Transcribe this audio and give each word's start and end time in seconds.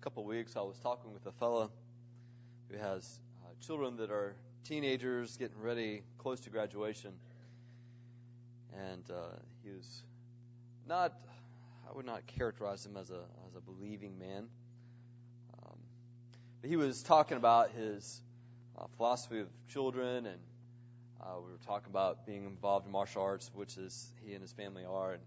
a 0.00 0.02
couple 0.02 0.24
weeks, 0.24 0.56
I 0.56 0.62
was 0.62 0.78
talking 0.78 1.12
with 1.12 1.26
a 1.26 1.32
fellow 1.32 1.70
who 2.70 2.78
has 2.78 3.20
uh, 3.44 3.48
children 3.66 3.98
that 3.98 4.10
are 4.10 4.34
teenagers 4.64 5.36
getting 5.36 5.60
ready, 5.60 6.04
close 6.16 6.40
to 6.40 6.50
graduation. 6.50 7.12
And 8.74 9.04
uh, 9.10 9.36
he 9.62 9.70
was 9.72 10.02
not, 10.88 11.12
I 11.86 11.94
would 11.94 12.06
not 12.06 12.26
characterize 12.38 12.86
him 12.86 12.96
as 12.96 13.10
a, 13.10 13.20
as 13.46 13.54
a 13.54 13.60
believing 13.60 14.18
man. 14.18 14.46
Um, 15.58 15.76
but 16.62 16.70
he 16.70 16.76
was 16.76 17.02
talking 17.02 17.36
about 17.36 17.72
his 17.72 18.22
uh, 18.78 18.86
philosophy 18.96 19.40
of 19.40 19.48
children, 19.68 20.24
and 20.24 20.38
uh, 21.20 21.34
we 21.44 21.52
were 21.52 21.58
talking 21.66 21.90
about 21.90 22.24
being 22.24 22.46
involved 22.46 22.86
in 22.86 22.92
martial 22.92 23.20
arts, 23.20 23.50
which 23.52 23.76
is 23.76 24.10
he 24.24 24.32
and 24.32 24.40
his 24.40 24.52
family 24.52 24.86
are. 24.86 25.12
And 25.12 25.22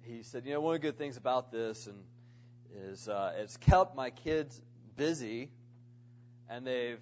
he 0.00 0.22
said, 0.22 0.46
you 0.46 0.54
know, 0.54 0.62
one 0.62 0.76
of 0.76 0.80
the 0.80 0.86
good 0.86 0.96
things 0.96 1.18
about 1.18 1.52
this 1.52 1.86
and 1.86 1.98
is 2.74 3.08
uh, 3.08 3.32
it's 3.38 3.56
kept 3.56 3.96
my 3.96 4.10
kids 4.10 4.60
busy, 4.96 5.50
and 6.48 6.66
they've 6.66 7.00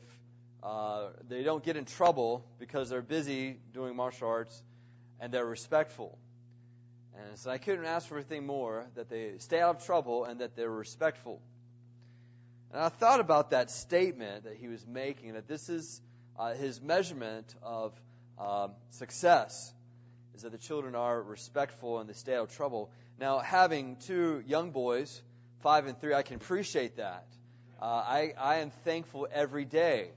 uh, 0.63 1.09
they 1.29 1.43
don't 1.43 1.63
get 1.63 1.77
in 1.77 1.85
trouble 1.85 2.45
because 2.59 2.91
they're 2.91 3.03
busy 3.03 3.59
doing 3.73 3.95
martial 3.95 4.29
arts, 4.29 4.63
and 5.21 5.33
they're 5.33 5.47
respectful. 5.47 6.19
And 7.15 7.39
so 7.39 7.51
I 7.51 7.59
couldn't 7.59 7.87
ask 7.87 8.09
for 8.09 8.17
anything 8.17 8.47
more 8.47 8.87
that 8.95 9.09
they 9.09 9.39
stay 9.39 9.61
out 9.61 9.77
of 9.77 9.87
trouble 9.87 10.25
and 10.25 10.41
that 10.41 10.55
they're 10.55 10.71
respectful. 10.71 11.41
And 12.73 12.83
I 12.83 12.89
thought 12.89 13.21
about 13.21 13.51
that 13.51 13.71
statement 13.71 14.45
that 14.45 14.57
he 14.57 14.69
was 14.69 14.87
making, 14.87 15.33
that 15.33 15.49
this 15.49 15.69
is 15.69 16.01
uh, 16.39 16.53
his 16.55 16.83
measurement 16.83 17.55
of 17.63 17.99
um, 18.39 18.73
success, 18.91 19.73
is 20.35 20.43
that 20.43 20.53
the 20.53 20.59
children 20.59 20.95
are 20.95 21.23
respectful 21.23 22.01
and 22.01 22.09
they 22.09 22.13
stay 22.13 22.35
out 22.35 22.51
of 22.51 22.57
trouble. 22.57 22.91
Now, 23.19 23.39
having 23.39 23.97
two 23.97 24.43
young 24.47 24.73
boys, 24.73 25.23
five 25.67 25.89
and 25.89 26.01
three, 26.01 26.15
I 26.15 26.23
can 26.23 26.37
appreciate 26.37 26.99
that. 26.99 27.27
Uh, 27.83 27.87
I, 27.87 28.35
I 28.39 28.57
am 28.59 28.71
thankful 28.85 29.27
every 29.33 29.65
day 29.65 30.11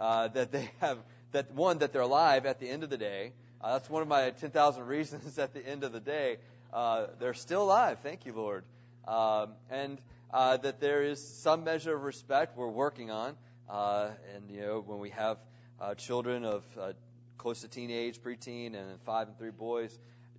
uh, 0.00 0.26
that 0.26 0.50
they 0.50 0.68
have, 0.80 0.98
that 1.30 1.52
one, 1.52 1.78
that 1.78 1.92
they're 1.92 2.02
alive 2.02 2.44
at 2.44 2.58
the 2.58 2.68
end 2.68 2.82
of 2.82 2.90
the 2.90 2.98
day. 2.98 3.32
Uh, 3.60 3.74
that's 3.74 3.88
one 3.88 4.02
of 4.02 4.08
my 4.08 4.30
10,000 4.30 4.82
reasons 4.88 5.38
at 5.38 5.54
the 5.54 5.64
end 5.64 5.84
of 5.84 5.92
the 5.92 6.00
day. 6.00 6.38
Uh, 6.72 7.06
they're 7.20 7.34
still 7.34 7.62
alive. 7.62 7.98
Thank 8.02 8.26
you, 8.26 8.32
Lord. 8.32 8.64
Um, 9.06 9.52
and 9.70 10.00
uh, 10.34 10.56
that 10.56 10.80
there 10.80 11.04
is 11.04 11.24
some 11.24 11.62
measure 11.62 11.94
of 11.94 12.02
respect 12.02 12.56
we're 12.56 12.66
working 12.66 13.12
on. 13.12 13.36
Uh, 13.70 14.08
and, 14.34 14.50
you 14.50 14.60
know, 14.60 14.82
when 14.84 14.98
we 14.98 15.10
have 15.10 15.38
uh, 15.80 15.94
children 15.94 16.44
of 16.44 16.64
uh, 16.80 16.94
close 17.38 17.60
to 17.60 17.68
teenage, 17.68 18.20
preteen, 18.20 18.74
and 18.74 19.00
five 19.02 19.28
and 19.28 19.38
three 19.38 19.52
boys, 19.52 19.96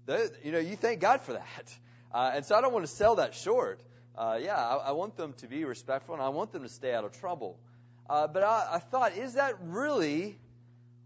they, 0.08 0.28
you 0.44 0.52
know, 0.52 0.60
you 0.60 0.76
thank 0.76 1.00
God 1.00 1.22
for 1.22 1.32
that. 1.32 1.78
Uh, 2.14 2.32
and 2.36 2.46
so 2.46 2.54
I 2.54 2.60
don't 2.60 2.74
want 2.74 2.86
to 2.86 2.92
sell 2.92 3.16
that 3.16 3.34
short. 3.34 3.80
Uh, 4.18 4.40
yeah, 4.42 4.56
I, 4.56 4.76
I 4.88 4.92
want 4.94 5.16
them 5.16 5.34
to 5.38 5.48
be 5.48 5.64
respectful 5.64 6.16
and 6.16 6.24
I 6.24 6.30
want 6.30 6.52
them 6.52 6.64
to 6.64 6.70
stay 6.70 6.94
out 6.94 7.06
of 7.06 7.12
trouble. 7.20 7.60
Uh, 8.10 8.26
but 8.28 8.42
I, 8.42 8.68
I 8.74 8.80
thought, 8.80 9.16
is 9.16 9.34
that 9.34 9.56
really 9.62 10.38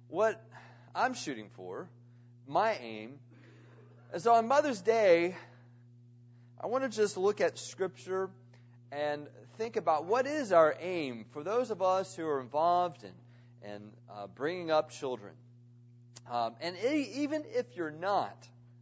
what 0.07 0.41
I'm 0.95 1.13
shooting 1.13 1.49
for? 1.55 1.89
My 2.47 2.77
aim? 2.81 3.19
And 4.13 4.21
so 4.21 4.33
on 4.33 4.47
Mother's 4.47 4.81
Day, 4.81 5.35
I 6.59 6.67
want 6.67 6.83
to 6.83 6.89
just 6.89 7.17
look 7.17 7.41
at 7.41 7.57
Scripture 7.57 8.29
and 8.91 9.27
think 9.57 9.75
about 9.75 10.05
what 10.05 10.25
is 10.25 10.51
our 10.51 10.75
aim 10.79 11.25
for 11.31 11.43
those 11.43 11.69
of 11.71 11.81
us 11.81 12.15
who 12.15 12.25
are 12.25 12.39
involved 12.39 13.03
in, 13.03 13.69
in 13.69 13.81
uh, 14.09 14.27
bringing 14.27 14.71
up 14.71 14.91
children. 14.91 15.33
Um, 16.29 16.55
and 16.61 16.77
even 16.77 17.43
if 17.47 17.65
you're 17.75 17.91
not 17.91 18.37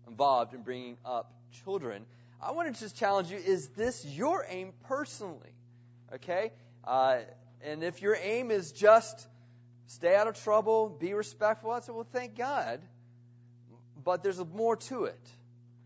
involved 0.08 0.54
in 0.54 0.62
bringing 0.62 0.98
up 1.04 1.32
children, 1.64 2.06
I 2.42 2.52
want 2.52 2.74
to 2.74 2.80
just 2.80 2.96
challenge 2.96 3.30
you 3.32 3.38
is 3.38 3.68
this 3.70 4.06
your 4.06 4.46
aim 4.48 4.74
personally? 4.88 5.54
Okay? 6.14 6.52
Uh, 6.86 7.20
and 7.62 7.84
if 7.84 8.02
your 8.02 8.18
aim 8.22 8.52
is 8.52 8.72
just 8.72 9.28
stay 9.88 10.16
out 10.16 10.28
of 10.28 10.42
trouble, 10.44 10.90
be 10.90 11.14
respectful, 11.14 11.72
I 11.72 11.82
said, 11.82 11.96
well, 11.96 12.08
thank 12.14 12.38
God. 12.38 12.80
But 14.04 14.24
there's 14.24 14.44
more 14.54 14.78
to 14.78 15.06
it. 15.06 15.20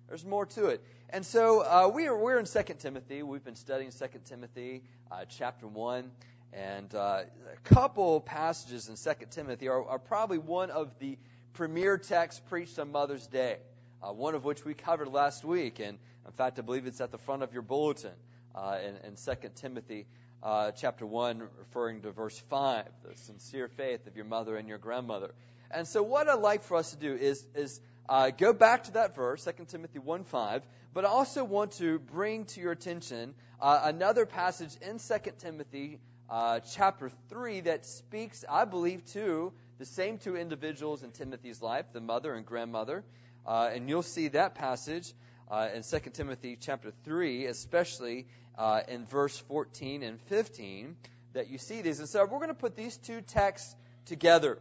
There's 0.08 0.26
more 0.26 0.46
to 0.46 0.68
it. 0.68 0.84
And 1.10 1.26
so 1.26 1.62
uh, 1.62 1.92
we 1.94 2.08
are, 2.08 2.16
we're 2.16 2.38
in 2.38 2.46
2 2.46 2.62
Timothy. 2.80 3.24
We've 3.24 3.44
been 3.44 3.56
studying 3.56 3.92
2 3.92 4.06
Timothy 4.26 4.84
uh, 5.12 5.26
chapter 5.28 5.68
1. 5.68 6.12
And 6.54 6.94
uh, 6.94 7.24
a 7.52 7.70
couple 7.74 8.22
passages 8.22 8.88
in 8.88 8.96
2 8.96 9.26
Timothy 9.32 9.70
are, 9.70 9.84
are, 9.84 9.98
probably 9.98 10.38
one 10.38 10.70
of 10.70 10.92
the 11.00 11.18
premier 11.54 11.98
texts 11.98 12.42
preached 12.48 12.78
on 12.78 12.92
Mother's 12.92 13.26
Day, 13.26 13.58
uh, 14.04 14.14
one 14.14 14.36
of 14.36 14.44
which 14.44 14.64
we 14.64 14.76
covered 14.76 15.08
last 15.08 15.44
week. 15.44 15.80
And 15.80 15.98
in 16.26 16.32
fact, 16.32 16.60
I 16.60 16.62
believe 16.62 16.86
it's 16.86 17.02
at 17.02 17.12
the 17.12 17.18
front 17.18 17.44
of 17.44 17.54
your 17.54 17.62
bulletin 17.62 18.14
uh, 18.56 18.78
in, 18.84 18.96
in 19.08 19.16
2 19.16 19.50
Timothy 19.56 20.06
uh, 20.42 20.72
chapter 20.72 21.06
1, 21.06 21.42
referring 21.60 22.02
to 22.02 22.12
verse 22.12 22.38
5, 22.50 22.86
the 23.04 23.18
sincere 23.18 23.68
faith 23.68 24.08
of 24.08 24.16
your 24.16 24.26
mother 24.26 24.56
and 24.56 24.68
your 24.68 24.78
grandmother. 24.78 25.34
And 25.72 25.88
so, 25.88 26.04
what 26.04 26.28
I'd 26.28 26.40
like 26.40 26.64
for 26.64 26.78
us 26.78 26.92
to 26.92 26.98
do 26.98 27.14
is, 27.14 27.46
is 27.56 27.80
uh, 28.08 28.30
go 28.30 28.54
back 28.54 28.84
to 28.86 28.92
that 28.94 29.16
verse, 29.16 29.46
2 29.46 29.66
Timothy 29.66 30.00
1 30.00 30.24
5, 30.26 30.62
but 30.94 31.06
I 31.06 31.08
also 31.08 31.44
want 31.44 31.74
to 31.74 32.00
bring 32.00 32.46
to 32.46 32.62
your 32.62 32.72
attention 32.72 33.34
uh, 33.62 33.82
another 33.86 34.26
passage 34.26 34.76
in 34.82 35.00
2 35.00 35.32
Timothy 35.40 36.00
uh, 36.30 36.60
chapter 36.60 37.12
3 37.30 37.62
that 37.62 37.86
speaks, 37.86 38.44
I 38.50 38.66
believe, 38.66 39.06
to 39.14 39.54
the 39.80 39.86
same 39.86 40.18
two 40.18 40.36
individuals 40.36 41.04
in 41.04 41.12
Timothy's 41.12 41.62
life, 41.62 41.86
the 41.94 42.02
mother 42.02 42.34
and 42.34 42.46
grandmother. 42.46 43.04
Uh, 43.46 43.70
and 43.74 43.90
you'll 43.90 44.04
see 44.04 44.30
that 44.30 44.56
passage 44.56 45.12
uh, 45.54 45.70
in 45.76 45.84
2 45.84 46.10
Timothy 46.10 46.58
chapter 46.60 46.92
3, 47.04 47.46
especially 47.46 48.26
uh, 48.58 48.82
in 48.88 49.06
verse 49.06 49.38
14 49.38 50.02
and 50.02 50.20
15, 50.22 50.96
that 51.34 51.48
you 51.52 51.60
see 51.60 51.84
these. 51.84 52.00
And 52.00 52.10
so 52.10 52.22
we're 52.22 52.40
going 52.40 52.48
to 52.48 52.56
put 52.56 52.76
these 52.76 52.98
two 52.98 53.22
texts 53.22 53.76
together. 54.08 54.58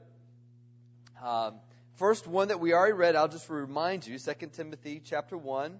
Um, 1.25 1.55
first 1.97 2.27
one 2.27 2.49
that 2.49 2.61
we 2.61 2.75
already 2.75 2.93
read, 2.93 3.17
I'll 3.17 3.29
just 3.29 3.49
remind 3.49 4.07
you, 4.07 4.19
2 4.19 4.33
Timothy 4.53 5.01
chapter 5.03 5.35
1, 5.35 5.79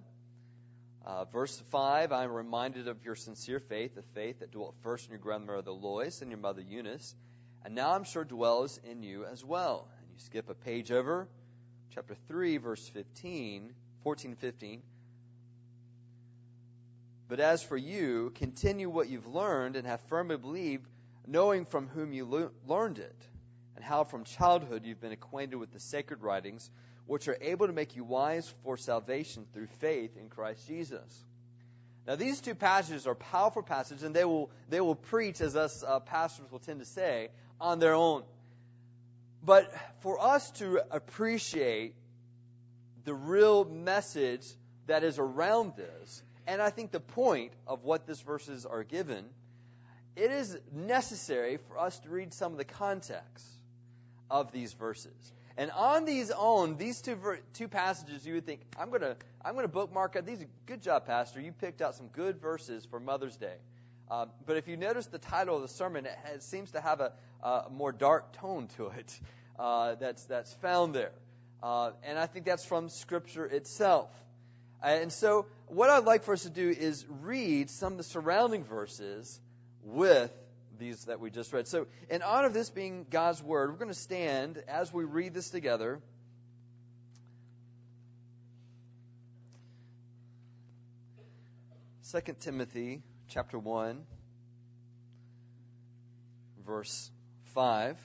uh, 1.05 1.25
verse 1.25 1.61
5, 1.69 2.11
I 2.11 2.23
am 2.23 2.31
reminded 2.31 2.87
of 2.87 3.05
your 3.05 3.15
sincere 3.15 3.59
faith, 3.59 3.93
the 3.93 4.01
faith 4.15 4.39
that 4.39 4.51
dwelt 4.51 4.73
first 4.81 5.05
in 5.05 5.11
your 5.11 5.19
grandmother 5.19 5.69
Lois 5.69 6.23
and 6.23 6.31
your 6.31 6.39
mother 6.39 6.61
Eunice, 6.61 7.13
and 7.63 7.75
now 7.75 7.93
I'm 7.93 8.03
sure 8.03 8.23
dwells 8.23 8.79
in 8.89 9.03
you 9.03 9.25
as 9.25 9.45
well. 9.45 9.87
And 9.99 10.07
you 10.11 10.17
skip 10.25 10.49
a 10.49 10.55
page 10.55 10.91
over, 10.91 11.27
chapter 11.93 12.15
3, 12.27 12.57
verse 12.57 12.87
15, 12.87 13.75
14 14.03 14.35
15. 14.37 14.81
But 17.27 17.39
as 17.39 17.63
for 17.63 17.77
you, 17.77 18.31
continue 18.35 18.89
what 18.89 19.09
you've 19.09 19.27
learned 19.27 19.75
and 19.75 19.87
have 19.87 20.01
firmly 20.01 20.37
believed, 20.37 20.87
knowing 21.25 21.65
from 21.65 21.87
whom 21.87 22.13
you 22.13 22.25
le- 22.25 22.51
learned 22.67 22.99
it, 22.99 23.15
and 23.75 23.83
how 23.83 24.03
from 24.03 24.23
childhood 24.23 24.83
you've 24.85 25.01
been 25.01 25.11
acquainted 25.11 25.55
with 25.55 25.71
the 25.71 25.79
sacred 25.79 26.21
writings, 26.21 26.69
which 27.05 27.27
are 27.27 27.37
able 27.41 27.67
to 27.67 27.73
make 27.73 27.95
you 27.95 28.03
wise 28.03 28.53
for 28.63 28.77
salvation 28.77 29.45
through 29.53 29.67
faith 29.79 30.17
in 30.17 30.29
Christ 30.29 30.67
Jesus. 30.67 31.25
Now, 32.05 32.15
these 32.15 32.41
two 32.41 32.55
passages 32.55 33.07
are 33.07 33.15
powerful 33.15 33.63
passages, 33.63 34.03
and 34.03 34.13
they 34.13 34.25
will, 34.25 34.51
they 34.69 34.81
will 34.81 34.95
preach, 34.95 35.39
as 35.39 35.55
us 35.55 35.83
uh, 35.83 36.01
pastors 36.01 36.51
will 36.51 36.59
tend 36.59 36.79
to 36.79 36.85
say, 36.85 37.29
on 37.61 37.79
their 37.79 37.93
own. 37.93 38.23
But 39.41 39.73
for 40.01 40.19
us 40.19 40.51
to 40.51 40.81
appreciate 40.91 41.95
the 43.05 43.13
real 43.13 43.65
message 43.65 44.45
that 44.87 45.03
is 45.03 45.17
around 45.19 45.73
this, 45.77 46.23
and 46.47 46.61
I 46.61 46.69
think 46.69 46.91
the 46.91 46.99
point 46.99 47.53
of 47.67 47.83
what 47.83 48.05
these 48.07 48.21
verses 48.21 48.65
are 48.65 48.83
given, 48.83 49.25
it 50.15 50.31
is 50.31 50.57
necessary 50.71 51.57
for 51.67 51.79
us 51.79 51.97
to 51.99 52.09
read 52.09 52.33
some 52.33 52.51
of 52.51 52.57
the 52.57 52.65
context 52.65 53.45
of 54.29 54.51
these 54.51 54.73
verses. 54.73 55.31
And 55.57 55.71
on 55.71 56.05
these 56.05 56.31
own, 56.31 56.77
these 56.77 57.01
two 57.01 57.15
ver- 57.15 57.39
two 57.53 57.67
passages, 57.67 58.25
you 58.25 58.33
would 58.35 58.45
think, 58.45 58.61
I'm 58.77 58.89
gonna 58.89 59.15
I'm 59.45 59.55
gonna 59.55 59.67
bookmark. 59.67 60.17
These 60.25 60.45
good 60.65 60.81
job, 60.81 61.05
Pastor. 61.05 61.39
You 61.39 61.51
picked 61.51 61.81
out 61.81 61.95
some 61.95 62.07
good 62.07 62.41
verses 62.41 62.85
for 62.85 62.99
Mother's 62.99 63.37
Day. 63.37 63.55
Uh, 64.09 64.25
but 64.45 64.57
if 64.57 64.67
you 64.67 64.77
notice 64.77 65.05
the 65.07 65.19
title 65.19 65.55
of 65.55 65.61
the 65.61 65.67
sermon, 65.67 66.05
it, 66.05 66.17
has, 66.23 66.43
seems 66.43 66.71
to 66.71 66.81
have 66.81 66.99
a, 66.99 67.13
a, 67.41 67.67
more 67.71 67.91
dark 67.91 68.33
tone 68.33 68.67
to 68.77 68.87
it. 68.87 69.19
Uh, 69.57 69.95
that's 69.95 70.23
that's 70.25 70.53
found 70.55 70.95
there, 70.95 71.11
uh, 71.61 71.91
and 72.03 72.17
I 72.17 72.25
think 72.25 72.45
that's 72.45 72.65
from 72.65 72.89
Scripture 72.89 73.45
itself. 73.45 74.09
Uh, 74.83 74.87
and 74.87 75.13
so, 75.13 75.45
what 75.67 75.89
I'd 75.89 76.03
like 76.03 76.23
for 76.23 76.33
us 76.33 76.43
to 76.43 76.49
do 76.49 76.69
is 76.69 77.05
read 77.21 77.69
some 77.69 77.93
of 77.93 77.97
the 77.97 78.03
surrounding 78.03 78.65
verses 78.65 79.39
with 79.83 80.31
these 80.77 81.05
that 81.05 81.21
we 81.21 81.31
just 81.31 81.53
read. 81.53 81.67
So, 81.67 81.87
in 82.09 82.21
honor 82.21 82.47
of 82.47 82.53
this 82.53 82.69
being 82.69 83.05
God's 83.09 83.41
Word, 83.41 83.71
we're 83.71 83.77
going 83.77 83.87
to 83.87 83.93
stand 83.93 84.61
as 84.67 84.91
we 84.91 85.05
read 85.05 85.33
this 85.33 85.49
together. 85.49 86.01
Second 92.01 92.41
Timothy 92.41 93.01
chapter 93.29 93.57
1, 93.57 94.03
verse 96.65 97.09
5. 97.55 97.97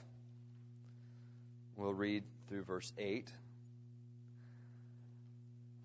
We'll 1.75 1.93
read 1.93 2.23
through 2.47 2.63
verse 2.63 2.91
8. 2.97 3.27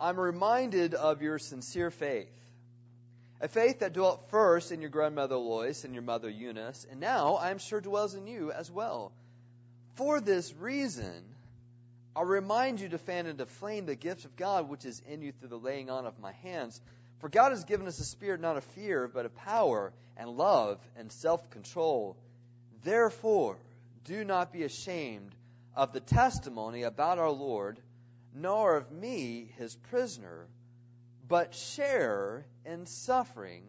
I'm 0.01 0.19
reminded 0.19 0.95
of 0.95 1.23
your 1.23 1.39
sincere 1.39 1.91
faith, 1.91 2.33
A 3.41 3.49
faith 3.49 3.81
that 3.81 3.93
dwelt 3.93 4.31
first 4.31 4.73
in 4.73 4.81
your 4.81 4.91
grandmother 4.91 5.37
Lois 5.37 5.85
and 5.85 5.95
your 5.95 6.03
mother 6.03 6.29
Eunice, 6.29 6.87
and 6.91 7.01
now 7.01 7.35
I 7.35 7.51
am 7.51 7.59
sure 7.59 7.81
dwells 7.81 8.15
in 8.15 8.27
you 8.27 8.51
as 8.53 8.71
well. 8.71 9.13
For 9.95 10.21
this 10.21 10.53
reason, 10.55 11.23
I'll 12.17 12.25
remind 12.25 12.81
you 12.81 12.89
to 12.91 12.99
fan 12.99 13.27
into 13.27 13.47
flame 13.47 13.87
the 13.87 13.95
gift 13.95 14.25
of 14.25 14.37
God 14.37 14.69
which 14.69 14.85
is 14.85 15.01
in 15.09 15.23
you 15.23 15.33
through 15.33 15.49
the 15.49 15.59
laying 15.59 15.91
on 15.91 16.07
of 16.07 16.19
my 16.19 16.33
hands. 16.33 16.81
For 17.19 17.29
God 17.29 17.51
has 17.51 17.65
given 17.65 17.87
us 17.87 17.99
a 17.99 18.05
spirit 18.05 18.41
not 18.41 18.57
of 18.57 18.65
fear, 18.65 19.09
but 19.09 19.27
of 19.27 19.35
power 19.37 19.93
and 20.17 20.31
love 20.31 20.79
and 20.97 21.11
self 21.11 21.51
control. 21.51 22.17
Therefore, 22.83 23.57
do 24.05 24.25
not 24.25 24.53
be 24.53 24.63
ashamed 24.63 25.35
of 25.75 25.93
the 25.93 26.01
testimony 26.01 26.83
about 26.83 27.19
our 27.19 27.31
Lord, 27.31 27.81
nor 28.35 28.77
of 28.77 28.91
me, 28.91 29.49
his 29.57 29.77
prisoner, 29.77 30.49
but 31.27 31.55
share 31.55 32.45
in 32.67 32.87
suffering 32.87 33.63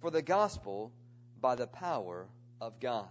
for 0.00 0.10
the 0.10 0.22
gospel 0.22 0.92
by 1.40 1.54
the 1.54 1.66
power 1.66 2.26
of 2.60 2.78
God. 2.78 3.08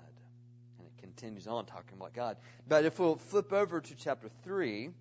And 0.77 0.87
it 0.87 1.01
continues 1.01 1.47
on 1.47 1.65
talking 1.65 1.97
about 1.97 2.13
God. 2.13 2.37
But 2.67 2.85
if 2.85 2.99
we'll 2.99 3.17
flip 3.17 3.51
over 3.51 3.81
to 3.81 3.95
chapter 3.95 4.29
3, 4.43 4.91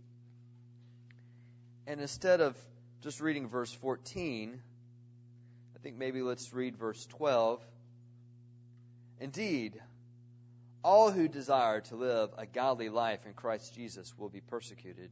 and 1.87 2.01
instead 2.01 2.41
of 2.41 2.57
just 3.03 3.21
reading 3.21 3.49
verse 3.49 3.73
14, 3.73 4.59
I 5.77 5.79
think 5.83 5.97
maybe 5.97 6.23
let's 6.23 6.53
read 6.55 6.77
verse 6.77 7.05
12. 7.07 7.61
Indeed, 9.21 9.81
all 10.83 11.11
who 11.11 11.29
desire 11.29 11.83
to 11.83 11.97
live 11.97 12.31
a 12.39 12.47
godly 12.47 12.89
life 12.89 13.27
in 13.27 13.35
Christ 13.35 13.75
Jesus 13.75 14.13
will 14.19 14.31
be 14.31 14.41
persecuted, 14.41 15.11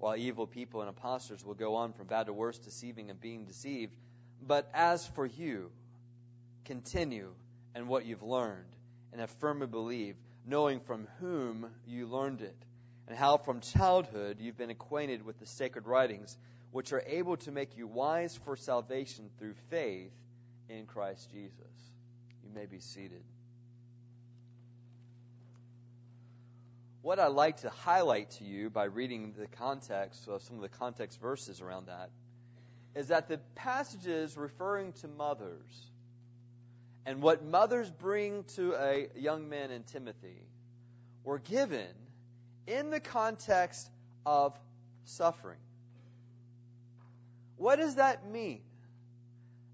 while 0.00 0.16
evil 0.16 0.46
people 0.46 0.80
and 0.80 0.88
impostors 0.88 1.44
will 1.44 1.54
go 1.54 1.76
on 1.76 1.92
from 1.92 2.06
bad 2.06 2.26
to 2.26 2.32
worse, 2.32 2.58
deceiving 2.58 3.10
and 3.10 3.20
being 3.20 3.44
deceived. 3.44 3.94
But 4.42 4.68
as 4.72 5.06
for 5.08 5.26
you, 5.26 5.70
continue 6.64 7.32
in 7.76 7.86
what 7.86 8.06
you've 8.06 8.22
learned 8.22 8.64
and 9.12 9.20
have 9.20 9.30
firmly 9.40 9.66
believed, 9.66 10.18
knowing 10.46 10.80
from 10.80 11.06
whom 11.20 11.66
you 11.86 12.06
learned 12.06 12.40
it, 12.40 12.56
and 13.08 13.16
how 13.16 13.36
from 13.36 13.60
childhood 13.60 14.38
you've 14.40 14.56
been 14.56 14.70
acquainted 14.70 15.24
with 15.24 15.38
the 15.38 15.46
sacred 15.46 15.86
writings, 15.86 16.36
which 16.70 16.94
are 16.94 17.02
able 17.06 17.36
to 17.36 17.50
make 17.50 17.76
you 17.76 17.86
wise 17.86 18.38
for 18.44 18.56
salvation 18.56 19.28
through 19.38 19.54
faith 19.68 20.12
in 20.70 20.86
Christ 20.86 21.28
Jesus. 21.30 21.92
You 22.42 22.50
may 22.54 22.64
be 22.64 22.78
seated. 22.78 23.22
What 27.02 27.18
I'd 27.18 27.28
like 27.28 27.58
to 27.62 27.70
highlight 27.70 28.30
to 28.32 28.44
you 28.44 28.68
by 28.68 28.84
reading 28.84 29.32
the 29.38 29.46
context 29.46 30.28
of 30.28 30.42
some 30.42 30.56
of 30.56 30.62
the 30.62 30.68
context 30.68 31.18
verses 31.18 31.62
around 31.62 31.86
that 31.86 32.10
is 32.94 33.08
that 33.08 33.26
the 33.26 33.38
passages 33.54 34.36
referring 34.36 34.92
to 34.94 35.08
mothers 35.08 35.90
and 37.06 37.22
what 37.22 37.42
mothers 37.42 37.90
bring 37.90 38.44
to 38.56 38.74
a 38.74 39.08
young 39.16 39.48
man 39.48 39.70
in 39.70 39.84
Timothy 39.84 40.42
were 41.24 41.38
given 41.38 41.88
in 42.66 42.90
the 42.90 43.00
context 43.00 43.88
of 44.26 44.52
suffering. 45.04 45.58
What 47.56 47.76
does 47.76 47.94
that 47.94 48.30
mean? 48.30 48.60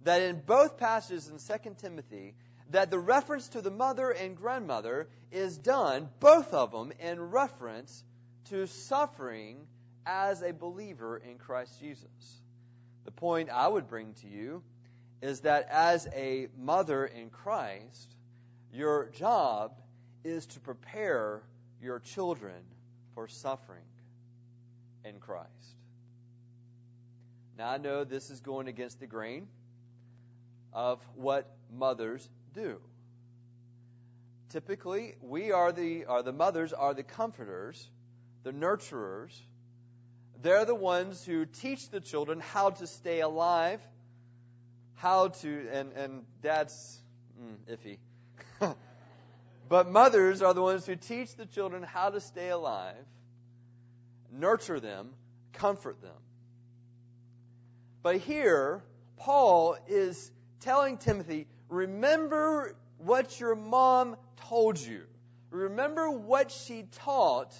That 0.04 0.22
in 0.22 0.40
both 0.46 0.76
passages 0.76 1.28
in 1.28 1.38
2 1.38 1.74
Timothy, 1.78 2.34
that 2.70 2.90
the 2.90 2.98
reference 2.98 3.48
to 3.48 3.60
the 3.60 3.70
mother 3.70 4.10
and 4.10 4.36
grandmother 4.36 5.08
is 5.30 5.56
done, 5.56 6.08
both 6.20 6.52
of 6.52 6.72
them, 6.72 6.92
in 7.00 7.20
reference 7.20 8.02
to 8.46 8.66
suffering 8.66 9.66
as 10.04 10.42
a 10.42 10.52
believer 10.52 11.16
in 11.16 11.38
Christ 11.38 11.80
Jesus. 11.80 12.40
The 13.04 13.10
point 13.10 13.50
I 13.50 13.68
would 13.68 13.88
bring 13.88 14.14
to 14.14 14.28
you 14.28 14.62
is 15.22 15.40
that 15.40 15.68
as 15.70 16.06
a 16.14 16.48
mother 16.58 17.06
in 17.06 17.30
Christ, 17.30 18.14
your 18.72 19.08
job 19.10 19.72
is 20.24 20.46
to 20.46 20.60
prepare 20.60 21.42
your 21.80 22.00
children 22.00 22.62
for 23.14 23.28
suffering 23.28 23.84
in 25.04 25.18
Christ. 25.18 25.50
Now, 27.56 27.70
I 27.70 27.78
know 27.78 28.04
this 28.04 28.28
is 28.28 28.40
going 28.40 28.68
against 28.68 29.00
the 29.00 29.06
grain 29.06 29.46
of 30.72 31.00
what 31.14 31.50
mothers 31.72 32.28
do. 32.56 32.80
Typically, 34.50 35.14
we 35.20 35.52
are 35.52 35.70
the, 35.72 36.06
are 36.06 36.22
the 36.22 36.32
mothers 36.32 36.72
are 36.72 36.94
the 36.94 37.02
comforters, 37.02 37.88
the 38.42 38.52
nurturers, 38.52 39.38
they're 40.42 40.64
the 40.64 40.74
ones 40.74 41.24
who 41.24 41.46
teach 41.46 41.90
the 41.90 42.00
children 42.00 42.40
how 42.40 42.70
to 42.70 42.86
stay 42.86 43.20
alive, 43.20 43.80
how 44.94 45.28
to, 45.28 45.68
and, 45.72 45.92
and 45.92 46.22
dad's 46.42 46.98
mm, 47.40 47.56
iffy. 47.74 47.98
but 49.68 49.90
mothers 49.90 50.42
are 50.42 50.54
the 50.54 50.62
ones 50.62 50.86
who 50.86 50.96
teach 50.96 51.34
the 51.36 51.46
children 51.46 51.82
how 51.82 52.10
to 52.10 52.20
stay 52.20 52.48
alive, 52.48 53.04
nurture 54.32 54.80
them, 54.80 55.10
comfort 55.52 56.00
them. 56.00 56.22
But 58.02 58.18
here, 58.18 58.82
Paul 59.16 59.76
is 59.88 60.30
telling 60.60 60.98
Timothy, 60.98 61.46
remember 61.68 62.74
what 62.98 63.38
your 63.40 63.54
mom 63.54 64.16
told 64.48 64.78
you. 64.78 65.02
Remember 65.50 66.10
what 66.10 66.50
she 66.50 66.86
taught 67.04 67.54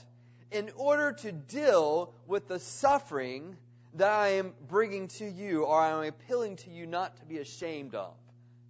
in 0.50 0.70
order 0.76 1.12
to 1.12 1.32
deal 1.32 2.12
with 2.26 2.49
the 2.49 2.58
suffering 2.58 3.56
that 3.94 4.11
I 4.11 4.29
am 4.35 4.53
bringing 4.69 5.08
to 5.08 5.25
you 5.25 5.64
or 5.64 5.81
I 5.81 5.91
am 5.91 6.05
appealing 6.05 6.56
to 6.56 6.70
you 6.70 6.87
not 6.87 7.17
to 7.17 7.25
be 7.25 7.38
ashamed 7.38 7.94
of, 7.94 8.14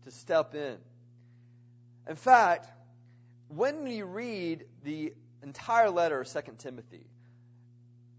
to 0.04 0.10
step 0.10 0.54
in. 0.54 0.76
In 2.08 2.16
fact, 2.16 2.68
when 3.48 3.86
you 3.86 4.06
read 4.06 4.64
the 4.84 5.12
entire 5.42 5.90
letter 5.90 6.20
of 6.20 6.28
2 6.28 6.40
Timothy, 6.58 7.06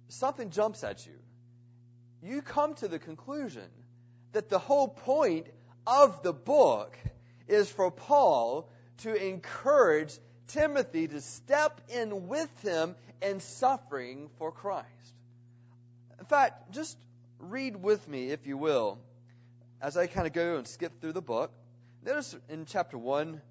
something 0.09 0.49
jumps 0.49 0.83
at 0.83 1.05
you. 1.05 1.13
You 2.21 2.41
come 2.41 2.73
to 2.75 2.87
the 2.87 2.99
conclusion 2.99 3.69
that 4.33 4.49
the 4.49 4.59
whole 4.59 4.87
point 4.87 5.47
of 5.87 6.21
the 6.21 6.33
book 6.33 6.95
is 7.47 7.71
for 7.71 7.89
Paul 7.89 8.69
to 8.99 9.15
encourage 9.15 10.13
Timothy 10.47 11.07
to 11.07 11.21
step 11.21 11.79
in 11.89 12.27
with 12.27 12.49
him 12.61 12.95
in 13.21 13.39
suffering 13.39 14.29
for 14.37 14.51
Christ. 14.51 14.87
In 16.19 16.25
fact, 16.25 16.73
just 16.73 16.97
read 17.39 17.81
with 17.81 18.05
me, 18.07 18.31
if 18.31 18.45
you 18.45 18.57
will, 18.57 18.99
as 19.81 19.95
I 19.95 20.07
kind 20.07 20.27
of 20.27 20.33
go 20.33 20.57
and 20.57 20.67
skip 20.67 20.99
through 20.99 21.13
the 21.13 21.21
book. 21.21 21.51
Notice 22.03 22.35
in 22.49 22.65
chapter 22.65 22.97
1, 22.97 23.41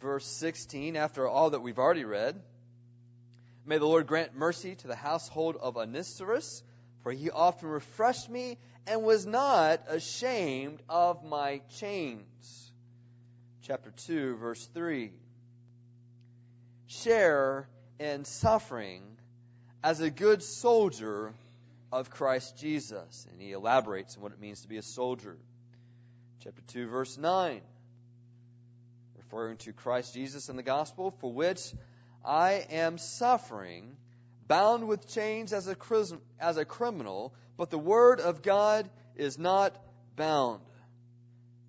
verse 0.00 0.26
16, 0.26 0.96
after 0.96 1.26
all 1.26 1.50
that 1.50 1.60
we've 1.60 1.78
already 1.78 2.04
read, 2.04 2.40
May 3.64 3.78
the 3.78 3.86
Lord 3.86 4.06
grant 4.06 4.36
mercy 4.36 4.76
to 4.76 4.86
the 4.86 4.94
household 4.94 5.56
of 5.60 5.76
Onesiphorus, 5.76 6.62
for 7.06 7.12
he 7.12 7.30
often 7.30 7.68
refreshed 7.68 8.28
me 8.28 8.58
and 8.84 9.04
was 9.04 9.24
not 9.24 9.80
ashamed 9.88 10.82
of 10.88 11.24
my 11.24 11.60
chains. 11.78 12.72
Chapter 13.62 13.92
2, 14.08 14.38
verse 14.38 14.68
3. 14.74 15.12
Share 16.88 17.68
in 18.00 18.24
suffering 18.24 19.04
as 19.84 20.00
a 20.00 20.10
good 20.10 20.42
soldier 20.42 21.32
of 21.92 22.10
Christ 22.10 22.58
Jesus. 22.58 23.24
And 23.30 23.40
he 23.40 23.52
elaborates 23.52 24.16
on 24.16 24.24
what 24.24 24.32
it 24.32 24.40
means 24.40 24.62
to 24.62 24.68
be 24.68 24.78
a 24.78 24.82
soldier. 24.82 25.36
Chapter 26.42 26.62
2, 26.72 26.88
verse 26.88 27.16
9. 27.16 27.60
Referring 29.16 29.58
to 29.58 29.72
Christ 29.72 30.12
Jesus 30.12 30.48
and 30.48 30.58
the 30.58 30.64
gospel, 30.64 31.12
for 31.20 31.32
which 31.32 31.72
I 32.24 32.66
am 32.68 32.98
suffering, 32.98 33.96
bound 34.48 34.86
with 34.86 35.08
chains 35.08 35.52
as 35.52 35.68
a, 35.68 35.76
as 36.38 36.56
a 36.56 36.64
criminal, 36.64 37.34
but 37.56 37.70
the 37.70 37.78
word 37.78 38.20
of 38.20 38.42
God 38.42 38.88
is 39.14 39.38
not 39.38 39.76
bound. 40.16 40.60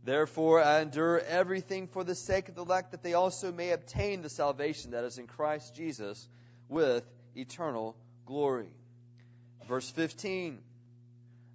Therefore, 0.04 0.64
I 0.64 0.82
endure 0.82 1.20
everything 1.20 1.88
for 1.88 2.04
the 2.04 2.16
sake 2.16 2.48
of 2.48 2.56
the 2.56 2.62
elect, 2.62 2.92
that 2.92 3.04
they 3.04 3.14
also 3.14 3.52
may 3.52 3.72
obtain 3.72 4.22
the 4.22 4.30
salvation 4.30 4.92
that 4.92 5.04
is 5.04 5.18
in 5.18 5.28
Christ 5.28 5.76
Jesus 5.76 6.28
with 6.70 7.04
eternal 7.36 7.96
glory. 8.26 8.70
Verse 9.68 9.90
15 9.90 10.60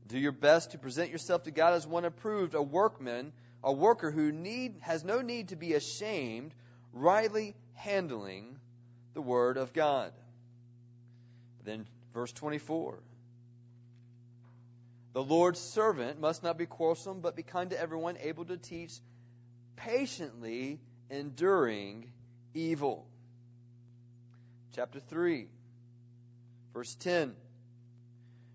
Do 0.09 0.19
your 0.19 0.33
best 0.33 0.73
to 0.73 0.79
present 0.79 1.11
yourself 1.11 1.45
to 1.45 1.51
God 1.51 1.75
as 1.75 1.87
one 1.87 2.05
approved, 2.05 2.55
a 2.55 2.63
workman, 2.63 3.33
a 3.65 3.73
worker 3.73 4.11
who 4.11 4.33
need, 4.33 4.77
has 4.81 5.03
no 5.03 5.23
need 5.23 5.49
to 5.49 5.57
be 5.57 5.73
ashamed, 5.73 6.53
rightly 6.93 7.55
handling 7.75 8.59
the 9.15 9.23
Word 9.23 9.57
of 9.57 9.73
God. 9.73 10.13
Then, 11.65 11.87
verse 12.13 12.33
24 12.33 12.99
The 15.13 15.23
Lord's 15.23 15.61
servant 15.61 16.21
must 16.21 16.43
not 16.43 16.59
be 16.59 16.67
quarrelsome, 16.67 17.21
but 17.21 17.37
be 17.37 17.43
kind 17.43 17.71
to 17.71 17.81
everyone, 17.81 18.17
able 18.21 18.45
to 18.47 18.57
teach, 18.57 18.93
patiently 19.77 20.81
enduring 21.11 22.13
evil. 22.55 23.07
Chapter 24.75 25.01
3, 25.01 25.49
verse 26.73 26.95
10 26.97 27.35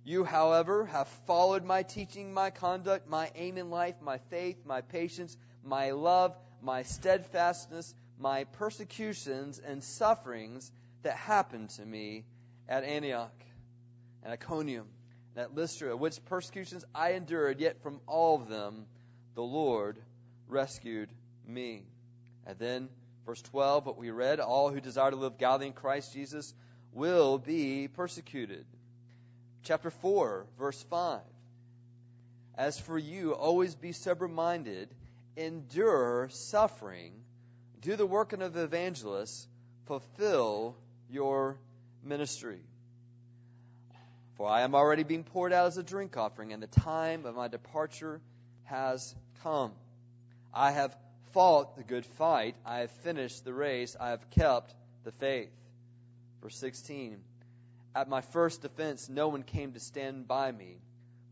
You, 0.03 0.23
however, 0.23 0.85
have 0.87 1.07
followed 1.27 1.63
my 1.63 1.83
teaching, 1.83 2.33
my 2.33 2.49
conduct, 2.49 3.07
my 3.07 3.31
aim 3.35 3.57
in 3.57 3.69
life, 3.69 3.95
my 4.01 4.17
faith, 4.29 4.57
my 4.65 4.81
patience, 4.81 5.37
my 5.63 5.91
love, 5.91 6.35
my 6.61 6.83
steadfastness, 6.83 7.93
my 8.19 8.45
persecutions 8.45 9.59
and 9.59 9.83
sufferings 9.83 10.71
that 11.03 11.15
happened 11.15 11.69
to 11.69 11.85
me 11.85 12.25
at 12.69 12.83
Antioch 12.83 13.33
and 14.23 14.33
Iconium 14.33 14.87
and 15.35 15.43
at 15.43 15.55
Lystra, 15.55 15.95
which 15.95 16.23
persecutions 16.25 16.83
I 16.93 17.11
endured, 17.11 17.59
yet 17.59 17.81
from 17.81 17.99
all 18.07 18.35
of 18.35 18.49
them 18.49 18.85
the 19.35 19.43
Lord 19.43 19.97
rescued 20.47 21.09
me. 21.47 21.83
And 22.45 22.57
then, 22.57 22.89
verse 23.25 23.41
12, 23.43 23.85
what 23.85 23.97
we 23.97 24.09
read, 24.09 24.39
all 24.39 24.71
who 24.71 24.79
desire 24.79 25.11
to 25.11 25.17
live 25.17 25.37
godly 25.37 25.67
in 25.67 25.73
Christ 25.73 26.13
Jesus 26.13 26.53
will 26.93 27.37
be 27.37 27.87
persecuted. 27.87 28.65
Chapter 29.63 29.91
4, 29.91 30.45
verse 30.57 30.81
5. 30.89 31.21
As 32.55 32.79
for 32.79 32.97
you, 32.97 33.33
always 33.33 33.75
be 33.75 33.91
sober 33.91 34.27
minded, 34.27 34.89
endure 35.35 36.29
suffering, 36.31 37.13
do 37.81 37.95
the 37.95 38.05
work 38.05 38.33
of 38.33 38.53
the 38.53 38.63
evangelist, 38.63 39.47
fulfill 39.85 40.75
your 41.09 41.59
ministry. 42.03 42.59
For 44.35 44.47
I 44.47 44.61
am 44.61 44.75
already 44.75 45.03
being 45.03 45.23
poured 45.23 45.51
out 45.51 45.67
as 45.67 45.77
a 45.77 45.83
drink 45.83 46.15
offering, 46.15 46.53
and 46.53 46.61
the 46.61 46.67
time 46.67 47.25
of 47.25 47.35
my 47.35 47.47
departure 47.47 48.21
has 48.65 49.15
come. 49.41 49.71
I 50.53 50.71
have 50.71 50.95
fought 51.33 51.75
the 51.75 51.83
good 51.83 52.05
fight. 52.05 52.55
I 52.65 52.79
have 52.79 52.91
finished 52.91 53.43
the 53.43 53.53
race. 53.53 53.95
I 53.99 54.09
have 54.09 54.29
kept 54.31 54.73
the 55.03 55.11
faith. 55.11 55.51
Verse 56.41 56.55
16 56.57 57.19
At 57.95 58.09
my 58.09 58.21
first 58.21 58.61
defense, 58.61 59.09
no 59.09 59.27
one 59.27 59.43
came 59.43 59.73
to 59.73 59.79
stand 59.79 60.27
by 60.27 60.51
me, 60.51 60.77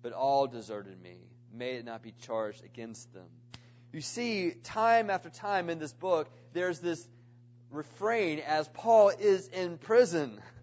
but 0.01 0.13
all 0.13 0.48
deserted 0.48 1.01
me. 1.01 1.17
May 1.53 1.75
it 1.75 1.86
not 1.86 2.01
be 2.01 2.13
charged 2.24 2.63
against 2.65 3.13
them. 3.13 3.27
You 3.93 4.01
see, 4.01 4.51
time 4.63 5.10
after 5.10 5.29
time 5.29 5.69
in 5.69 5.79
this 5.79 5.93
book, 5.93 6.27
there's 6.53 6.79
this 6.79 7.07
refrain 7.72 8.39
as 8.39 8.67
Paul 8.69 9.10
is 9.10 9.48
in 9.48 9.77
prison. 9.77 10.41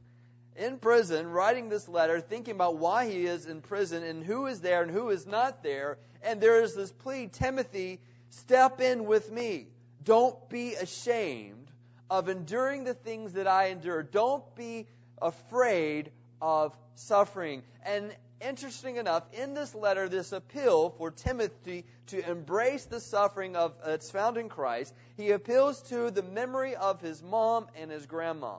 In 0.56 0.78
prison, 0.78 1.28
writing 1.30 1.68
this 1.68 1.88
letter, 1.88 2.20
thinking 2.20 2.54
about 2.54 2.76
why 2.76 3.08
he 3.08 3.24
is 3.24 3.46
in 3.46 3.62
prison 3.62 4.02
and 4.02 4.22
who 4.22 4.46
is 4.46 4.60
there 4.60 4.82
and 4.82 4.90
who 4.90 5.08
is 5.10 5.26
not 5.26 5.62
there. 5.62 5.98
And 6.22 6.40
there 6.40 6.62
is 6.62 6.74
this 6.74 6.92
plea 6.92 7.28
Timothy, 7.28 8.00
step 8.30 8.80
in 8.80 9.06
with 9.06 9.30
me. 9.30 9.68
Don't 10.04 10.48
be 10.48 10.74
ashamed 10.74 11.70
of 12.10 12.28
enduring 12.28 12.84
the 12.84 12.94
things 12.94 13.32
that 13.34 13.46
I 13.46 13.68
endure. 13.68 14.02
Don't 14.02 14.44
be 14.54 14.86
afraid 15.20 16.10
of 16.40 16.76
suffering. 16.96 17.62
And 17.84 18.14
interesting 18.40 18.96
enough, 18.96 19.24
in 19.32 19.54
this 19.54 19.74
letter, 19.74 20.08
this 20.08 20.32
appeal 20.32 20.90
for 20.90 21.10
Timothy 21.10 21.86
to 22.08 22.30
embrace 22.30 22.84
the 22.84 23.00
suffering 23.00 23.56
of 23.56 23.72
that's 23.84 24.10
found 24.10 24.36
in 24.36 24.48
Christ, 24.48 24.92
he 25.16 25.30
appeals 25.30 25.80
to 25.88 26.10
the 26.10 26.22
memory 26.22 26.76
of 26.76 27.00
his 27.00 27.22
mom 27.22 27.68
and 27.76 27.90
his 27.90 28.04
grandma 28.04 28.58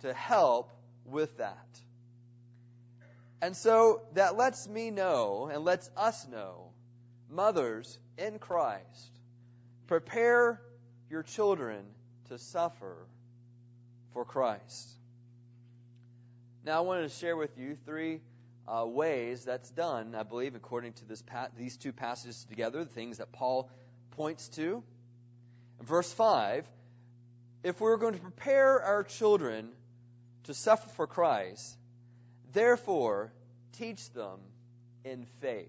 to 0.00 0.12
help 0.12 0.70
with 1.10 1.38
that. 1.38 1.66
And 3.40 3.56
so 3.56 4.02
that 4.14 4.36
lets 4.36 4.68
me 4.68 4.90
know 4.90 5.48
and 5.52 5.64
lets 5.64 5.88
us 5.96 6.26
know, 6.28 6.70
mothers 7.30 7.98
in 8.16 8.38
Christ, 8.38 9.20
prepare 9.86 10.60
your 11.08 11.22
children 11.22 11.84
to 12.28 12.38
suffer 12.38 12.96
for 14.12 14.24
Christ. 14.24 14.88
Now, 16.64 16.78
I 16.78 16.80
wanted 16.80 17.02
to 17.02 17.16
share 17.16 17.36
with 17.36 17.56
you 17.56 17.76
three 17.86 18.20
uh, 18.66 18.84
ways 18.86 19.44
that's 19.44 19.70
done, 19.70 20.14
I 20.14 20.24
believe, 20.24 20.54
according 20.54 20.94
to 20.94 21.04
this 21.06 21.22
pa- 21.22 21.48
these 21.56 21.76
two 21.76 21.92
passages 21.92 22.44
together, 22.50 22.84
the 22.84 22.90
things 22.90 23.18
that 23.18 23.32
Paul 23.32 23.70
points 24.10 24.48
to. 24.48 24.82
verse 25.80 26.12
5 26.12 26.66
if 27.62 27.80
we're 27.80 27.96
going 27.96 28.14
to 28.14 28.20
prepare 28.20 28.82
our 28.82 29.04
children 29.04 29.70
to 30.48 30.54
suffer 30.54 30.88
for 30.96 31.06
Christ, 31.06 31.76
therefore 32.54 33.30
teach 33.72 34.10
them 34.12 34.40
in 35.04 35.26
faith. 35.42 35.68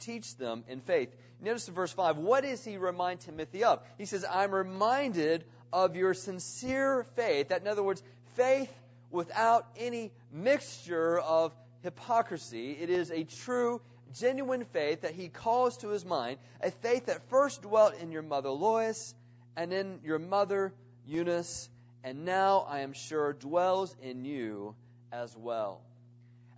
Teach 0.00 0.36
them 0.36 0.64
in 0.68 0.80
faith. 0.80 1.14
Notice 1.40 1.68
in 1.68 1.74
verse 1.74 1.92
5, 1.92 2.16
what 2.16 2.42
does 2.42 2.64
he 2.64 2.76
remind 2.76 3.20
Timothy 3.20 3.62
of? 3.62 3.80
He 3.96 4.06
says, 4.06 4.24
I'm 4.28 4.50
reminded 4.50 5.44
of 5.72 5.94
your 5.94 6.12
sincere 6.12 7.06
faith. 7.14 7.50
That, 7.50 7.60
in 7.60 7.68
other 7.68 7.84
words, 7.84 8.02
faith 8.34 8.72
without 9.12 9.64
any 9.78 10.10
mixture 10.32 11.20
of 11.20 11.54
hypocrisy. 11.84 12.72
It 12.72 12.90
is 12.90 13.12
a 13.12 13.22
true, 13.22 13.80
genuine 14.18 14.64
faith 14.72 15.02
that 15.02 15.12
he 15.12 15.28
calls 15.28 15.76
to 15.78 15.88
his 15.90 16.04
mind, 16.04 16.38
a 16.60 16.72
faith 16.72 17.06
that 17.06 17.30
first 17.30 17.62
dwelt 17.62 17.94
in 18.00 18.10
your 18.10 18.22
mother 18.22 18.50
Lois 18.50 19.14
and 19.56 19.72
in 19.72 20.00
your 20.02 20.18
mother 20.18 20.72
Eunice, 21.06 21.68
and 22.04 22.26
now 22.26 22.66
I 22.68 22.80
am 22.80 22.92
sure 22.92 23.32
dwells 23.32 23.96
in 24.02 24.24
you 24.26 24.76
as 25.10 25.34
well. 25.36 25.80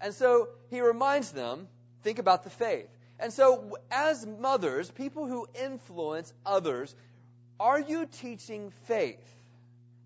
And 0.01 0.13
so 0.13 0.49
he 0.71 0.81
reminds 0.81 1.31
them, 1.31 1.69
think 2.03 2.19
about 2.19 2.45
the 2.45 2.51
faith. 2.51 2.89
And 3.19 3.33
so, 3.33 3.79
as 3.91 4.27
mothers, 4.27 4.91
people 4.91 5.27
who 5.27 5.47
influence 5.55 6.31
others, 6.45 6.95
are 7.59 7.81
you 7.81 8.07
teaching 8.21 8.73
faith? 8.85 9.25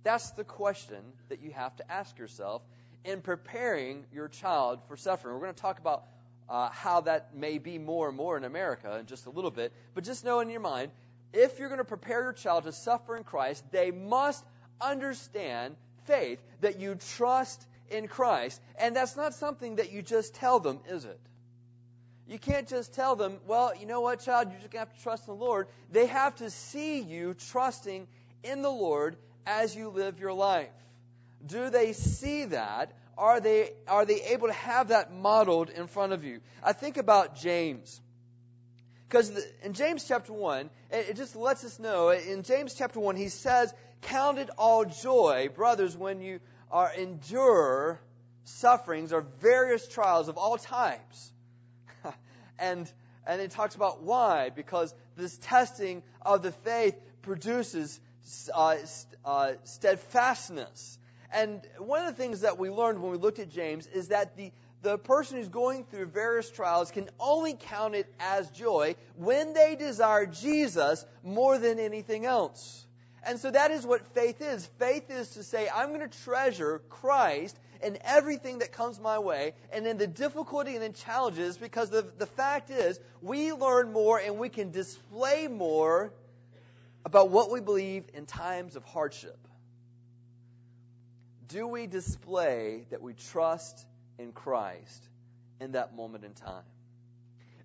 That's 0.05 0.31
the 0.33 0.45
question 0.45 1.01
that 1.29 1.41
you 1.41 1.51
have 1.51 1.75
to 1.77 1.91
ask 1.91 2.17
yourself 2.19 2.63
in 3.05 3.21
preparing 3.21 4.05
your 4.13 4.29
child 4.29 4.79
for 4.87 4.97
suffering. 4.97 5.35
We're 5.35 5.41
going 5.41 5.55
to 5.55 5.61
talk 5.61 5.79
about 5.81 6.05
uh, 6.49 6.69
how 6.71 7.01
that 7.03 7.35
may 7.35 7.59
be 7.59 7.79
more 7.79 8.09
and 8.09 8.17
more 8.17 8.37
in 8.37 8.45
America 8.45 8.97
in 8.99 9.07
just 9.07 9.27
a 9.27 9.31
little 9.31 9.51
bit. 9.51 9.73
But 9.95 10.05
just 10.05 10.25
know 10.25 10.41
in 10.41 10.51
your 10.51 10.61
mind, 10.61 10.93
if 11.33 11.59
you're 11.59 11.69
going 11.69 11.79
to 11.79 11.85
prepare 11.85 12.23
your 12.23 12.33
child 12.33 12.65
to 12.65 12.73
suffer 12.73 13.17
in 13.17 13.25
Christ, 13.25 13.65
they 13.73 13.91
must 13.91 14.45
understand 14.81 15.77
faith, 16.07 16.41
that 16.61 16.81
you 16.81 16.97
trust 17.17 17.65
in 17.91 18.09
Christ. 18.09 18.61
And 18.79 18.95
that's 18.95 19.17
not 19.17 19.35
something 19.35 19.77
that 19.77 19.93
you 19.93 20.03
just 20.03 20.35
tell 20.35 20.61
them, 20.61 20.81
is 20.89 21.05
it? 21.05 21.21
You 22.27 22.39
can't 22.39 22.69
just 22.69 22.95
tell 22.95 23.17
them, 23.17 23.39
well, 23.47 23.73
you 23.79 23.87
know 23.87 24.01
what, 24.01 24.21
child, 24.21 24.49
you're 24.51 24.61
just 24.61 24.71
going 24.71 24.85
to 24.85 24.91
have 24.91 24.97
to 24.97 25.03
trust 25.03 25.27
in 25.27 25.35
the 25.35 25.45
Lord. 25.45 25.67
They 25.91 26.07
have 26.07 26.37
to 26.37 26.49
see 26.51 27.01
you 27.01 27.35
trusting 27.51 28.07
in 28.45 28.63
the 28.63 28.71
Lord 28.71 29.17
as 29.47 29.75
you 29.75 29.89
live 29.89 30.21
your 30.21 30.33
life. 30.33 30.69
Do 31.45 31.71
they 31.71 31.93
see 31.93 32.45
that? 32.45 32.93
Are 33.19 33.41
they, 33.41 33.71
are 33.89 34.05
they 34.05 34.23
able 34.23 34.47
to 34.47 34.55
have 34.55 34.89
that 34.89 35.13
modeled 35.13 35.71
in 35.71 35.89
front 35.89 36.13
of 36.13 36.25
you? 36.25 36.41
I 36.63 36.73
think 36.73 36.97
about 36.97 37.37
James. 37.37 38.01
Because 39.09 39.33
in 39.65 39.73
James 39.73 40.05
chapter 40.07 40.33
1, 40.33 40.71
it 40.93 41.17
just 41.17 41.35
lets 41.35 41.65
us 41.65 41.81
know, 41.81 42.11
in 42.11 42.45
James 42.45 42.75
chapter 42.75 43.01
1, 43.01 43.17
he 43.17 43.29
says, 43.29 43.75
Count 44.03 44.39
it 44.39 44.51
all 44.59 44.85
joy, 44.85 45.51
brothers, 45.55 45.97
when 45.97 46.21
you 46.21 46.41
are 46.71 46.93
endure 46.93 48.01
sufferings 48.45 49.13
or 49.13 49.23
various 49.41 49.87
trials 49.89 50.29
of 50.29 50.39
all 50.39 50.57
types. 50.57 51.33
and, 52.59 52.91
and 53.27 53.41
it 53.41 53.51
talks 53.51 53.75
about 53.75 54.03
why, 54.03 54.51
because 54.51 54.95
this 55.17 55.37
testing 55.39 56.03
of 56.23 56.43
the 56.43 56.53
faith 56.53 56.95
produces 57.23 58.01
uh, 58.55 58.77
uh, 59.25 59.53
steadfastness. 59.65 60.99
And 61.33 61.61
one 61.79 62.05
of 62.05 62.17
the 62.17 62.23
things 62.23 62.41
that 62.41 62.59
we 62.59 62.71
learned 62.71 63.01
when 63.01 63.13
we 63.13 63.19
looked 63.19 63.39
at 63.39 63.51
James 63.51 63.87
is 63.87 64.09
that 64.09 64.37
the, 64.37 64.53
the 64.83 64.99
person 64.99 65.37
who's 65.37 65.49
going 65.49 65.85
through 65.85 66.07
various 66.07 66.51
trials 66.51 66.91
can 66.91 67.09
only 67.21 67.55
count 67.55 67.95
it 67.95 68.13
as 68.19 68.51
joy 68.51 68.97
when 69.17 69.53
they 69.53 69.77
desire 69.77 70.27
Jesus 70.27 71.05
more 71.23 71.59
than 71.59 71.79
anything 71.79 72.27
else. 72.27 72.85
And 73.27 73.39
so 73.39 73.51
that 73.51 73.71
is 73.71 73.87
what 73.87 74.07
faith 74.15 74.41
is. 74.41 74.67
Faith 74.79 75.11
is 75.11 75.31
to 75.31 75.43
say, 75.43 75.69
I'm 75.73 75.89
going 75.89 76.09
to 76.09 76.19
treasure 76.25 76.81
Christ 76.89 77.59
in 77.83 77.99
everything 78.05 78.59
that 78.59 78.73
comes 78.73 79.01
my 79.01 79.19
way 79.19 79.55
and 79.73 79.87
in 79.87 79.99
the 79.99 80.07
difficulty 80.07 80.75
and 80.75 80.85
in 80.85 80.93
challenges 80.93 81.59
because 81.59 81.91
the, 81.91 82.07
the 82.19 82.27
fact 82.27 82.71
is, 82.71 82.99
we 83.23 83.53
learn 83.53 83.93
more 83.93 84.19
and 84.19 84.39
we 84.39 84.49
can 84.49 84.71
display 84.71 85.49
more 85.49 86.13
about 87.05 87.31
what 87.31 87.51
we 87.51 87.61
believe 87.61 88.05
in 88.15 88.27
times 88.27 88.77
of 88.77 88.85
hardship 88.85 89.39
do 91.51 91.67
we 91.67 91.87
display 91.87 92.87
that 92.91 93.03
we 93.03 93.13
trust 93.13 93.85
in 94.19 94.33
Christ 94.33 95.05
in 95.61 95.73
that 95.73 95.95
moment 95.95 96.25
in 96.25 96.33
time? 96.33 96.63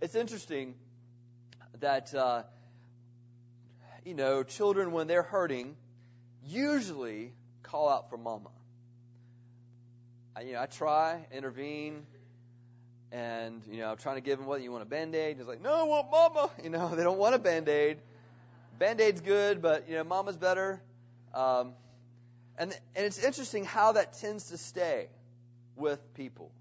It's 0.01 0.15
interesting 0.15 0.73
that, 1.79 2.13
uh, 2.13 2.43
you 4.05 4.13
know, 4.13 4.43
children, 4.43 4.91
when 4.91 5.07
they're 5.07 5.23
hurting, 5.23 5.75
usually 6.45 7.33
call 7.63 7.89
out 7.89 8.09
for 8.09 8.17
mama. 8.17 8.51
I, 10.35 10.41
you 10.41 10.53
know, 10.53 10.61
I 10.61 10.67
try, 10.67 11.25
intervene, 11.33 12.05
and, 13.11 13.63
you 13.69 13.79
know, 13.79 13.89
I'm 13.91 13.97
trying 13.97 14.15
to 14.15 14.21
give 14.21 14.37
them 14.37 14.47
what 14.47 14.61
you 14.61 14.71
want 14.71 14.83
a 14.83 14.85
band 14.85 15.15
aid. 15.15 15.37
He's 15.37 15.47
like, 15.47 15.61
no, 15.61 15.73
I 15.73 15.83
want 15.83 16.11
mama. 16.11 16.49
You 16.63 16.69
know, 16.69 16.95
they 16.95 17.03
don't 17.03 17.17
want 17.17 17.33
a 17.33 17.39
band 17.39 17.67
aid. 17.67 17.97
Band 18.77 19.01
aid's 19.01 19.21
good, 19.21 19.61
but, 19.61 19.89
you 19.89 19.95
know, 19.95 20.03
mama's 20.03 20.37
better. 20.37 20.81
Um, 21.33 21.73
and, 22.57 22.73
and 22.95 23.05
it's 23.05 23.23
interesting 23.23 23.65
how 23.65 23.93
that 23.93 24.13
tends 24.19 24.49
to 24.49 24.57
stay 24.57 25.07
with 25.75 26.13
people. 26.13 26.51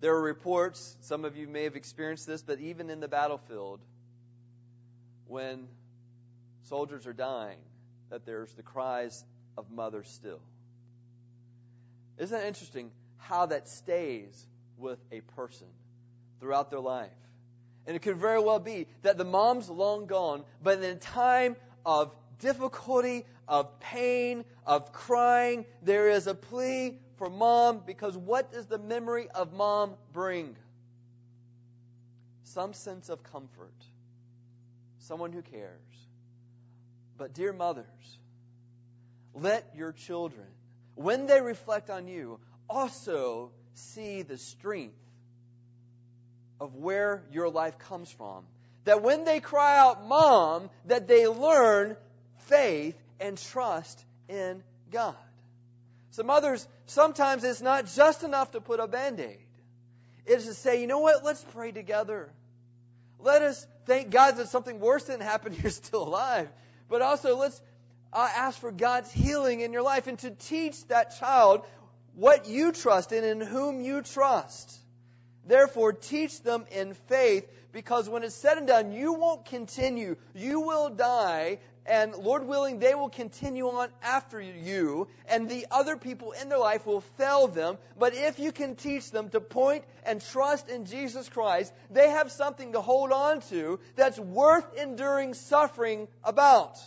There 0.00 0.14
are 0.14 0.22
reports, 0.22 0.96
some 1.02 1.24
of 1.24 1.36
you 1.36 1.46
may 1.46 1.64
have 1.64 1.76
experienced 1.76 2.26
this, 2.26 2.42
but 2.42 2.58
even 2.58 2.90
in 2.90 3.00
the 3.00 3.08
battlefield, 3.08 3.80
when 5.26 5.68
soldiers 6.62 7.06
are 7.06 7.12
dying, 7.12 7.58
that 8.10 8.26
there's 8.26 8.52
the 8.54 8.62
cries 8.62 9.24
of 9.56 9.70
mothers 9.70 10.08
still. 10.08 10.40
Isn't 12.18 12.38
that 12.38 12.46
interesting 12.46 12.90
how 13.18 13.46
that 13.46 13.68
stays 13.68 14.46
with 14.76 14.98
a 15.10 15.20
person 15.20 15.66
throughout 16.40 16.70
their 16.70 16.80
life? 16.80 17.10
And 17.86 17.96
it 17.96 18.00
could 18.00 18.16
very 18.16 18.40
well 18.40 18.60
be 18.60 18.86
that 19.02 19.18
the 19.18 19.24
mom's 19.24 19.68
long 19.68 20.06
gone, 20.06 20.44
but 20.62 20.78
in 20.78 20.84
a 20.84 20.94
time 20.94 21.56
of 21.84 22.14
difficulty, 22.38 23.24
of 23.48 23.80
pain, 23.80 24.44
of 24.66 24.92
crying, 24.92 25.64
there 25.82 26.10
is 26.10 26.26
a 26.26 26.34
plea 26.34 26.98
for 27.16 27.28
mom 27.28 27.82
because 27.86 28.16
what 28.16 28.52
does 28.52 28.66
the 28.66 28.78
memory 28.78 29.28
of 29.30 29.52
mom 29.52 29.94
bring? 30.12 30.56
Some 32.44 32.74
sense 32.74 33.08
of 33.08 33.22
comfort, 33.22 33.74
someone 34.98 35.32
who 35.32 35.42
cares. 35.42 35.80
But, 37.22 37.34
dear 37.34 37.52
mothers, 37.52 38.18
let 39.32 39.76
your 39.76 39.92
children, 39.92 40.48
when 40.96 41.28
they 41.28 41.40
reflect 41.40 41.88
on 41.88 42.08
you, 42.08 42.40
also 42.68 43.52
see 43.74 44.22
the 44.22 44.36
strength 44.36 44.98
of 46.60 46.74
where 46.74 47.22
your 47.30 47.48
life 47.48 47.78
comes 47.78 48.10
from. 48.10 48.42
That 48.86 49.02
when 49.04 49.22
they 49.22 49.38
cry 49.38 49.78
out, 49.78 50.04
Mom, 50.04 50.68
that 50.86 51.06
they 51.06 51.28
learn 51.28 51.96
faith 52.48 53.00
and 53.20 53.38
trust 53.38 54.04
in 54.28 54.64
God. 54.90 55.14
Some 56.10 56.28
others, 56.28 56.66
sometimes 56.86 57.44
it's 57.44 57.62
not 57.62 57.86
just 57.94 58.24
enough 58.24 58.50
to 58.50 58.60
put 58.60 58.80
a 58.80 58.88
band 58.88 59.20
aid. 59.20 59.46
It 60.26 60.38
is 60.38 60.46
to 60.46 60.54
say, 60.54 60.80
you 60.80 60.88
know 60.88 60.98
what, 60.98 61.24
let's 61.24 61.44
pray 61.52 61.70
together. 61.70 62.32
Let 63.20 63.42
us 63.42 63.64
thank 63.86 64.10
God 64.10 64.38
that 64.38 64.48
something 64.48 64.80
worse 64.80 65.04
didn't 65.04 65.22
happen, 65.22 65.54
you're 65.62 65.70
still 65.84 66.02
alive. 66.02 66.48
But 66.88 67.02
also, 67.02 67.36
let's 67.36 67.60
uh, 68.12 68.28
ask 68.36 68.58
for 68.58 68.70
God's 68.70 69.10
healing 69.10 69.60
in 69.60 69.72
your 69.72 69.82
life 69.82 70.06
and 70.06 70.18
to 70.20 70.30
teach 70.30 70.86
that 70.88 71.18
child 71.18 71.64
what 72.14 72.46
you 72.46 72.72
trust 72.72 73.12
in 73.12 73.24
and 73.24 73.42
in 73.42 73.48
whom 73.48 73.80
you 73.80 74.02
trust. 74.02 74.78
Therefore, 75.46 75.92
teach 75.92 76.42
them 76.42 76.66
in 76.70 76.94
faith 76.94 77.48
because 77.72 78.08
when 78.08 78.22
it's 78.22 78.34
said 78.34 78.58
and 78.58 78.66
done, 78.66 78.92
you 78.92 79.14
won't 79.14 79.46
continue. 79.46 80.16
You 80.34 80.60
will 80.60 80.90
die, 80.90 81.58
and 81.84 82.14
Lord 82.14 82.46
willing, 82.46 82.78
they 82.78 82.94
will 82.94 83.08
continue 83.08 83.68
on 83.68 83.88
after 84.02 84.40
you, 84.40 85.08
and 85.28 85.48
the 85.48 85.66
other 85.70 85.96
people 85.96 86.32
in 86.32 86.48
their 86.48 86.58
life 86.58 86.86
will 86.86 87.00
fail 87.00 87.48
them. 87.48 87.76
But 87.98 88.14
if 88.14 88.38
you 88.38 88.52
can 88.52 88.76
teach 88.76 89.10
them 89.10 89.30
to 89.30 89.40
point 89.40 89.84
and 90.04 90.20
trust 90.20 90.68
in 90.68 90.84
Jesus 90.84 91.28
Christ, 91.28 91.72
they 91.90 92.10
have 92.10 92.30
something 92.30 92.72
to 92.72 92.80
hold 92.80 93.10
on 93.10 93.40
to 93.50 93.80
that's 93.96 94.18
worth 94.18 94.76
enduring 94.76 95.34
suffering 95.34 96.06
about. 96.22 96.78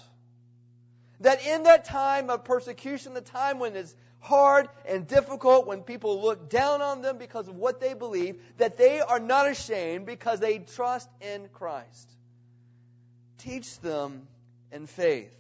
That 1.19 1.45
in 1.45 1.63
that 1.63 1.85
time 1.85 2.29
of 2.29 2.45
persecution, 2.45 3.13
the 3.13 3.21
time 3.21 3.59
when 3.59 3.75
it's 3.75 3.93
hard 4.19 4.69
and 4.87 5.07
difficult 5.07 5.67
when 5.67 5.81
people 5.81 6.21
look 6.21 6.49
down 6.49 6.81
on 6.81 7.01
them 7.01 7.17
because 7.17 7.47
of 7.47 7.55
what 7.55 7.81
they 7.81 7.93
believe, 7.93 8.41
that 8.57 8.77
they 8.77 9.01
are 9.01 9.19
not 9.19 9.49
ashamed 9.49 10.05
because 10.05 10.39
they 10.39 10.59
trust 10.59 11.09
in 11.19 11.49
Christ. 11.53 12.09
Teach 13.37 13.79
them 13.81 14.27
in 14.75 14.87
faith. 14.87 15.31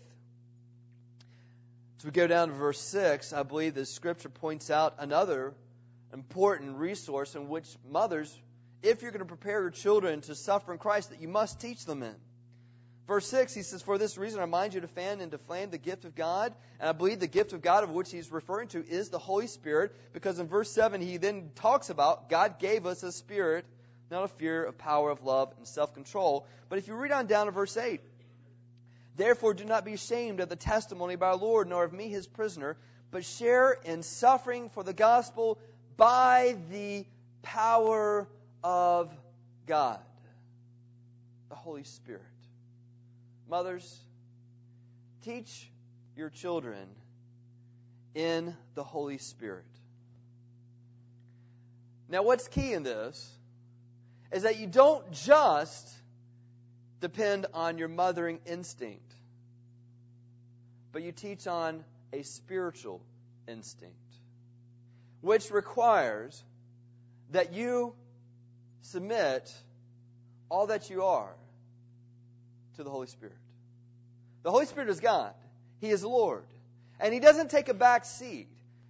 As 1.99 2.05
we 2.05 2.11
go 2.11 2.25
down 2.25 2.47
to 2.47 2.53
verse 2.53 2.79
6, 2.79 3.33
I 3.33 3.43
believe 3.43 3.75
the 3.75 3.85
scripture 3.85 4.29
points 4.29 4.71
out 4.71 4.95
another 4.99 5.53
important 6.13 6.77
resource 6.77 7.35
in 7.35 7.49
which 7.49 7.67
mothers, 7.91 8.35
if 8.81 9.01
you're 9.01 9.11
going 9.11 9.19
to 9.19 9.25
prepare 9.25 9.61
your 9.61 9.71
children 9.71 10.21
to 10.21 10.35
suffer 10.35 10.71
in 10.71 10.79
Christ, 10.79 11.09
that 11.09 11.21
you 11.21 11.27
must 11.27 11.59
teach 11.59 11.85
them 11.85 12.01
in. 12.01 12.15
Verse 13.07 13.27
6, 13.27 13.53
he 13.53 13.61
says, 13.61 13.81
For 13.81 13.97
this 13.97 14.17
reason 14.17 14.39
I 14.39 14.43
remind 14.43 14.73
you 14.73 14.81
to 14.81 14.87
fan 14.87 15.19
and 15.19 15.31
to 15.31 15.37
flame 15.37 15.69
the 15.69 15.77
gift 15.77 16.05
of 16.05 16.15
God. 16.15 16.53
And 16.79 16.89
I 16.89 16.93
believe 16.93 17.19
the 17.19 17.27
gift 17.27 17.51
of 17.51 17.61
God 17.61 17.83
of 17.83 17.91
which 17.91 18.11
he's 18.11 18.31
referring 18.31 18.69
to 18.69 18.83
is 18.87 19.09
the 19.09 19.19
Holy 19.19 19.47
Spirit, 19.47 19.93
because 20.13 20.39
in 20.39 20.47
verse 20.47 20.71
7 20.71 21.01
he 21.01 21.17
then 21.17 21.51
talks 21.55 21.89
about 21.89 22.29
God 22.29 22.57
gave 22.57 22.85
us 22.85 23.03
a 23.03 23.11
spirit, 23.11 23.65
not 24.09 24.23
a 24.23 24.27
fear, 24.29 24.63
of 24.63 24.77
power, 24.77 25.11
of 25.11 25.23
love, 25.23 25.53
and 25.57 25.67
self 25.67 25.93
control. 25.93 26.47
But 26.69 26.79
if 26.79 26.87
you 26.87 26.95
read 26.95 27.11
on 27.11 27.27
down 27.27 27.45
to 27.45 27.51
verse 27.51 27.75
8, 27.75 28.01
Therefore 29.17 29.53
do 29.53 29.63
not 29.63 29.85
be 29.85 29.93
ashamed 29.93 30.39
of 30.39 30.49
the 30.49 30.55
testimony 30.55 31.13
of 31.13 31.23
our 31.23 31.35
Lord, 31.35 31.69
nor 31.69 31.83
of 31.83 31.93
me 31.93 32.09
his 32.09 32.27
prisoner, 32.27 32.77
but 33.11 33.23
share 33.23 33.71
in 33.71 34.03
suffering 34.03 34.69
for 34.69 34.83
the 34.83 34.93
gospel 34.93 35.57
by 35.95 36.57
the 36.69 37.05
power 37.41 38.27
of 38.63 39.11
God, 39.67 39.99
the 41.49 41.55
Holy 41.55 41.83
Spirit. 41.83 42.21
Mothers, 43.49 43.99
teach 45.23 45.69
your 46.17 46.29
children 46.29 46.87
in 48.15 48.55
the 48.73 48.83
Holy 48.83 49.17
Spirit. 49.17 49.65
Now, 52.09 52.23
what's 52.23 52.47
key 52.47 52.73
in 52.73 52.83
this 52.83 53.31
is 54.31 54.43
that 54.43 54.59
you 54.59 54.67
don't 54.67 55.11
just 55.11 55.89
depend 57.05 57.45
on 57.53 57.77
your 57.77 57.87
mothering 57.87 58.39
instinct, 58.47 59.13
but 60.91 61.03
you 61.03 61.11
teach 61.11 61.45
on 61.45 61.83
a 62.11 62.23
spiritual 62.23 62.99
instinct, 63.47 63.93
which 65.21 65.51
requires 65.51 66.43
that 67.29 67.53
you 67.53 67.93
submit 68.81 69.53
all 70.49 70.65
that 70.65 70.89
you 70.89 71.03
are 71.03 71.35
to 72.77 72.83
the 72.83 72.89
Holy 72.89 73.05
Spirit. 73.05 73.37
The 74.41 74.49
Holy 74.49 74.65
Spirit 74.65 74.89
is 74.89 74.99
God. 74.99 75.31
He 75.81 75.91
is 75.91 76.03
Lord. 76.03 76.45
And 76.99 77.13
He 77.13 77.19
doesn't 77.19 77.51
take 77.51 77.69
a 77.69 77.75
back 77.75 78.05
seat. 78.05 78.47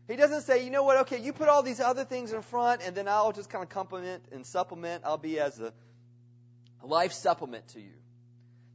He 0.08 0.16
doesn't 0.16 0.44
say, 0.44 0.64
you 0.64 0.72
know 0.72 0.84
what, 0.84 1.00
okay, 1.00 1.20
you 1.20 1.34
put 1.34 1.50
all 1.50 1.64
these 1.64 1.82
other 1.82 2.06
things 2.06 2.32
in 2.32 2.44
front 2.44 2.82
and 2.82 2.96
then 2.96 3.10
I'll 3.10 3.34
just 3.34 3.50
kind 3.50 3.62
of 3.62 3.70
complement 3.70 4.24
and 4.32 4.46
supplement. 4.46 5.04
I'll 5.04 5.18
be 5.18 5.38
as 5.38 5.60
a 5.60 5.74
life 6.82 7.12
supplement 7.12 7.68
to 7.70 7.82
you. 7.82 7.92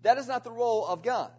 That 0.03 0.19
is 0.19 0.27
not 0.27 0.45
the 0.45 0.51
role 0.51 0.87
of 0.87 1.03
God. 1.03 1.31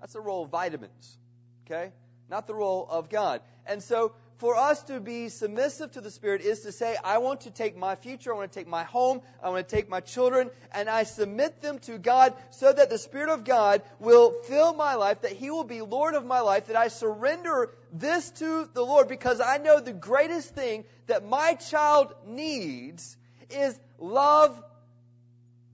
That's 0.00 0.14
the 0.14 0.20
role 0.20 0.44
of 0.44 0.50
vitamins. 0.50 1.18
Okay? 1.66 1.92
Not 2.28 2.46
the 2.46 2.54
role 2.54 2.86
of 2.88 3.08
God. 3.10 3.42
And 3.66 3.82
so 3.82 4.12
for 4.40 4.56
us 4.56 4.82
to 4.84 5.00
be 5.00 5.28
submissive 5.28 5.92
to 5.92 6.00
the 6.00 6.10
Spirit 6.10 6.40
is 6.40 6.60
to 6.60 6.72
say, 6.72 6.96
I 7.04 7.18
want 7.18 7.42
to 7.42 7.50
take 7.50 7.76
my 7.76 7.94
future, 7.94 8.32
I 8.32 8.38
want 8.38 8.50
to 8.50 8.58
take 8.58 8.66
my 8.66 8.84
home, 8.84 9.20
I 9.42 9.50
want 9.50 9.68
to 9.68 9.76
take 9.76 9.90
my 9.90 10.00
children, 10.00 10.50
and 10.72 10.88
I 10.88 11.02
submit 11.02 11.60
them 11.60 11.78
to 11.80 11.98
God 11.98 12.32
so 12.48 12.72
that 12.72 12.88
the 12.88 12.96
Spirit 12.96 13.28
of 13.28 13.44
God 13.44 13.82
will 13.98 14.32
fill 14.44 14.72
my 14.72 14.94
life, 14.94 15.20
that 15.22 15.32
He 15.32 15.50
will 15.50 15.64
be 15.64 15.82
Lord 15.82 16.14
of 16.14 16.24
my 16.24 16.40
life, 16.40 16.68
that 16.68 16.76
I 16.76 16.88
surrender 16.88 17.74
this 17.92 18.30
to 18.30 18.66
the 18.72 18.82
Lord 18.82 19.08
because 19.08 19.42
I 19.42 19.58
know 19.58 19.78
the 19.78 19.92
greatest 19.92 20.54
thing 20.54 20.84
that 21.06 21.22
my 21.22 21.54
child 21.54 22.14
needs 22.26 23.18
is 23.50 23.78
love 23.98 24.58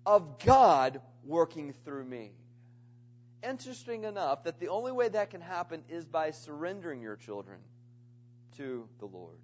of 0.04 0.40
God 0.40 1.00
working 1.26 1.74
through 1.84 2.04
me. 2.04 2.32
Interesting 3.42 4.04
enough 4.04 4.44
that 4.44 4.58
the 4.60 4.68
only 4.68 4.92
way 4.92 5.08
that 5.08 5.30
can 5.30 5.40
happen 5.40 5.82
is 5.88 6.04
by 6.04 6.30
surrendering 6.30 7.00
your 7.00 7.16
children 7.16 7.58
to 8.56 8.88
the 8.98 9.06
Lord. 9.06 9.38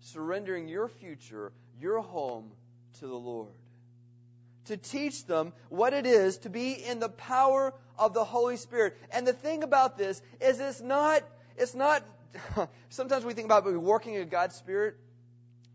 Surrendering 0.00 0.68
your 0.68 0.88
future, 0.88 1.52
your 1.80 2.00
home 2.00 2.50
to 3.00 3.06
the 3.06 3.14
Lord. 3.14 3.52
To 4.66 4.76
teach 4.76 5.24
them 5.26 5.52
what 5.68 5.92
it 5.92 6.06
is 6.06 6.38
to 6.38 6.50
be 6.50 6.72
in 6.72 6.98
the 6.98 7.08
power 7.08 7.72
of 7.98 8.12
the 8.12 8.24
Holy 8.24 8.56
Spirit. 8.56 8.96
And 9.12 9.26
the 9.26 9.32
thing 9.32 9.62
about 9.62 9.96
this 9.96 10.20
is 10.40 10.58
it's 10.60 10.80
not, 10.80 11.22
it's 11.56 11.74
not, 11.74 12.02
sometimes 12.88 13.24
we 13.24 13.32
think 13.32 13.46
about 13.46 13.72
working 13.72 14.14
in 14.14 14.28
God's 14.28 14.56
Spirit 14.56 14.96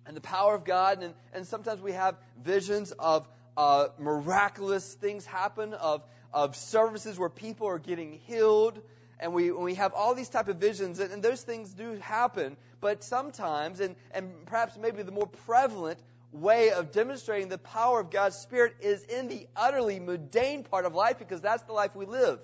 and 0.05 0.15
the 0.17 0.21
power 0.21 0.55
of 0.55 0.65
God, 0.65 1.03
and, 1.03 1.13
and 1.33 1.47
sometimes 1.47 1.81
we 1.81 1.93
have 1.93 2.15
visions 2.43 2.91
of 2.91 3.27
uh, 3.61 3.89
miraculous 3.99 4.91
things 4.95 5.23
happen, 5.23 5.75
of, 5.75 6.01
of 6.33 6.55
services 6.55 7.19
where 7.19 7.29
people 7.29 7.67
are 7.67 7.77
getting 7.77 8.13
healed 8.25 8.81
and 9.19 9.35
we, 9.35 9.51
we 9.51 9.75
have 9.75 9.93
all 9.93 10.15
these 10.15 10.29
type 10.29 10.47
of 10.47 10.57
visions, 10.57 10.99
and, 10.99 11.13
and 11.13 11.21
those 11.21 11.43
things 11.43 11.71
do 11.73 11.93
happen, 12.01 12.57
but 12.79 13.03
sometimes, 13.03 13.79
and, 13.79 13.95
and 14.15 14.47
perhaps 14.47 14.75
maybe 14.81 15.03
the 15.03 15.11
more 15.11 15.27
prevalent 15.27 15.99
way 16.31 16.71
of 16.71 16.91
demonstrating 16.91 17.47
the 17.49 17.59
power 17.59 17.99
of 17.99 18.09
God's 18.09 18.35
Spirit 18.35 18.73
is 18.81 19.03
in 19.03 19.27
the 19.27 19.45
utterly 19.55 19.99
mundane 19.99 20.63
part 20.63 20.85
of 20.85 20.95
life 20.95 21.19
because 21.19 21.39
that's 21.39 21.61
the 21.63 21.73
life 21.73 21.95
we 21.95 22.07
live. 22.07 22.39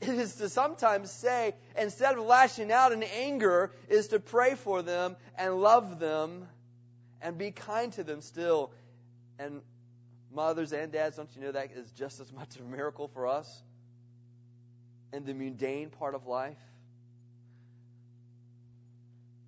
It 0.00 0.08
is 0.08 0.34
to 0.36 0.48
sometimes 0.48 1.12
say, 1.12 1.54
instead 1.78 2.18
of 2.18 2.24
lashing 2.24 2.72
out 2.72 2.90
in 2.90 3.04
anger, 3.04 3.70
is 3.88 4.08
to 4.08 4.18
pray 4.18 4.56
for 4.56 4.82
them 4.82 5.14
and 5.38 5.54
love 5.54 6.00
them 6.00 6.48
and 7.22 7.38
be 7.38 7.52
kind 7.52 7.92
to 7.92 8.02
them 8.02 8.22
still. 8.22 8.72
And 9.38 9.62
mothers 10.34 10.72
and 10.72 10.92
dads, 10.92 11.16
don't 11.16 11.28
you 11.34 11.42
know 11.42 11.52
that 11.52 11.70
is 11.72 11.90
just 11.92 12.20
as 12.20 12.32
much 12.32 12.56
a 12.58 12.62
miracle 12.62 13.08
for 13.08 13.26
us? 13.26 13.62
in 15.14 15.24
the 15.24 15.32
mundane 15.32 15.90
part 15.90 16.14
of 16.14 16.26
life. 16.26 16.58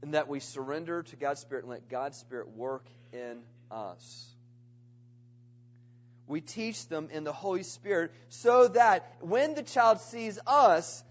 and 0.02 0.14
that 0.14 0.28
we 0.28 0.38
surrender 0.38 1.02
to 1.02 1.16
God's 1.16 1.40
Spirit 1.40 1.64
and 1.64 1.70
let 1.72 1.88
God's 1.88 2.16
Spirit 2.16 2.50
work 2.54 2.86
in 3.12 3.40
us. 3.72 4.26
We 6.28 6.40
teach 6.40 6.86
them 6.86 7.08
in 7.10 7.24
the 7.24 7.32
Holy 7.32 7.64
Spirit 7.64 8.12
so 8.28 8.68
that 8.68 9.16
when 9.20 9.54
the 9.54 9.64
child 9.64 10.00
sees 10.00 10.38
us 10.46 11.02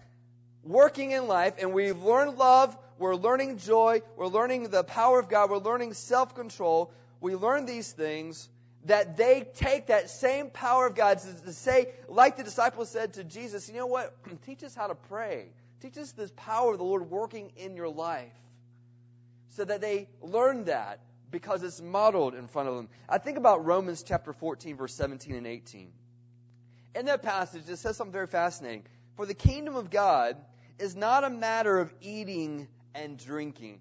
working 0.62 1.10
in 1.10 1.26
life 1.28 1.54
and 1.58 1.74
we've 1.74 2.02
learned 2.02 2.38
love, 2.38 2.74
we're 2.98 3.16
learning 3.16 3.58
joy, 3.58 4.00
we're 4.16 4.28
learning 4.28 4.70
the 4.70 4.84
power 4.84 5.18
of 5.18 5.28
God, 5.28 5.50
we're 5.50 5.58
learning 5.58 5.92
self 5.92 6.34
control, 6.34 6.90
we 7.20 7.34
learn 7.34 7.66
these 7.66 7.92
things, 7.92 8.48
that 8.86 9.16
they 9.16 9.46
take 9.56 9.88
that 9.88 10.10
same 10.10 10.50
power 10.50 10.86
of 10.86 10.94
God 10.94 11.18
to, 11.18 11.52
say, 11.52 11.92
like 12.08 12.36
the 12.36 12.44
disciples 12.44 12.88
said 12.90 13.14
to 13.14 13.24
Jesus, 13.24 13.68
you 13.68 13.76
know 13.76 13.86
what? 13.86 14.14
Teach 14.46 14.62
us 14.62 14.74
how 14.74 14.86
to 14.86 14.94
pray. 14.94 15.46
Teach 15.80 15.98
us 15.98 16.12
this 16.12 16.32
power 16.36 16.72
of 16.72 16.78
the 16.78 16.84
Lord 16.84 17.10
working 17.10 17.52
in 17.56 17.76
your 17.76 17.88
life. 17.88 18.32
So 19.50 19.64
that 19.64 19.80
they 19.80 20.08
learn 20.20 20.64
that 20.64 21.00
because 21.30 21.62
it's 21.62 21.80
modeled 21.80 22.34
in 22.34 22.46
front 22.46 22.68
of 22.68 22.76
them. 22.76 22.88
I 23.08 23.18
think 23.18 23.38
about 23.38 23.64
Romans 23.64 24.02
chapter 24.02 24.32
14, 24.32 24.76
verse 24.76 24.94
17 24.94 25.34
and 25.34 25.46
18. 25.46 25.92
In 26.94 27.06
that 27.06 27.22
passage, 27.22 27.68
it 27.68 27.76
says 27.78 27.96
something 27.96 28.12
very 28.12 28.26
fascinating. 28.26 28.84
For 29.16 29.26
the 29.26 29.34
kingdom 29.34 29.76
of 29.76 29.90
God 29.90 30.36
is 30.78 30.94
not 30.94 31.24
a 31.24 31.30
matter 31.30 31.78
of 31.78 31.92
eating 32.00 32.68
and 32.94 33.18
drinking. 33.18 33.80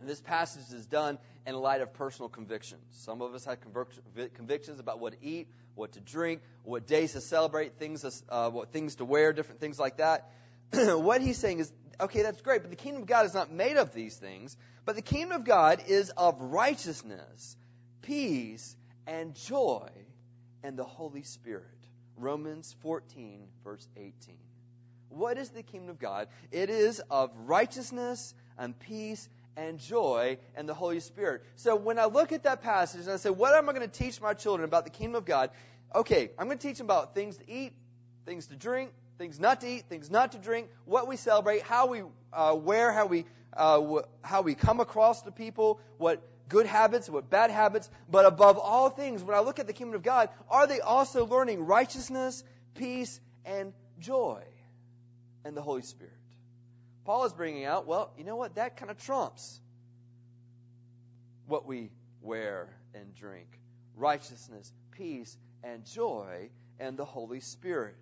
And 0.00 0.08
this 0.08 0.20
passage 0.20 0.72
is 0.72 0.86
done 0.86 1.18
in 1.46 1.54
light 1.54 1.80
of 1.80 1.92
personal 1.92 2.28
convictions. 2.28 2.82
Some 2.90 3.22
of 3.22 3.34
us 3.34 3.44
have 3.44 3.58
convictions 4.34 4.80
about 4.80 5.00
what 5.00 5.14
to 5.14 5.26
eat, 5.26 5.48
what 5.74 5.92
to 5.92 6.00
drink, 6.00 6.42
what 6.62 6.86
days 6.86 7.12
to 7.12 7.20
celebrate, 7.20 7.78
things, 7.78 8.22
uh, 8.28 8.50
what 8.50 8.72
things 8.72 8.96
to 8.96 9.04
wear, 9.04 9.32
different 9.32 9.60
things 9.60 9.78
like 9.78 9.96
that. 9.96 10.30
what 10.72 11.20
he's 11.20 11.38
saying 11.38 11.58
is, 11.58 11.72
okay, 12.00 12.22
that's 12.22 12.40
great, 12.42 12.62
but 12.62 12.70
the 12.70 12.76
kingdom 12.76 13.02
of 13.02 13.08
God 13.08 13.26
is 13.26 13.34
not 13.34 13.50
made 13.50 13.76
of 13.76 13.92
these 13.92 14.16
things. 14.16 14.56
But 14.84 14.96
the 14.96 15.02
kingdom 15.02 15.32
of 15.32 15.44
God 15.44 15.82
is 15.88 16.10
of 16.10 16.40
righteousness, 16.40 17.56
peace, 18.02 18.76
and 19.06 19.34
joy 19.34 19.88
and 20.62 20.78
the 20.78 20.84
Holy 20.84 21.22
Spirit. 21.22 21.64
Romans 22.16 22.74
14, 22.82 23.48
verse 23.64 23.86
18. 23.96 24.12
What 25.08 25.38
is 25.38 25.50
the 25.50 25.62
kingdom 25.62 25.90
of 25.90 25.98
God? 25.98 26.28
It 26.50 26.68
is 26.70 27.00
of 27.10 27.30
righteousness 27.46 28.34
and 28.58 28.78
peace 28.78 29.28
and 29.56 29.78
joy 29.78 30.38
and 30.54 30.68
the 30.68 30.74
Holy 30.74 31.00
Spirit. 31.00 31.42
So 31.56 31.76
when 31.76 31.98
I 31.98 32.06
look 32.06 32.32
at 32.32 32.44
that 32.44 32.62
passage 32.62 33.02
and 33.02 33.10
I 33.10 33.16
say, 33.16 33.30
what 33.30 33.54
am 33.54 33.68
I 33.68 33.72
going 33.72 33.88
to 33.88 33.98
teach 33.98 34.20
my 34.20 34.34
children 34.34 34.68
about 34.68 34.84
the 34.84 34.90
kingdom 34.90 35.16
of 35.16 35.24
God? 35.24 35.50
Okay, 35.94 36.30
I'm 36.38 36.46
going 36.46 36.58
to 36.58 36.68
teach 36.68 36.78
them 36.78 36.86
about 36.86 37.14
things 37.14 37.38
to 37.38 37.50
eat, 37.50 37.72
things 38.26 38.46
to 38.48 38.56
drink, 38.56 38.92
things 39.18 39.40
not 39.40 39.60
to 39.62 39.68
eat, 39.68 39.88
things 39.88 40.10
not 40.10 40.32
to 40.32 40.38
drink, 40.38 40.68
what 40.84 41.08
we 41.08 41.16
celebrate, 41.16 41.62
how 41.62 41.86
we 41.86 42.02
uh, 42.32 42.54
wear, 42.54 42.92
how 42.92 43.06
we 43.06 43.24
uh, 43.56 44.02
how 44.22 44.42
we 44.42 44.54
come 44.54 44.80
across 44.80 45.22
to 45.22 45.32
people, 45.32 45.80
what 45.96 46.22
good 46.48 46.66
habits, 46.66 47.10
what 47.10 47.28
bad 47.28 47.50
habits. 47.50 47.90
But 48.08 48.24
above 48.24 48.58
all 48.58 48.90
things, 48.90 49.22
when 49.22 49.36
I 49.36 49.40
look 49.40 49.58
at 49.58 49.66
the 49.66 49.72
kingdom 49.72 49.96
of 49.96 50.02
God, 50.02 50.28
are 50.48 50.66
they 50.66 50.80
also 50.80 51.26
learning 51.26 51.66
righteousness, 51.66 52.44
peace, 52.74 53.20
and 53.44 53.72
joy, 53.98 54.42
and 55.44 55.56
the 55.56 55.62
Holy 55.62 55.82
Spirit? 55.82 56.17
Paul 57.08 57.24
is 57.24 57.32
bringing 57.32 57.64
out, 57.64 57.86
well, 57.86 58.10
you 58.18 58.24
know 58.24 58.36
what? 58.36 58.56
That 58.56 58.76
kind 58.76 58.90
of 58.90 58.98
trumps 59.02 59.58
what 61.46 61.64
we 61.64 61.88
wear 62.20 62.68
and 62.92 63.14
drink 63.14 63.46
righteousness, 63.96 64.70
peace, 64.90 65.34
and 65.64 65.86
joy, 65.86 66.50
and 66.78 66.98
the 66.98 67.06
Holy 67.06 67.40
Spirit. 67.40 67.96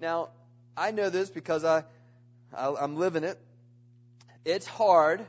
Now, 0.00 0.30
I 0.78 0.92
know 0.92 1.10
this 1.10 1.28
because 1.28 1.62
I, 1.62 1.84
I 2.56 2.82
am 2.82 2.96
living 2.96 3.22
it. 3.22 3.38
It's 4.46 4.66
hard 4.66 5.22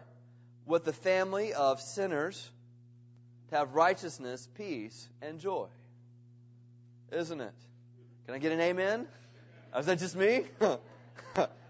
with 0.65 0.85
the 0.85 0.93
family 0.93 1.53
of 1.53 1.81
sinners 1.81 2.49
to 3.49 3.57
have 3.57 3.73
righteousness, 3.73 4.47
peace, 4.55 5.09
and 5.21 5.41
joy. 5.41 5.67
Isn't 7.11 7.41
it? 7.41 7.53
Can 8.27 8.33
I 8.33 8.37
get 8.37 8.53
an 8.53 8.61
amen? 8.61 9.07
Is 9.77 9.87
that 9.87 9.99
just 9.99 10.15
me? 10.15 10.45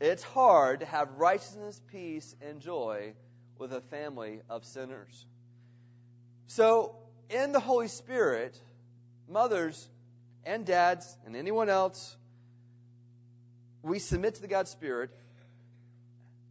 It's 0.00 0.22
hard 0.22 0.80
to 0.80 0.86
have 0.86 1.10
righteousness, 1.18 1.78
peace, 1.92 2.34
and 2.40 2.60
joy 2.60 3.12
with 3.58 3.72
a 3.74 3.82
family 3.82 4.40
of 4.48 4.64
sinners. 4.64 5.26
So, 6.46 6.96
in 7.28 7.52
the 7.52 7.60
Holy 7.60 7.88
Spirit, 7.88 8.58
mothers 9.28 9.88
and 10.44 10.64
dads 10.64 11.16
and 11.26 11.36
anyone 11.36 11.68
else, 11.68 12.16
we 13.82 13.98
submit 13.98 14.36
to 14.36 14.40
the 14.40 14.48
God 14.48 14.68
Spirit, 14.68 15.10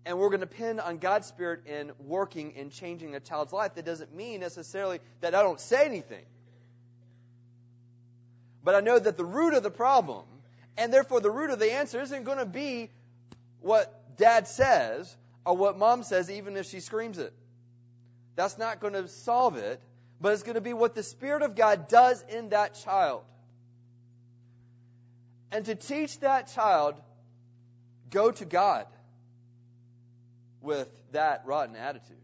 and 0.05 0.19
we're 0.19 0.29
going 0.29 0.41
to 0.41 0.45
depend 0.45 0.79
on 0.79 0.99
God's 0.99 1.27
Spirit 1.27 1.65
in 1.65 1.91
working 1.99 2.53
and 2.55 2.71
changing 2.71 3.15
a 3.15 3.19
child's 3.19 3.51
life. 3.51 3.73
That 3.75 3.85
doesn't 3.85 4.15
mean 4.15 4.41
necessarily 4.41 4.99
that 5.21 5.33
I 5.33 5.41
don't 5.41 5.59
say 5.59 5.85
anything. 5.85 6.23
But 8.63 8.75
I 8.75 8.81
know 8.81 8.99
that 8.99 9.17
the 9.17 9.25
root 9.25 9.55
of 9.55 9.63
the 9.63 9.71
problem, 9.71 10.25
and 10.77 10.93
therefore 10.93 11.19
the 11.19 11.31
root 11.31 11.49
of 11.49 11.57
the 11.57 11.73
answer, 11.73 11.99
isn't 11.99 12.23
going 12.23 12.38
to 12.38 12.45
be 12.45 12.91
what 13.61 14.17
dad 14.17 14.47
says 14.47 15.15
or 15.45 15.55
what 15.55 15.77
mom 15.77 16.03
says, 16.03 16.29
even 16.29 16.57
if 16.57 16.67
she 16.67 16.79
screams 16.79 17.17
it. 17.17 17.33
That's 18.35 18.57
not 18.57 18.79
going 18.79 18.93
to 18.93 19.07
solve 19.07 19.57
it, 19.57 19.81
but 20.21 20.33
it's 20.33 20.43
going 20.43 20.55
to 20.55 20.61
be 20.61 20.73
what 20.73 20.95
the 20.95 21.03
Spirit 21.03 21.41
of 21.41 21.55
God 21.55 21.87
does 21.87 22.23
in 22.29 22.49
that 22.49 22.75
child. 22.85 23.23
And 25.51 25.65
to 25.65 25.75
teach 25.75 26.19
that 26.19 26.53
child, 26.53 26.95
go 28.09 28.31
to 28.31 28.45
God 28.45 28.85
with 30.61 30.89
that 31.11 31.43
rotten 31.45 31.75
attitude. 31.75 32.17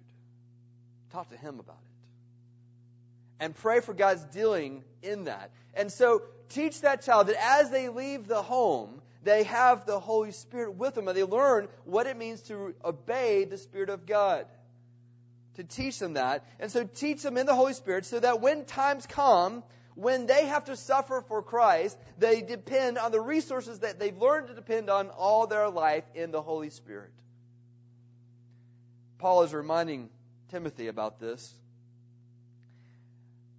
Talk 1.11 1.29
to 1.29 1.37
Him 1.37 1.59
about 1.59 1.77
it. 1.77 3.43
And 3.43 3.55
pray 3.55 3.79
for 3.79 3.93
God's 3.93 4.23
dealing 4.25 4.83
in 5.01 5.25
that. 5.25 5.51
And 5.73 5.91
so 5.91 6.21
teach 6.49 6.81
that 6.81 7.01
child 7.03 7.27
that 7.27 7.41
as 7.41 7.71
they 7.71 7.89
leave 7.89 8.27
the 8.27 8.41
home, 8.41 9.01
they 9.25 9.43
have 9.43 9.85
the 9.85 9.99
Holy 9.99 10.31
Spirit 10.31 10.75
with 10.75 10.93
them 10.93 11.07
and 11.07 11.17
they 11.17 11.23
learn 11.23 11.67
what 11.83 12.05
it 12.05 12.15
means 12.15 12.41
to 12.43 12.75
obey 12.83 13.43
the 13.43 13.57
Spirit 13.57 13.89
of 13.89 14.05
God. 14.05 14.45
To 15.55 15.63
teach 15.63 15.99
them 15.99 16.13
that. 16.13 16.45
And 16.59 16.71
so 16.71 16.83
teach 16.83 17.23
them 17.23 17.37
in 17.37 17.45
the 17.45 17.55
Holy 17.55 17.73
Spirit 17.73 18.05
so 18.05 18.19
that 18.19 18.39
when 18.39 18.65
times 18.65 19.05
come, 19.07 19.63
when 19.95 20.27
they 20.27 20.45
have 20.45 20.65
to 20.65 20.75
suffer 20.75 21.23
for 21.27 21.41
Christ, 21.41 21.97
they 22.19 22.41
depend 22.41 22.97
on 22.99 23.11
the 23.11 23.19
resources 23.19 23.79
that 23.79 23.99
they've 23.99 24.15
learned 24.15 24.49
to 24.49 24.53
depend 24.53 24.89
on 24.89 25.09
all 25.09 25.47
their 25.47 25.69
life 25.69 26.03
in 26.13 26.31
the 26.31 26.41
Holy 26.41 26.69
Spirit. 26.69 27.11
Paul 29.17 29.41
is 29.43 29.53
reminding 29.53 30.09
Timothy 30.51 30.87
about 30.87 31.19
this. 31.19 31.51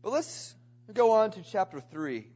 But 0.02 0.12
let's 0.12 0.54
go 0.92 1.12
on 1.12 1.32
to 1.32 1.42
chapter 1.42 1.80
3. 1.80 2.26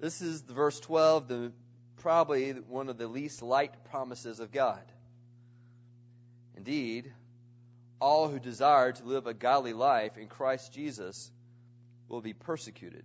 This 0.00 0.20
is 0.20 0.42
the 0.42 0.54
verse 0.54 0.78
12, 0.80 1.28
the, 1.28 1.52
probably 1.96 2.52
one 2.52 2.88
of 2.88 2.98
the 2.98 3.08
least 3.08 3.42
liked 3.42 3.90
promises 3.90 4.38
of 4.38 4.52
God. 4.52 4.82
Indeed, 6.56 7.12
all 8.00 8.28
who 8.28 8.38
desire 8.38 8.92
to 8.92 9.04
live 9.04 9.26
a 9.26 9.34
godly 9.34 9.72
life 9.72 10.16
in 10.16 10.28
Christ 10.28 10.72
Jesus 10.72 11.30
will 12.08 12.20
be 12.20 12.32
persecuted. 12.32 13.04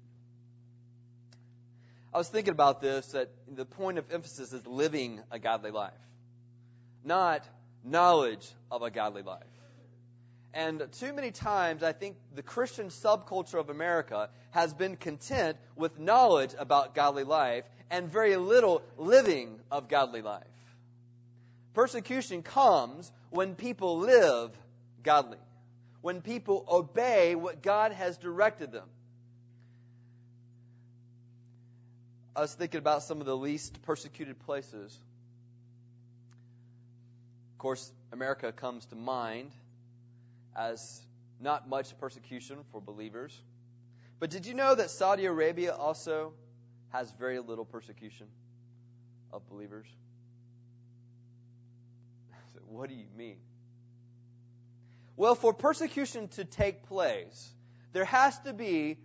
I 2.13 2.17
was 2.17 2.29
thinking 2.29 2.51
about 2.51 2.79
this 2.79 3.07
that 3.07 3.29
the 3.47 3.65
point 3.65 3.97
of 3.97 4.11
emphasis 4.11 4.53
is 4.53 4.67
living 4.67 5.19
a 5.31 5.39
godly 5.39 5.71
life, 5.71 5.93
not 7.03 7.43
knowledge 7.83 8.47
of 8.69 8.83
a 8.83 8.91
godly 8.91 9.23
life. 9.23 9.43
And 10.53 10.87
too 10.99 11.13
many 11.13 11.31
times, 11.31 11.81
I 11.81 11.93
think 11.93 12.15
the 12.35 12.43
Christian 12.43 12.87
subculture 12.89 13.59
of 13.59 13.69
America 13.69 14.29
has 14.51 14.71
been 14.73 14.95
content 14.97 15.57
with 15.75 15.99
knowledge 15.99 16.53
about 16.57 16.93
godly 16.93 17.23
life 17.23 17.63
and 17.89 18.11
very 18.11 18.35
little 18.35 18.83
living 18.97 19.59
of 19.71 19.89
godly 19.89 20.21
life. 20.21 20.43
Persecution 21.73 22.43
comes 22.43 23.11
when 23.31 23.55
people 23.55 23.97
live 23.99 24.51
godly, 25.01 25.39
when 26.01 26.21
people 26.21 26.63
obey 26.69 27.33
what 27.33 27.63
God 27.63 27.91
has 27.91 28.17
directed 28.17 28.71
them. 28.71 28.87
I 32.35 32.41
was 32.41 32.53
thinking 32.53 32.77
about 32.77 33.01
some 33.01 33.21
of 33.21 33.25
the 33.25 33.35
least 33.35 33.81
persecuted 33.83 34.39
places. 34.45 34.97
Of 37.53 37.57
course, 37.57 37.91
America 38.11 38.51
comes 38.51 38.85
to 38.87 38.95
mind 38.95 39.51
as 40.55 41.01
not 41.39 41.67
much 41.67 41.97
persecution 41.99 42.57
for 42.71 42.81
believers. 42.81 43.37
But 44.19 44.29
did 44.29 44.45
you 44.45 44.53
know 44.53 44.73
that 44.75 44.89
Saudi 44.89 45.25
Arabia 45.25 45.73
also 45.73 46.33
has 46.91 47.11
very 47.19 47.39
little 47.39 47.65
persecution 47.65 48.27
of 49.31 49.47
believers? 49.49 49.87
what 52.67 52.89
do 52.89 52.95
you 52.95 53.07
mean? 53.17 53.37
Well, 55.15 55.35
for 55.35 55.53
persecution 55.53 56.27
to 56.29 56.45
take 56.45 56.87
place, 56.87 57.53
there 57.91 58.05
has 58.05 58.37
to 58.39 58.53
be 58.53 58.97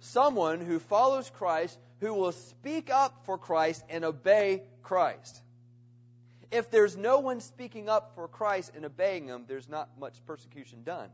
someone 0.00 0.60
who 0.60 0.78
follows 0.78 1.30
Christ 1.30 1.78
who 2.00 2.12
will 2.14 2.32
speak 2.32 2.90
up 2.90 3.24
for 3.26 3.38
Christ 3.38 3.84
and 3.88 4.04
obey 4.04 4.62
Christ. 4.82 5.40
If 6.52 6.70
there's 6.70 6.98
no 6.98 7.18
one 7.18 7.40
speaking 7.40 7.88
up 7.88 8.12
for 8.14 8.28
Christ 8.28 8.72
and 8.76 8.84
obeying 8.84 9.26
him, 9.26 9.44
there's 9.48 9.70
not 9.70 9.98
much 9.98 10.14
persecution 10.26 10.82
done. 10.84 11.08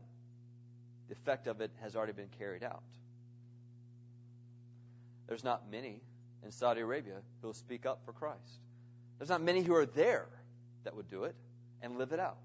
The 1.07 1.15
effect 1.15 1.47
of 1.47 1.61
it 1.61 1.71
has 1.81 1.95
already 1.95 2.11
been 2.11 2.27
carried 2.37 2.61
out. 2.61 2.83
There's 5.27 5.45
not 5.45 5.71
many 5.71 6.01
in 6.43 6.51
Saudi 6.51 6.81
Arabia 6.81 7.21
who 7.41 7.47
will 7.47 7.53
speak 7.53 7.85
up 7.85 8.01
for 8.03 8.11
Christ. 8.11 8.59
There's 9.17 9.29
not 9.29 9.41
many 9.41 9.61
who 9.61 9.73
are 9.75 9.85
there 9.85 10.27
that 10.83 10.95
would 10.95 11.09
do 11.09 11.23
it 11.23 11.35
and 11.81 11.97
live 11.97 12.11
it 12.11 12.19
out. 12.19 12.37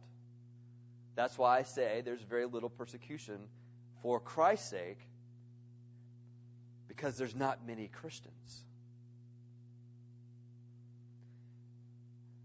That's 1.16 1.36
why 1.36 1.58
I 1.58 1.62
say 1.62 2.00
there's 2.04 2.22
very 2.22 2.46
little 2.46 2.68
persecution 2.68 3.48
for 4.02 4.20
Christ's 4.20 4.70
sake 4.70 4.98
because 6.86 7.18
there's 7.18 7.34
not 7.34 7.66
many 7.66 7.88
Christians. 7.88 8.64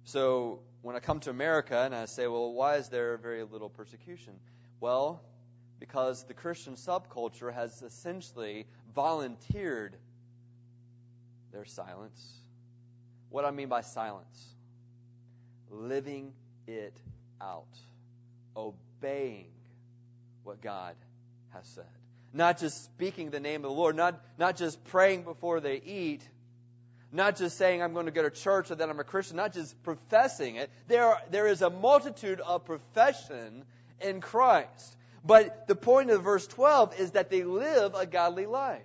So 0.09 0.61
when 0.81 0.95
I 0.95 0.99
come 1.01 1.19
to 1.21 1.29
America 1.29 1.79
and 1.85 1.93
I 1.93 2.05
say, 2.05 2.25
well, 2.25 2.51
why 2.51 2.77
is 2.77 2.89
there 2.89 3.15
very 3.17 3.43
little 3.43 3.69
persecution? 3.69 4.33
Well, 4.79 5.21
because 5.79 6.23
the 6.23 6.33
Christian 6.33 6.73
subculture 6.73 7.53
has 7.53 7.79
essentially 7.83 8.65
volunteered 8.95 9.95
their 11.51 11.65
silence. 11.65 12.19
What 13.29 13.45
I 13.45 13.51
mean 13.51 13.69
by 13.69 13.81
silence? 13.81 14.47
Living 15.69 16.33
it 16.65 16.97
out, 17.39 17.77
obeying 18.57 19.51
what 20.43 20.59
God 20.59 20.95
has 21.49 21.67
said. 21.67 21.85
Not 22.33 22.57
just 22.57 22.83
speaking 22.83 23.29
the 23.29 23.39
name 23.39 23.63
of 23.63 23.69
the 23.69 23.77
Lord, 23.77 23.95
not, 23.95 24.19
not 24.39 24.57
just 24.57 24.83
praying 24.85 25.21
before 25.21 25.59
they 25.59 25.75
eat, 25.75 26.27
not 27.11 27.37
just 27.37 27.57
saying 27.57 27.81
I'm 27.81 27.93
going 27.93 28.05
to 28.05 28.11
go 28.11 28.23
to 28.23 28.29
church 28.29 28.71
or 28.71 28.75
that 28.75 28.89
I'm 28.89 28.99
a 28.99 29.03
Christian, 29.03 29.37
not 29.37 29.53
just 29.53 29.81
professing 29.83 30.55
it. 30.57 30.69
There, 30.87 31.05
are, 31.05 31.21
there 31.31 31.47
is 31.47 31.61
a 31.61 31.69
multitude 31.69 32.39
of 32.39 32.65
profession 32.65 33.63
in 33.99 34.21
Christ. 34.21 34.95
But 35.25 35.67
the 35.67 35.75
point 35.75 36.11
of 36.11 36.23
verse 36.23 36.45
12 36.47 36.99
is 36.99 37.11
that 37.11 37.29
they 37.29 37.43
live 37.43 37.95
a 37.95 38.05
godly 38.05 38.45
life. 38.45 38.81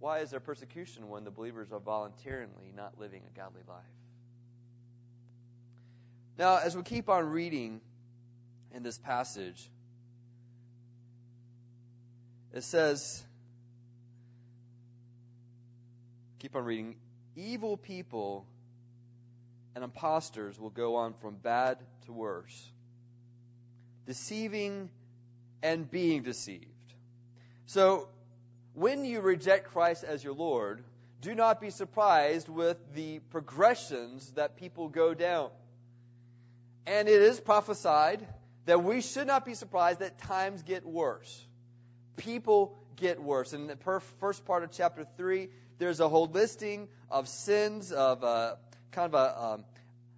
Why 0.00 0.20
is 0.20 0.30
there 0.30 0.40
persecution 0.40 1.08
when 1.08 1.24
the 1.24 1.30
believers 1.30 1.72
are 1.72 1.80
voluntarily 1.80 2.72
not 2.76 2.98
living 2.98 3.22
a 3.26 3.36
godly 3.36 3.62
life? 3.68 3.82
Now, 6.38 6.58
as 6.58 6.76
we 6.76 6.82
keep 6.82 7.08
on 7.08 7.26
reading 7.30 7.80
in 8.72 8.84
this 8.84 8.96
passage, 8.96 9.68
it 12.52 12.62
says, 12.62 13.22
keep 16.38 16.54
on 16.56 16.64
reading, 16.64 16.96
evil 17.36 17.76
people 17.76 18.46
and 19.74 19.84
impostors 19.84 20.58
will 20.58 20.70
go 20.70 20.96
on 20.96 21.14
from 21.14 21.36
bad 21.36 21.78
to 22.06 22.12
worse, 22.12 22.70
deceiving 24.06 24.90
and 25.62 25.90
being 25.90 26.22
deceived. 26.22 26.64
So, 27.66 28.08
when 28.74 29.04
you 29.04 29.20
reject 29.20 29.72
Christ 29.72 30.04
as 30.04 30.22
your 30.22 30.34
Lord, 30.34 30.84
do 31.20 31.34
not 31.34 31.60
be 31.60 31.70
surprised 31.70 32.48
with 32.48 32.76
the 32.94 33.18
progressions 33.30 34.30
that 34.32 34.56
people 34.56 34.88
go 34.88 35.14
down. 35.14 35.50
And 36.86 37.08
it 37.08 37.20
is 37.20 37.40
prophesied 37.40 38.26
that 38.66 38.84
we 38.84 39.00
should 39.00 39.26
not 39.26 39.44
be 39.44 39.54
surprised 39.54 40.00
that 40.00 40.18
times 40.18 40.62
get 40.62 40.86
worse. 40.86 41.44
People 42.16 42.78
get 42.96 43.22
worse. 43.22 43.52
In 43.52 43.66
the 43.66 43.76
first 44.20 44.44
part 44.46 44.62
of 44.62 44.70
chapter 44.70 45.06
3, 45.16 45.48
there's 45.78 46.00
a 46.00 46.08
whole 46.08 46.26
listing 46.26 46.88
of 47.10 47.28
sins, 47.28 47.92
of 47.92 48.22
a, 48.22 48.26
uh, 48.26 48.56
kind 48.90 49.14
of 49.14 49.14
a, 49.14 49.44
um, 49.44 49.64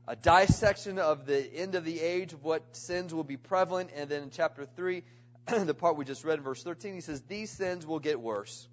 a 0.08 0.16
dissection 0.16 0.98
of 0.98 1.26
the 1.26 1.54
end 1.54 1.74
of 1.74 1.84
the 1.84 2.00
age 2.00 2.32
of 2.32 2.42
what 2.42 2.62
sins 2.76 3.14
will 3.14 3.24
be 3.24 3.36
prevalent. 3.36 3.90
And 3.94 4.08
then 4.10 4.22
in 4.24 4.30
chapter 4.30 4.66
3, 4.76 5.02
the 5.64 5.74
part 5.74 5.96
we 5.96 6.04
just 6.04 6.24
read 6.24 6.38
in 6.38 6.44
verse 6.44 6.62
13, 6.62 6.94
he 6.94 7.00
says, 7.00 7.20
These 7.22 7.50
sins 7.50 7.86
will 7.86 7.98
get 7.98 8.20
worse. 8.20 8.66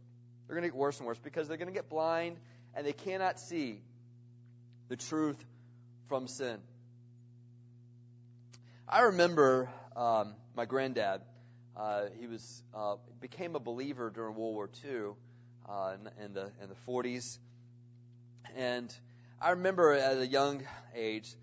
They're 0.48 0.56
going 0.56 0.64
to 0.64 0.70
get 0.70 0.78
worse 0.78 0.98
and 0.98 1.08
worse 1.08 1.20
because 1.20 1.48
they're 1.48 1.58
going 1.58 1.68
to 1.68 1.74
get 1.74 1.90
blind 1.90 2.38
and 2.74 2.86
they 2.88 2.94
cannot 2.94 3.40
see 3.40 3.82
the 4.88 4.96
truth 4.96 5.44
from 6.08 6.28
sin. 6.28 6.58
I 8.88 9.02
remember 9.02 9.70
um, 9.96 10.36
my 10.56 10.66
granddad. 10.66 11.22
Uh, 11.76 12.06
he 12.20 12.28
was 12.28 12.64
uh, 12.74 12.96
became 13.20 13.56
a 13.56 13.60
believer 13.60 14.10
during 14.10 14.36
World 14.36 14.56
War 14.56 14.70
II 14.86 15.12
uh, 15.68 15.96
in, 15.96 16.26
in, 16.26 16.34
the 16.34 16.52
in 16.62 16.70
the 16.70 16.76
40s, 16.88 17.38
and 18.56 18.94
I 19.40 19.52
remember 19.52 19.94
at 19.94 20.18
a 20.18 20.26
young 20.26 20.64
age, 20.96 21.36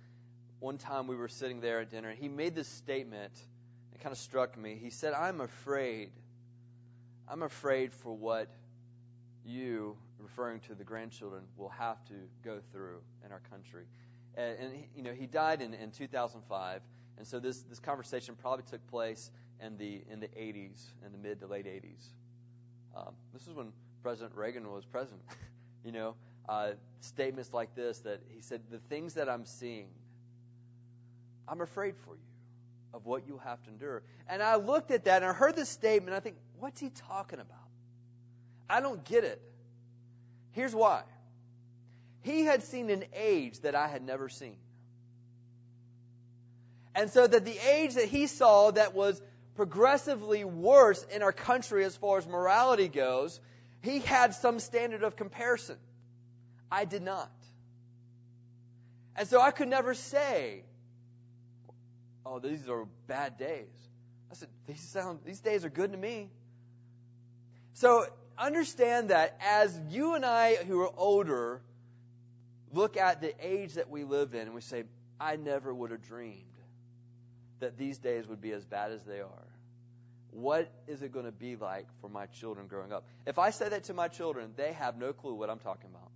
one 0.58 0.78
time 0.78 1.06
we 1.06 1.16
were 1.16 1.28
sitting 1.28 1.60
there 1.60 1.80
at 1.80 1.90
dinner, 1.90 2.08
and 2.08 2.18
he 2.18 2.28
made 2.28 2.54
this 2.54 2.68
statement 2.68 3.32
It 3.94 4.00
kind 4.00 4.12
of 4.12 4.18
struck 4.18 4.58
me. 4.58 4.78
He 4.80 4.90
said, 4.90 5.14
I'm 5.14 5.40
afraid. 5.40 6.10
I'm 7.28 7.42
afraid 7.42 7.92
for 7.92 8.12
what 8.12 8.48
you, 9.44 9.96
referring 10.18 10.60
to 10.60 10.74
the 10.74 10.84
grandchildren, 10.84 11.44
will 11.56 11.68
have 11.68 12.04
to 12.06 12.14
go 12.42 12.60
through 12.72 13.00
in 13.24 13.30
our 13.30 13.42
country. 13.50 13.84
And, 14.36 14.58
and 14.58 14.72
he, 14.74 14.88
you 14.96 15.02
know, 15.02 15.12
he 15.12 15.26
died 15.26 15.62
in, 15.62 15.74
in 15.74 15.90
2005, 15.90 16.80
and 17.16 17.26
so 17.26 17.38
this, 17.38 17.60
this 17.62 17.78
conversation 17.78 18.34
probably 18.34 18.64
took 18.68 18.84
place 18.88 19.30
in 19.60 19.76
the 19.76 20.02
in 20.10 20.18
the 20.20 20.28
80s, 20.28 20.82
in 21.06 21.12
the 21.12 21.18
mid 21.18 21.40
to 21.40 21.46
late 21.46 21.66
80s. 21.66 22.08
Um, 22.96 23.14
this 23.32 23.46
is 23.46 23.54
when 23.54 23.72
President 24.04 24.36
Reagan 24.36 24.70
was 24.70 24.84
president. 24.84 25.22
you 25.84 25.90
know, 25.90 26.14
uh, 26.46 26.72
statements 27.00 27.52
like 27.52 27.74
this 27.74 27.98
that 28.00 28.20
he 28.28 28.42
said, 28.42 28.60
"The 28.70 28.78
things 28.78 29.14
that 29.14 29.28
I'm 29.28 29.46
seeing, 29.46 29.88
I'm 31.48 31.60
afraid 31.60 31.96
for 32.04 32.14
you." 32.14 32.20
of 32.92 33.06
what 33.06 33.26
you 33.26 33.40
have 33.42 33.60
to 33.64 33.70
endure. 33.70 34.04
And 34.28 34.40
I 34.40 34.54
looked 34.54 34.92
at 34.92 35.06
that 35.06 35.22
and 35.22 35.24
I 35.28 35.34
heard 35.34 35.56
this 35.56 35.68
statement. 35.68 36.16
I 36.16 36.20
think, 36.20 36.36
what's 36.60 36.78
he 36.78 36.90
talking 37.08 37.40
about? 37.40 37.58
I 38.70 38.80
don't 38.80 39.04
get 39.04 39.24
it. 39.24 39.42
Here's 40.52 40.72
why. 40.72 41.02
He 42.22 42.44
had 42.44 42.62
seen 42.62 42.90
an 42.90 43.04
age 43.12 43.58
that 43.62 43.74
I 43.74 43.88
had 43.88 44.04
never 44.04 44.28
seen. 44.28 44.54
And 46.94 47.10
so 47.10 47.26
that 47.26 47.44
the 47.44 47.58
age 47.68 47.94
that 47.94 48.06
he 48.06 48.28
saw 48.28 48.70
that 48.70 48.94
was 48.94 49.20
progressively 49.56 50.44
worse 50.44 51.04
in 51.12 51.22
our 51.22 51.32
country 51.32 51.84
as 51.84 51.96
far 51.96 52.18
as 52.18 52.28
morality 52.28 52.86
goes, 52.86 53.40
he 53.84 54.00
had 54.00 54.34
some 54.34 54.58
standard 54.58 55.02
of 55.02 55.16
comparison. 55.16 55.76
I 56.70 56.84
did 56.84 57.02
not. 57.02 57.30
And 59.16 59.28
so 59.28 59.40
I 59.40 59.50
could 59.52 59.68
never 59.68 59.94
say 59.94 60.64
oh, 62.26 62.38
these 62.38 62.68
are 62.68 62.86
bad 63.06 63.38
days. 63.38 63.68
I 64.30 64.34
said, 64.34 64.48
these 64.66 64.80
sound, 64.80 65.20
these 65.24 65.40
days 65.40 65.64
are 65.64 65.70
good 65.70 65.92
to 65.92 65.98
me. 65.98 66.30
So 67.74 68.06
understand 68.38 69.10
that 69.10 69.36
as 69.40 69.78
you 69.90 70.14
and 70.14 70.24
I 70.24 70.56
who 70.56 70.80
are 70.80 70.90
older 70.96 71.60
look 72.72 72.96
at 72.96 73.20
the 73.20 73.34
age 73.40 73.74
that 73.74 73.90
we 73.90 74.04
live 74.04 74.34
in 74.34 74.40
and 74.40 74.54
we 74.54 74.60
say, 74.60 74.84
I 75.20 75.36
never 75.36 75.72
would 75.72 75.90
have 75.90 76.02
dreamed 76.02 76.40
that 77.60 77.78
these 77.78 77.98
days 77.98 78.26
would 78.26 78.40
be 78.40 78.52
as 78.52 78.64
bad 78.64 78.92
as 78.92 79.04
they 79.04 79.20
are. 79.20 79.53
What 80.34 80.68
is 80.88 81.00
it 81.02 81.12
going 81.12 81.26
to 81.26 81.32
be 81.32 81.54
like 81.54 81.86
for 82.00 82.10
my 82.10 82.26
children 82.26 82.66
growing 82.66 82.92
up? 82.92 83.06
If 83.24 83.38
I 83.38 83.50
say 83.50 83.68
that 83.68 83.84
to 83.84 83.94
my 83.94 84.08
children, 84.08 84.52
they 84.56 84.72
have 84.72 84.98
no 84.98 85.12
clue 85.12 85.34
what 85.34 85.48
I'm 85.48 85.60
talking 85.60 85.88
about. 85.88 86.10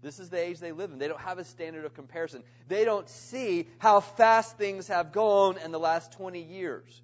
This 0.00 0.18
is 0.18 0.30
the 0.30 0.38
age 0.38 0.58
they 0.58 0.72
live 0.72 0.90
in. 0.90 0.98
They 0.98 1.06
don't 1.08 1.20
have 1.20 1.36
a 1.36 1.44
standard 1.44 1.84
of 1.84 1.92
comparison. 1.92 2.42
They 2.66 2.86
don't 2.86 3.08
see 3.10 3.68
how 3.76 4.00
fast 4.00 4.56
things 4.56 4.88
have 4.88 5.12
gone 5.12 5.58
in 5.62 5.70
the 5.70 5.78
last 5.78 6.12
20 6.12 6.40
years. 6.40 7.02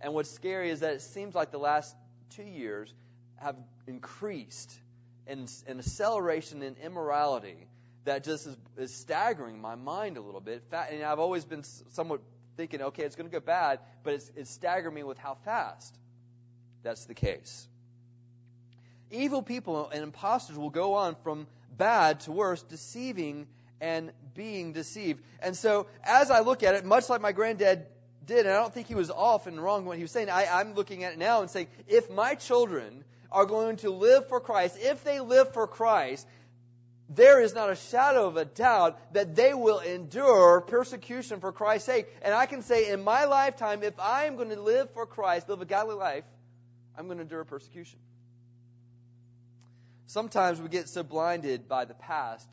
And 0.00 0.14
what's 0.14 0.30
scary 0.30 0.70
is 0.70 0.80
that 0.80 0.94
it 0.94 1.02
seems 1.02 1.34
like 1.34 1.50
the 1.50 1.58
last 1.58 1.94
two 2.30 2.44
years 2.44 2.90
have 3.36 3.56
increased 3.86 4.72
in 5.26 5.48
an 5.66 5.80
acceleration 5.80 6.62
in 6.62 6.76
immorality 6.82 7.68
that 8.04 8.24
just 8.24 8.46
is, 8.46 8.56
is 8.78 8.94
staggering 8.94 9.60
my 9.60 9.74
mind 9.74 10.16
a 10.16 10.22
little 10.22 10.40
bit. 10.40 10.62
And 10.72 11.02
I've 11.02 11.18
always 11.18 11.44
been 11.44 11.62
somewhat 11.92 12.22
thinking, 12.58 12.82
okay, 12.82 13.04
it's 13.04 13.16
going 13.16 13.30
to 13.30 13.32
go 13.32 13.40
bad, 13.40 13.78
but 14.02 14.14
it's, 14.14 14.30
it's 14.36 14.50
staggering 14.50 14.94
me 14.94 15.04
with 15.04 15.16
how 15.16 15.36
fast 15.44 15.96
that's 16.82 17.06
the 17.06 17.14
case. 17.14 17.66
Evil 19.10 19.42
people 19.42 19.88
and 19.88 20.02
impostors 20.02 20.58
will 20.58 20.68
go 20.68 20.94
on 20.94 21.16
from 21.22 21.46
bad 21.76 22.20
to 22.20 22.32
worse, 22.32 22.60
deceiving 22.62 23.46
and 23.80 24.10
being 24.34 24.72
deceived. 24.72 25.22
And 25.40 25.56
so, 25.56 25.86
as 26.02 26.30
I 26.30 26.40
look 26.40 26.62
at 26.64 26.74
it, 26.74 26.84
much 26.84 27.08
like 27.08 27.20
my 27.20 27.32
granddad 27.32 27.86
did, 28.26 28.44
and 28.44 28.50
I 28.54 28.58
don't 28.60 28.74
think 28.74 28.88
he 28.88 28.96
was 28.96 29.10
off 29.10 29.46
and 29.46 29.62
wrong 29.62 29.86
when 29.86 29.96
he 29.96 30.02
was 30.02 30.10
saying, 30.10 30.28
I, 30.28 30.46
I'm 30.46 30.74
looking 30.74 31.04
at 31.04 31.12
it 31.12 31.18
now 31.18 31.40
and 31.40 31.50
saying, 31.50 31.68
if 31.86 32.10
my 32.10 32.34
children 32.34 33.04
are 33.30 33.46
going 33.46 33.76
to 33.78 33.90
live 33.90 34.28
for 34.28 34.40
Christ, 34.40 34.76
if 34.80 35.04
they 35.04 35.20
live 35.20 35.54
for 35.54 35.66
Christ, 35.68 36.26
there 37.08 37.40
is 37.40 37.54
not 37.54 37.70
a 37.70 37.76
shadow 37.76 38.26
of 38.26 38.36
a 38.36 38.44
doubt 38.44 39.14
that 39.14 39.34
they 39.34 39.54
will 39.54 39.78
endure 39.78 40.60
persecution 40.60 41.40
for 41.40 41.52
Christ's 41.52 41.86
sake. 41.86 42.06
And 42.22 42.34
I 42.34 42.46
can 42.46 42.62
say 42.62 42.90
in 42.90 43.02
my 43.02 43.24
lifetime, 43.24 43.82
if 43.82 43.98
I 43.98 44.24
am 44.24 44.36
going 44.36 44.50
to 44.50 44.60
live 44.60 44.90
for 44.92 45.06
Christ, 45.06 45.48
live 45.48 45.62
a 45.62 45.64
godly 45.64 45.94
life, 45.94 46.24
I'm 46.96 47.06
going 47.06 47.18
to 47.18 47.22
endure 47.22 47.44
persecution. 47.44 47.98
Sometimes 50.06 50.60
we 50.60 50.68
get 50.68 50.88
so 50.88 51.02
blinded 51.02 51.68
by 51.68 51.84
the 51.84 51.94
past, 51.94 52.48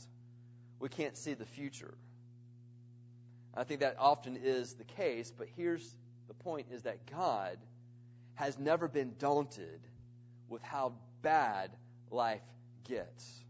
we 0.80 0.90
can't 0.90 1.18
see 1.18 1.34
the 1.34 1.46
future. 1.46 1.94
I 3.54 3.64
think 3.64 3.80
that 3.80 3.96
often 3.98 4.38
is 4.42 4.74
the 4.74 4.84
case, 4.84 5.32
but 5.36 5.48
here's 5.56 5.96
the 6.28 6.34
point 6.34 6.68
is 6.72 6.84
that 6.84 7.10
God 7.10 7.58
has 8.36 8.60
never 8.60 8.88
been 8.88 9.16
daunted 9.18 9.80
with 10.50 10.62
how 10.62 10.94
bad 11.22 11.72
life 12.12 12.42
gets. 12.88 13.45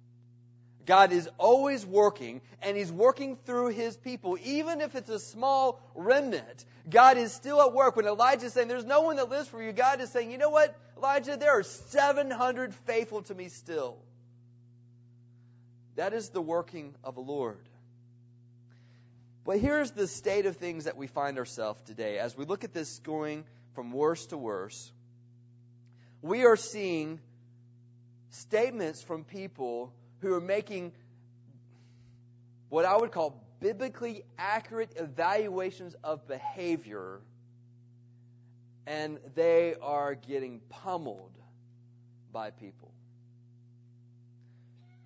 God 0.86 1.12
is 1.12 1.28
always 1.38 1.86
working, 1.86 2.42
and 2.62 2.78
He's 2.78 2.92
working 2.92 3.38
through 3.46 3.70
His 3.70 3.98
people, 3.98 4.38
even 4.44 4.82
if 4.82 4.96
it's 4.96 5.10
a 5.10 5.20
small 5.20 5.82
remnant. 5.96 6.66
God 6.90 7.18
is 7.18 7.34
still 7.34 7.62
at 7.62 7.74
work. 7.74 7.96
When 7.96 8.06
Elijah 8.06 8.46
is 8.46 8.54
saying, 8.54 8.68
There's 8.68 8.86
no 8.86 9.02
one 9.02 9.16
that 9.16 9.30
lives 9.30 9.48
for 9.48 9.62
you, 9.62 9.72
God 9.72 10.02
is 10.02 10.12
saying, 10.12 10.32
You 10.32 10.38
know 10.38 10.50
what, 10.50 10.76
Elijah? 10.98 11.38
There 11.38 11.58
are 11.58 11.64
700 11.64 12.74
faithful 12.86 13.24
to 13.24 13.36
me 13.36 13.50
still. 13.50 13.98
That 15.96 16.14
is 16.14 16.30
the 16.30 16.42
working 16.42 16.94
of 17.04 17.16
the 17.16 17.22
Lord. 17.22 17.58
But 19.46 19.60
here's 19.60 19.92
the 19.92 20.08
state 20.08 20.46
of 20.48 20.58
things 20.58 20.86
that 20.86 20.98
we 20.98 21.08
find 21.08 21.38
ourselves 21.38 21.82
today. 21.84 22.18
As 22.18 22.36
we 22.36 22.46
look 22.46 22.64
at 22.64 22.74
this 22.74 23.00
going 23.00 23.46
from 23.74 23.92
worse 23.92 24.26
to 24.28 24.38
worse, 24.38 24.92
we 26.22 26.46
are 26.46 26.56
seeing 26.56 27.20
statements 28.32 29.04
from 29.04 29.24
people 29.24 29.94
who 30.26 30.34
are 30.34 30.42
making 30.42 30.92
what 32.70 32.84
I 32.84 32.98
would 32.98 33.12
call 33.12 33.46
biblically 33.60 34.24
accurate 34.40 34.94
evaluations 34.96 35.96
of 36.04 36.28
behavior, 36.28 37.22
and 38.88 39.20
they 39.36 39.76
are 39.80 40.16
getting 40.16 40.62
pummeled 40.70 41.38
by 42.34 42.50
people. 42.50 42.92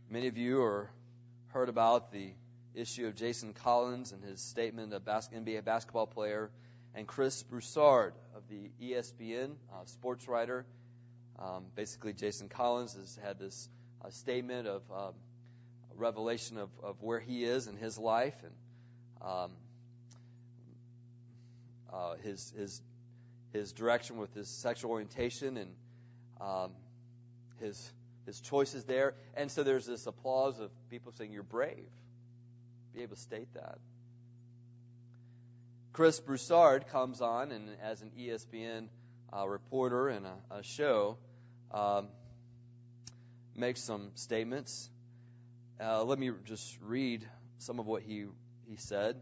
Many 0.10 0.28
of 0.28 0.38
you 0.38 0.64
are 0.64 0.90
heard 1.50 1.68
about 1.68 2.14
the 2.14 2.32
issue 2.74 3.06
of 3.06 3.16
Jason 3.16 3.52
Collins 3.52 4.14
and 4.14 4.24
his 4.24 4.40
statement 4.40 4.94
of 4.94 5.04
NBA 5.04 5.66
basketball 5.66 6.08
player, 6.08 6.50
and 6.96 7.06
Chris 7.06 7.44
Broussard 7.44 8.14
of 8.34 8.44
the 8.50 8.72
ESPN 8.82 9.52
uh, 9.74 9.84
sports 9.84 10.30
writer. 10.30 10.66
Um, 11.38 11.66
basically, 11.76 12.14
Jason 12.14 12.48
Collins 12.48 12.94
has 12.94 13.20
had 13.22 13.38
this 13.38 13.68
uh, 14.04 14.10
statement 14.10 14.68
of 14.68 14.82
um, 14.92 15.14
revelation 15.96 16.58
of, 16.58 16.70
of 16.84 17.02
where 17.02 17.20
he 17.20 17.44
is 17.44 17.68
in 17.68 17.76
his 17.76 17.98
life 17.98 18.36
and 18.44 18.54
um, 19.22 19.52
uh, 21.92 22.16
his 22.24 22.54
his 22.58 22.82
his 23.52 23.74
direction 23.74 24.18
with 24.18 24.34
his 24.34 24.48
sexual 24.48 24.92
orientation 24.92 25.58
and 25.58 25.72
um, 26.40 26.72
his 27.60 27.92
his 28.30 28.40
choices 28.42 28.84
there. 28.86 29.16
And 29.36 29.50
so 29.50 29.64
there's 29.64 29.88
this 29.88 30.06
applause 30.06 30.60
of 30.60 30.70
people 30.90 31.12
saying, 31.12 31.32
You're 31.34 31.44
brave. 31.44 31.90
Be 32.94 33.02
able 33.02 33.16
to 33.16 33.22
state 33.22 33.52
that. 33.56 33.80
Chris 35.94 36.20
Broussard 36.20 36.88
comes 36.90 37.22
on 37.22 37.52
and 37.52 37.70
as 37.82 38.02
an 38.02 38.12
ESPN 38.18 38.88
uh, 39.36 39.48
reporter 39.48 40.10
in 40.10 40.26
a, 40.26 40.36
a 40.52 40.64
show, 40.64 41.18
um, 41.72 42.08
makes 43.60 43.82
some 43.84 44.12
statements. 44.16 44.90
Uh, 45.80 46.04
let 46.04 46.18
me 46.18 46.32
just 46.46 46.78
read 46.82 47.28
some 47.60 47.80
of 47.80 47.86
what 47.86 48.02
he, 48.02 48.26
he 48.68 48.78
said. 48.78 49.16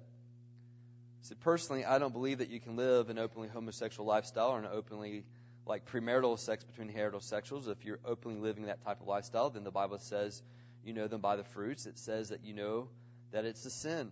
He 1.22 1.28
said, 1.28 1.40
Personally, 1.42 1.86
I 1.86 2.00
don't 2.00 2.14
believe 2.14 2.38
that 2.38 2.50
you 2.50 2.60
can 2.60 2.76
live 2.76 3.10
an 3.10 3.20
openly 3.20 3.48
homosexual 3.48 4.08
lifestyle 4.08 4.50
or 4.50 4.60
an 4.60 4.68
openly 4.72 5.26
like 5.68 5.86
premarital 5.86 6.40
sex 6.40 6.64
between 6.64 6.92
heterosexuals, 6.92 7.68
if 7.68 7.84
you're 7.86 8.00
openly 8.06 8.40
living 8.40 8.66
that 8.66 8.84
type 8.86 9.02
of 9.02 9.08
lifestyle, 9.08 9.50
then 9.50 9.64
the 9.64 9.72
Bible 9.72 10.00
says 10.00 10.42
you 10.84 10.94
know 10.94 11.08
them 11.08 11.22
by 11.22 11.36
the 11.36 11.44
fruits. 11.44 11.86
It 11.86 11.98
says 12.00 12.30
that 12.30 12.44
you 12.44 12.54
know 12.54 12.88
that 13.32 13.46
it's 13.46 13.66
a 13.66 13.70
sin. 13.70 14.12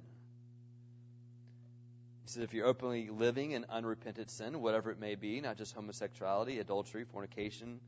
He 2.23 2.31
says 2.31 2.43
if 2.43 2.53
you're 2.53 2.65
openly 2.65 3.09
living 3.09 3.51
in 3.51 3.65
unrepentant 3.69 4.29
sin, 4.29 4.59
whatever 4.61 4.91
it 4.91 4.99
may 4.99 5.15
be, 5.15 5.41
not 5.41 5.57
just 5.57 5.73
homosexuality, 5.73 6.59
adultery, 6.59 7.05
fornication, 7.05 7.79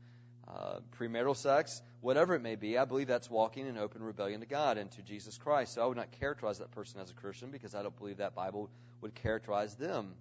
uh, 0.48 0.80
premarital 0.98 1.36
sex, 1.36 1.82
whatever 2.00 2.34
it 2.34 2.42
may 2.42 2.56
be, 2.56 2.78
I 2.78 2.84
believe 2.84 3.08
that's 3.08 3.28
walking 3.28 3.66
in 3.66 3.76
open 3.76 4.02
rebellion 4.02 4.40
to 4.40 4.46
God 4.46 4.78
and 4.78 4.90
to 4.92 5.02
Jesus 5.02 5.36
Christ. 5.36 5.74
So 5.74 5.82
I 5.82 5.86
would 5.86 5.96
not 5.96 6.10
characterize 6.12 6.58
that 6.58 6.70
person 6.70 7.00
as 7.00 7.10
a 7.10 7.14
Christian 7.14 7.50
because 7.50 7.74
I 7.74 7.82
don't 7.82 7.96
believe 7.96 8.18
that 8.18 8.34
Bible 8.34 8.70
would 9.00 9.14
characterize 9.14 9.74
them 9.76 10.14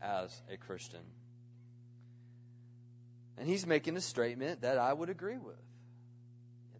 as 0.00 0.42
a 0.52 0.56
Christian. 0.56 1.00
And 3.38 3.48
he's 3.48 3.66
making 3.66 3.96
a 3.96 4.00
statement 4.00 4.62
that 4.62 4.78
I 4.78 4.92
would 4.92 5.10
agree 5.10 5.38
with. 5.38 5.56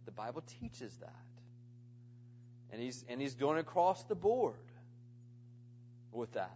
The 0.05 0.11
Bible 0.11 0.43
teaches 0.59 0.93
that. 0.97 1.13
And 2.71 2.81
he's, 2.81 3.05
and 3.07 3.21
he's 3.21 3.35
going 3.35 3.59
across 3.59 4.03
the 4.03 4.15
board 4.15 4.55
with 6.11 6.33
that. 6.33 6.51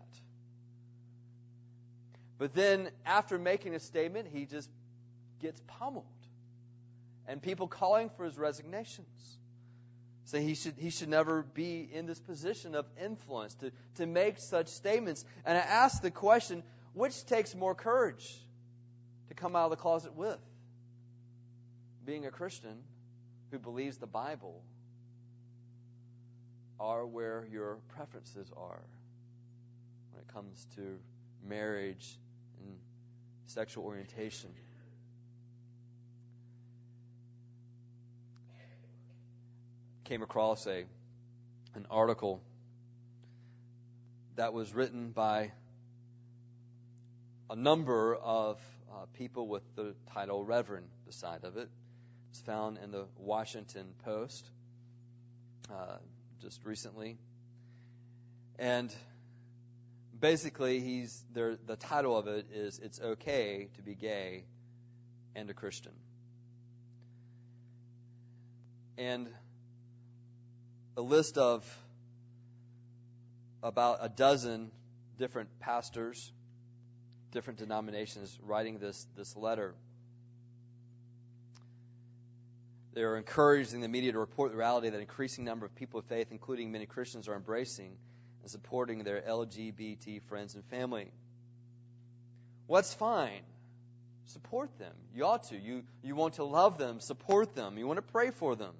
But 2.38 2.54
then, 2.54 2.90
after 3.06 3.40
making 3.40 3.74
a 3.74 3.80
statement, 3.80 4.28
he 4.32 4.46
just 4.46 4.70
gets 5.40 5.60
pummeled. 5.80 6.06
And 7.28 7.42
people 7.42 7.68
calling 7.68 8.10
for 8.16 8.26
his 8.26 8.38
resignations. 8.38 9.38
Say 10.26 10.44
he 10.44 10.56
should, 10.56 10.76
he 10.78 10.90
should 10.90 11.10
never 11.10 11.44
be 11.44 11.88
in 11.92 12.06
this 12.06 12.20
position 12.20 12.76
of 12.76 12.86
influence 13.02 13.54
to, 13.56 13.72
to 13.96 14.06
make 14.06 14.40
such 14.40 14.68
statements. 14.68 15.24
And 15.46 15.58
I 15.58 15.62
ask 15.62 16.02
the 16.02 16.12
question 16.12 16.64
which 16.94 17.26
takes 17.26 17.56
more 17.56 17.76
courage? 17.76 18.40
to 19.28 19.34
come 19.34 19.56
out 19.56 19.66
of 19.66 19.72
the 19.72 19.78
closet 19.78 20.16
with. 20.16 20.40
Being 22.06 22.26
a 22.26 22.32
Christian 22.32 22.78
who 23.52 23.60
believes 23.60 23.98
the 23.98 24.08
Bible 24.08 24.62
are 26.80 27.06
where 27.06 27.46
your 27.52 27.78
preferences 27.90 28.52
are 28.56 28.84
when 30.12 30.22
it 30.22 30.34
comes 30.34 30.66
to 30.76 31.00
marriage 31.48 32.18
and 32.62 32.78
sexual 33.48 33.84
orientation. 33.84 34.52
Came 40.08 40.24
across 40.24 40.66
a 40.68 40.86
an 41.76 41.86
article 41.92 42.42
that 44.38 44.54
was 44.54 44.74
written 44.74 45.12
by 45.12 45.52
a 47.50 47.58
number 47.58 48.16
of 48.16 48.58
uh, 48.90 49.06
people 49.16 49.50
with 49.50 49.64
the 49.76 49.96
title 50.14 50.46
Reverend 50.46 50.88
beside 51.06 51.44
of 51.44 51.58
it. 51.58 51.68
It's 52.30 52.40
found 52.40 52.78
in 52.82 52.92
the 52.92 53.04
Washington 53.18 53.88
Post 54.06 54.50
uh, 55.70 55.98
just 56.42 56.64
recently. 56.64 57.18
And 58.58 58.90
basically, 60.18 60.80
he's 60.80 61.22
the 61.34 61.76
title 61.82 62.18
of 62.18 62.28
it 62.28 62.46
is 62.54 62.80
It's 62.80 63.02
Okay 63.02 63.68
to 63.76 63.82
Be 63.82 63.94
Gay 63.94 64.46
and 65.36 65.50
a 65.50 65.54
Christian. 65.54 65.92
And 68.98 69.28
a 70.98 71.02
list 71.02 71.38
of 71.38 71.64
about 73.64 74.00
a 74.02 74.10
dozen 74.10 74.72
different 75.18 75.50
pastors 75.60 76.32
different 77.32 77.60
denominations 77.60 78.38
writing 78.42 78.80
this, 78.80 79.06
this 79.16 79.36
letter. 79.36 79.76
They 82.94 83.02
are 83.04 83.16
encouraging 83.16 83.82
the 83.82 83.88
media 83.88 84.12
to 84.12 84.20
report 84.20 84.52
the 84.52 84.58
reality 84.58 84.90
that 84.90 84.96
an 84.96 85.02
increasing 85.02 85.46
number 85.46 85.66
of 85.66 85.76
people 85.76 86.00
of 86.00 86.06
faith, 86.06 86.28
including 86.32 86.72
many 86.72 86.86
Christians, 86.86 87.28
are 87.28 87.36
embracing 87.36 87.96
and 88.42 88.50
supporting 88.50 89.04
their 89.04 89.22
LGBT 89.22 90.24
friends 90.24 90.56
and 90.56 90.64
family. 90.66 91.12
What's 92.66 92.94
fine? 92.94 93.42
Support 94.26 94.80
them. 94.80 94.94
You 95.14 95.26
ought 95.26 95.44
to. 95.50 95.58
You, 95.58 95.84
you 96.02 96.16
want 96.16 96.36
to 96.36 96.44
love 96.44 96.78
them, 96.78 97.00
support 97.00 97.56
them. 97.56 97.78
You 97.78 97.86
want 97.86 97.98
to 97.98 98.12
pray 98.14 98.32
for 98.32 98.56
them. 98.56 98.74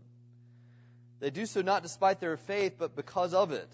They 1.20 1.30
do 1.30 1.46
so 1.46 1.62
not 1.62 1.84
despite 1.84 2.20
their 2.20 2.38
faith, 2.38 2.76
but 2.78 2.96
because 2.96 3.34
of 3.34 3.52
it. 3.52 3.70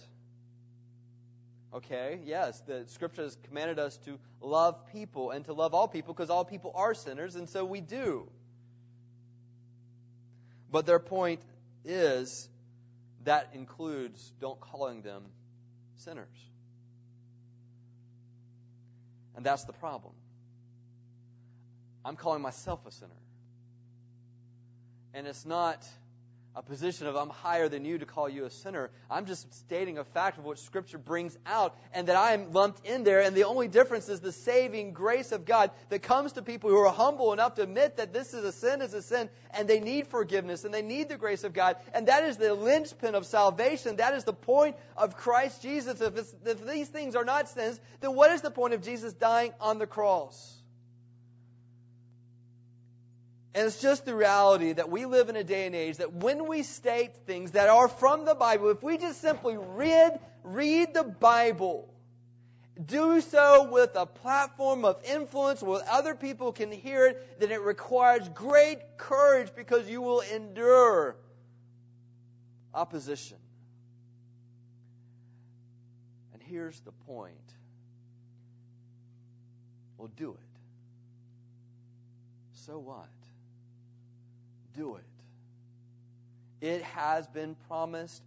Okay, 1.73 2.19
yes, 2.23 2.59
the 2.67 2.85
scripture 2.87 3.23
has 3.23 3.35
commanded 3.47 3.79
us 3.79 3.97
to 4.05 4.19
love 4.41 4.75
people 4.93 5.31
and 5.31 5.43
to 5.45 5.53
love 5.53 5.73
all 5.73 5.87
people 5.87 6.13
because 6.13 6.29
all 6.29 6.45
people 6.45 6.71
are 6.75 6.93
sinners, 6.93 7.35
and 7.35 7.49
so 7.49 7.65
we 7.65 7.81
do. 7.81 8.29
But 10.71 10.85
their 10.85 10.99
point 10.99 11.41
is 11.83 12.47
that 13.23 13.49
includes 13.53 14.31
don't 14.39 14.59
calling 14.59 15.01
them 15.01 15.23
sinners. 15.97 16.27
And 19.35 19.45
that's 19.45 19.63
the 19.63 19.73
problem. 19.73 20.13
I'm 22.05 22.15
calling 22.15 22.41
myself 22.41 22.85
a 22.85 22.91
sinner. 22.91 23.11
And 25.13 25.27
it's 25.27 25.45
not 25.45 25.85
a 26.55 26.61
position 26.61 27.07
of 27.07 27.15
I'm 27.15 27.29
higher 27.29 27.67
than 27.67 27.83
you 27.83 27.97
to 27.97 28.05
call 28.05 28.29
you 28.29 28.45
a 28.45 28.49
sinner. 28.49 28.91
I'm 29.09 29.25
just 29.25 29.51
stating 29.53 29.97
a 29.97 30.03
fact 30.03 30.37
of 30.37 30.45
what 30.45 30.59
Scripture 30.59 30.99
brings 30.99 31.35
out 31.47 31.75
and 31.93 32.07
that 32.07 32.15
I 32.15 32.33
am 32.33 32.53
lumped 32.53 32.85
in 32.85 33.03
there. 33.03 33.21
And 33.21 33.35
the 33.35 33.45
only 33.45 33.67
difference 33.67 34.07
is 34.07 34.19
the 34.19 34.31
saving 34.31 34.93
grace 34.93 35.31
of 35.31 35.45
God 35.45 35.71
that 35.89 36.03
comes 36.03 36.33
to 36.33 36.43
people 36.43 36.69
who 36.69 36.77
are 36.77 36.93
humble 36.93 37.33
enough 37.33 37.55
to 37.55 37.63
admit 37.63 37.97
that 37.97 38.13
this 38.13 38.35
is 38.35 38.43
a 38.43 38.51
sin, 38.51 38.81
is 38.81 38.93
a 38.93 39.01
sin, 39.01 39.29
and 39.51 39.67
they 39.67 39.79
need 39.79 40.07
forgiveness 40.07 40.63
and 40.63 40.73
they 40.73 40.83
need 40.83 41.09
the 41.09 41.17
grace 41.17 41.43
of 41.43 41.53
God. 41.53 41.77
And 41.93 42.07
that 42.07 42.23
is 42.23 42.37
the 42.37 42.53
linchpin 42.53 43.15
of 43.15 43.25
salvation. 43.25 43.95
That 43.95 44.13
is 44.13 44.23
the 44.23 44.33
point 44.33 44.75
of 44.95 45.17
Christ 45.17 45.61
Jesus. 45.61 46.01
If, 46.01 46.17
if 46.45 46.67
these 46.67 46.87
things 46.87 47.15
are 47.15 47.25
not 47.25 47.49
sins, 47.49 47.79
then 48.01 48.13
what 48.13 48.31
is 48.31 48.41
the 48.41 48.51
point 48.51 48.75
of 48.75 48.83
Jesus 48.83 49.13
dying 49.13 49.53
on 49.59 49.79
the 49.79 49.87
cross? 49.87 50.62
And 53.55 53.67
it's 53.67 53.81
just 53.81 54.05
the 54.05 54.15
reality 54.15 54.73
that 54.73 54.89
we 54.89 55.05
live 55.05 55.29
in 55.29 55.35
a 55.35 55.43
day 55.43 55.67
and 55.67 55.75
age 55.75 55.97
that 55.97 56.11
when 56.11 56.47
we 56.47 56.63
state 56.63 57.15
things 57.27 57.51
that 57.51 57.69
are 57.69 57.87
from 57.87 58.25
the 58.25 58.33
Bible, 58.33 58.71
if 58.71 58.81
we 58.81 58.97
just 58.97 59.21
simply 59.21 59.57
read, 59.57 60.19
read 60.43 60.93
the 60.93 61.03
Bible, 61.03 61.93
do 62.83 63.21
so 63.21 63.69
with 63.69 63.91
a 63.95 64.07
platform 64.07 64.83
of 64.85 65.03
influence 65.05 65.61
where 65.61 65.81
other 65.87 66.15
people 66.15 66.51
can 66.51 66.71
hear 66.71 67.05
it, 67.05 67.39
then 67.39 67.51
it 67.51 67.61
requires 67.61 68.27
great 68.29 68.79
courage 68.97 69.49
because 69.55 69.87
you 69.87 70.01
will 70.01 70.21
endure 70.21 71.15
opposition. 72.73 73.37
And 76.33 76.41
here's 76.41 76.79
the 76.79 76.91
point. 77.05 77.35
Well, 79.99 80.09
do 80.17 80.31
it. 80.31 80.39
So 82.65 82.79
what? 82.79 83.07
Do 84.76 84.95
it. 84.95 85.05
It 86.61 86.82
has 86.84 87.28
been 87.28 87.55
promised 87.67 88.21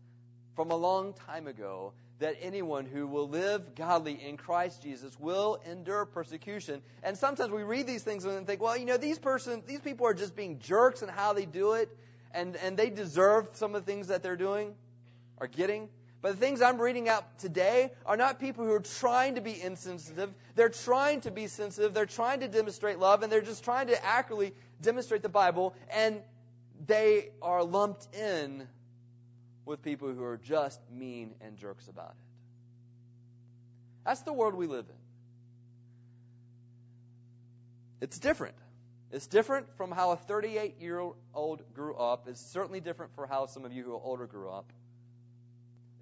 from 0.54 0.70
a 0.70 0.76
long 0.76 1.14
time 1.26 1.46
ago 1.46 1.92
that 2.18 2.36
anyone 2.40 2.86
who 2.86 3.06
will 3.06 3.28
live 3.28 3.74
godly 3.74 4.14
in 4.14 4.36
Christ 4.36 4.82
Jesus 4.82 5.18
will 5.18 5.60
endure 5.70 6.06
persecution. 6.06 6.80
And 7.02 7.18
sometimes 7.18 7.50
we 7.50 7.62
read 7.62 7.86
these 7.86 8.02
things 8.02 8.24
and 8.24 8.46
think, 8.46 8.62
well, 8.62 8.76
you 8.76 8.86
know, 8.86 8.96
these 8.96 9.18
person, 9.18 9.62
these 9.66 9.80
people 9.80 10.06
are 10.06 10.14
just 10.14 10.34
being 10.34 10.58
jerks 10.58 11.02
in 11.02 11.08
how 11.08 11.34
they 11.34 11.44
do 11.44 11.74
it, 11.74 11.94
and, 12.32 12.56
and 12.56 12.76
they 12.76 12.90
deserve 12.90 13.48
some 13.52 13.74
of 13.74 13.84
the 13.84 13.90
things 13.90 14.08
that 14.08 14.22
they're 14.22 14.36
doing 14.36 14.74
or 15.38 15.46
getting. 15.46 15.88
But 16.22 16.32
the 16.32 16.38
things 16.38 16.62
I'm 16.62 16.80
reading 16.80 17.08
out 17.08 17.38
today 17.38 17.92
are 18.06 18.16
not 18.16 18.40
people 18.40 18.64
who 18.64 18.72
are 18.72 18.80
trying 18.80 19.34
to 19.34 19.42
be 19.42 19.60
insensitive. 19.60 20.32
They're 20.54 20.70
trying 20.70 21.20
to 21.20 21.30
be 21.30 21.46
sensitive. 21.46 21.92
They're 21.92 22.06
trying 22.06 22.40
to 22.40 22.48
demonstrate 22.48 22.98
love, 22.98 23.22
and 23.22 23.30
they're 23.30 23.42
just 23.42 23.62
trying 23.62 23.88
to 23.88 24.04
accurately 24.04 24.54
demonstrate 24.80 25.22
the 25.22 25.28
Bible. 25.28 25.74
And 25.90 26.22
they 26.86 27.30
are 27.42 27.64
lumped 27.64 28.14
in 28.14 28.66
with 29.64 29.82
people 29.82 30.12
who 30.12 30.22
are 30.22 30.36
just 30.36 30.80
mean 30.90 31.34
and 31.40 31.56
jerks 31.56 31.88
about 31.88 32.10
it. 32.10 32.26
That's 34.04 34.22
the 34.22 34.32
world 34.32 34.54
we 34.54 34.66
live 34.66 34.86
in. 34.88 34.96
It's 38.00 38.18
different. 38.18 38.54
It's 39.10 39.26
different 39.26 39.66
from 39.76 39.90
how 39.90 40.12
a 40.12 40.16
38 40.16 40.80
year 40.80 41.02
old 41.34 41.62
grew 41.74 41.94
up. 41.94 42.28
It's 42.28 42.40
certainly 42.40 42.80
different 42.80 43.14
for 43.14 43.26
how 43.26 43.46
some 43.46 43.64
of 43.64 43.72
you 43.72 43.82
who 43.82 43.94
are 43.94 44.00
older 44.02 44.26
grew 44.26 44.50
up. 44.50 44.72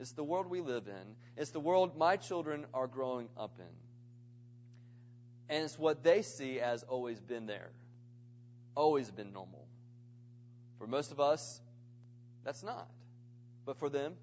It's 0.01 0.13
the 0.13 0.25
world 0.25 0.51
we 0.51 0.61
live 0.61 0.89
in. 0.89 1.17
It's 1.37 1.51
the 1.51 1.61
world 1.61 1.97
my 1.97 2.17
children 2.17 2.67
are 2.75 2.87
growing 2.87 3.29
up 3.39 3.53
in. 3.59 5.55
And 5.55 5.65
it's 5.65 5.79
what 5.79 6.03
they 6.03 6.23
see 6.23 6.61
as 6.61 6.83
always 6.83 7.21
been 7.21 7.47
there, 7.47 7.71
always 8.75 9.11
been 9.11 9.33
normal. 9.33 9.64
For 10.79 10.87
most 10.87 11.13
of 11.13 11.21
us, 11.21 11.61
that's 12.45 12.63
not. 12.63 12.89
But 13.65 13.79
for 13.79 13.89
them, 13.89 14.15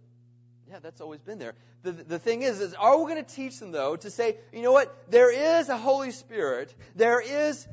yeah, 0.70 0.80
that's 0.80 1.02
always 1.02 1.22
been 1.22 1.40
there. 1.40 1.56
The, 1.84 1.92
the 1.92 2.20
thing 2.20 2.44
is, 2.44 2.62
is 2.62 2.74
are 2.74 2.98
we 2.98 3.12
going 3.12 3.24
to 3.24 3.36
teach 3.36 3.60
them, 3.60 3.72
though, 3.72 3.96
to 3.96 4.10
say, 4.10 4.38
you 4.54 4.62
know 4.62 4.72
what? 4.72 4.96
There 5.10 5.60
is 5.60 5.70
a 5.70 5.78
Holy 5.78 6.12
Spirit. 6.12 6.74
There 6.96 7.20
is 7.20 7.68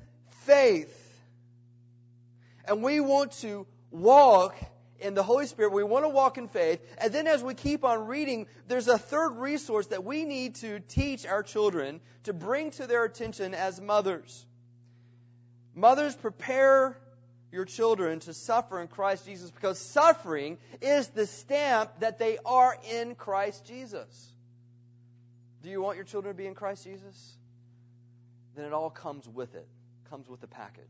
faith. 0.47 0.95
And 2.67 2.83
we 2.83 3.01
want 3.01 3.33
to 3.41 3.67
walk 3.91 4.57
in 5.01 5.15
the 5.15 5.23
Holy 5.23 5.47
Spirit. 5.47 5.73
We 5.73 5.85
want 5.85 6.05
to 6.05 6.09
walk 6.09 6.39
in 6.39 6.49
faith. 6.49 6.81
And 6.99 7.13
then 7.13 7.27
as 7.27 7.43
we 7.43 7.55
keep 7.55 7.85
on 7.85 8.07
reading, 8.07 8.47
there's 8.67 8.89
a 8.89 8.99
third 8.99 9.37
resource 9.37 9.87
that 9.89 10.05
we 10.05 10.25
need 10.25 10.57
to 10.57 10.81
teach 10.81 11.27
our 11.27 11.43
children 11.43 12.01
to 12.25 12.33
bring 12.33 12.71
to 12.73 12.87
their 12.87 13.05
attention 13.05 13.55
as 13.55 13.81
mothers. 13.81 14.45
Mothers, 15.75 16.17
prepare 16.17 16.99
your 17.51 17.65
children 17.65 18.21
to 18.21 18.35
suffer 18.35 18.81
in 18.81 18.89
Christ 18.89 19.27
Jesus 19.27 19.51
because 19.51 19.79
suffering 19.79 20.59
is 20.81 21.09
the 21.09 21.27
stamp 21.27 21.91
that 22.01 22.19
they 22.19 22.39
are 22.45 22.77
in 22.91 23.15
Christ 23.15 23.67
Jesus. 23.67 24.33
Do 25.63 25.71
you 25.71 25.81
want 25.81 25.97
your 25.97 26.05
children 26.05 26.35
to 26.35 26.37
be 26.37 26.47
in 26.47 26.55
Christ 26.55 26.85
Jesus? 26.85 27.37
Then 28.55 28.67
it 28.67 28.73
all 28.73 28.91
comes 28.91 29.27
with 29.27 29.55
it, 29.55 29.67
comes 30.11 30.29
with 30.29 30.41
the 30.41 30.47
package. 30.47 30.85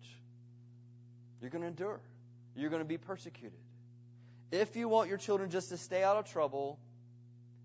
You're 1.41 1.51
going 1.51 1.63
to 1.63 1.69
endure. 1.69 2.01
You're 2.57 2.71
going 2.71 2.83
to 2.83 2.89
be 2.89 2.99
persecuted. 2.99 3.59
If 4.51 4.77
you 4.77 4.89
want 4.89 5.09
your 5.09 5.19
children 5.19 5.51
just 5.51 5.69
to 5.69 5.77
stay 5.77 6.03
out 6.03 6.17
of 6.17 6.31
trouble, 6.31 6.79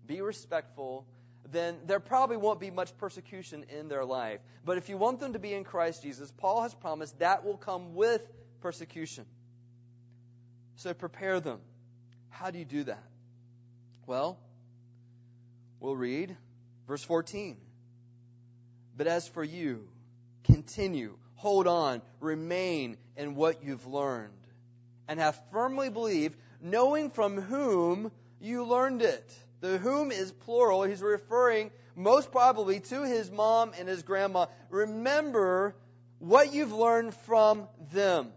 be 0.06 0.20
respectful, 0.20 1.06
then 1.50 1.76
there 1.86 2.00
probably 2.00 2.36
won't 2.36 2.60
be 2.60 2.70
much 2.70 2.96
persecution 2.98 3.64
in 3.68 3.88
their 3.88 4.04
life. 4.04 4.40
But 4.64 4.78
if 4.78 4.88
you 4.88 4.96
want 4.96 5.20
them 5.20 5.32
to 5.32 5.38
be 5.38 5.52
in 5.54 5.64
Christ 5.64 6.02
Jesus, 6.02 6.30
Paul 6.36 6.62
has 6.62 6.74
promised 6.74 7.18
that 7.18 7.44
will 7.44 7.56
come 7.56 7.94
with 7.94 8.22
persecution. 8.64 9.26
So 10.76 10.94
prepare 10.94 11.38
them. 11.38 11.60
How 12.30 12.50
do 12.50 12.58
you 12.58 12.64
do 12.64 12.84
that? 12.84 13.04
Well, 14.06 14.38
we'll 15.80 15.94
read 15.94 16.34
verse 16.88 17.04
14. 17.04 17.58
But 18.96 19.06
as 19.06 19.28
for 19.28 19.44
you, 19.44 19.86
continue, 20.44 21.18
hold 21.34 21.66
on, 21.66 22.00
remain 22.20 22.96
in 23.18 23.34
what 23.34 23.62
you've 23.62 23.86
learned, 23.86 24.32
and 25.08 25.20
have 25.20 25.38
firmly 25.52 25.90
believed, 25.90 26.34
knowing 26.62 27.10
from 27.10 27.38
whom 27.38 28.10
you 28.40 28.64
learned 28.64 29.02
it. 29.02 29.30
The 29.60 29.76
whom 29.76 30.10
is 30.10 30.32
plural. 30.32 30.84
He's 30.84 31.02
referring 31.02 31.70
most 31.94 32.32
probably 32.32 32.80
to 32.80 33.02
his 33.02 33.30
mom 33.30 33.72
and 33.78 33.86
his 33.86 34.02
grandma. 34.02 34.46
Remember 34.70 35.76
what 36.18 36.54
you've 36.54 36.72
learned 36.72 37.14
from 37.26 37.68
them. 37.92 38.32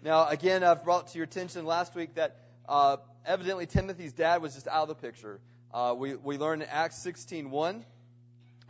Now, 0.00 0.28
again, 0.28 0.62
I've 0.62 0.84
brought 0.84 1.08
to 1.08 1.18
your 1.18 1.24
attention 1.24 1.66
last 1.66 1.96
week 1.96 2.14
that 2.14 2.36
uh, 2.68 2.98
evidently 3.26 3.66
Timothy's 3.66 4.12
dad 4.12 4.40
was 4.40 4.54
just 4.54 4.68
out 4.68 4.82
of 4.82 4.88
the 4.88 4.94
picture. 4.94 5.40
Uh, 5.74 5.92
we, 5.98 6.14
we 6.14 6.38
learned 6.38 6.62
in 6.62 6.68
Acts 6.68 7.04
16.1 7.04 7.82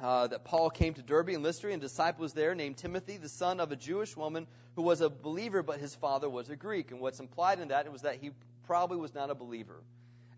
uh, 0.01 0.26
that 0.29 0.45
Paul 0.47 0.70
came 0.70 0.95
to 0.95 1.03
Derbe 1.03 1.29
and 1.29 1.43
Lystra, 1.43 1.70
and 1.70 1.83
disciple 1.83 2.22
was 2.22 2.33
there 2.33 2.55
named 2.55 2.79
Timothy, 2.79 3.18
the 3.18 3.29
son 3.29 3.61
of 3.61 3.72
a 3.72 3.76
Jewish 3.76 4.16
woman 4.16 4.47
who 4.74 4.81
was 4.81 5.03
a 5.03 5.11
believer, 5.11 5.62
but 5.62 5.81
his 5.81 5.95
father 5.95 6.31
was 6.31 6.49
a 6.49 6.57
Greek. 6.57 6.93
And 6.93 7.01
what's 7.01 7.20
implied 7.20 7.61
in 7.61 7.68
that 7.68 7.93
was 7.93 8.03
that 8.03 8.16
he 8.22 8.31
probably 8.66 8.97
was 8.97 9.14
not 9.14 9.29
a 9.29 9.35
believer. 9.35 9.83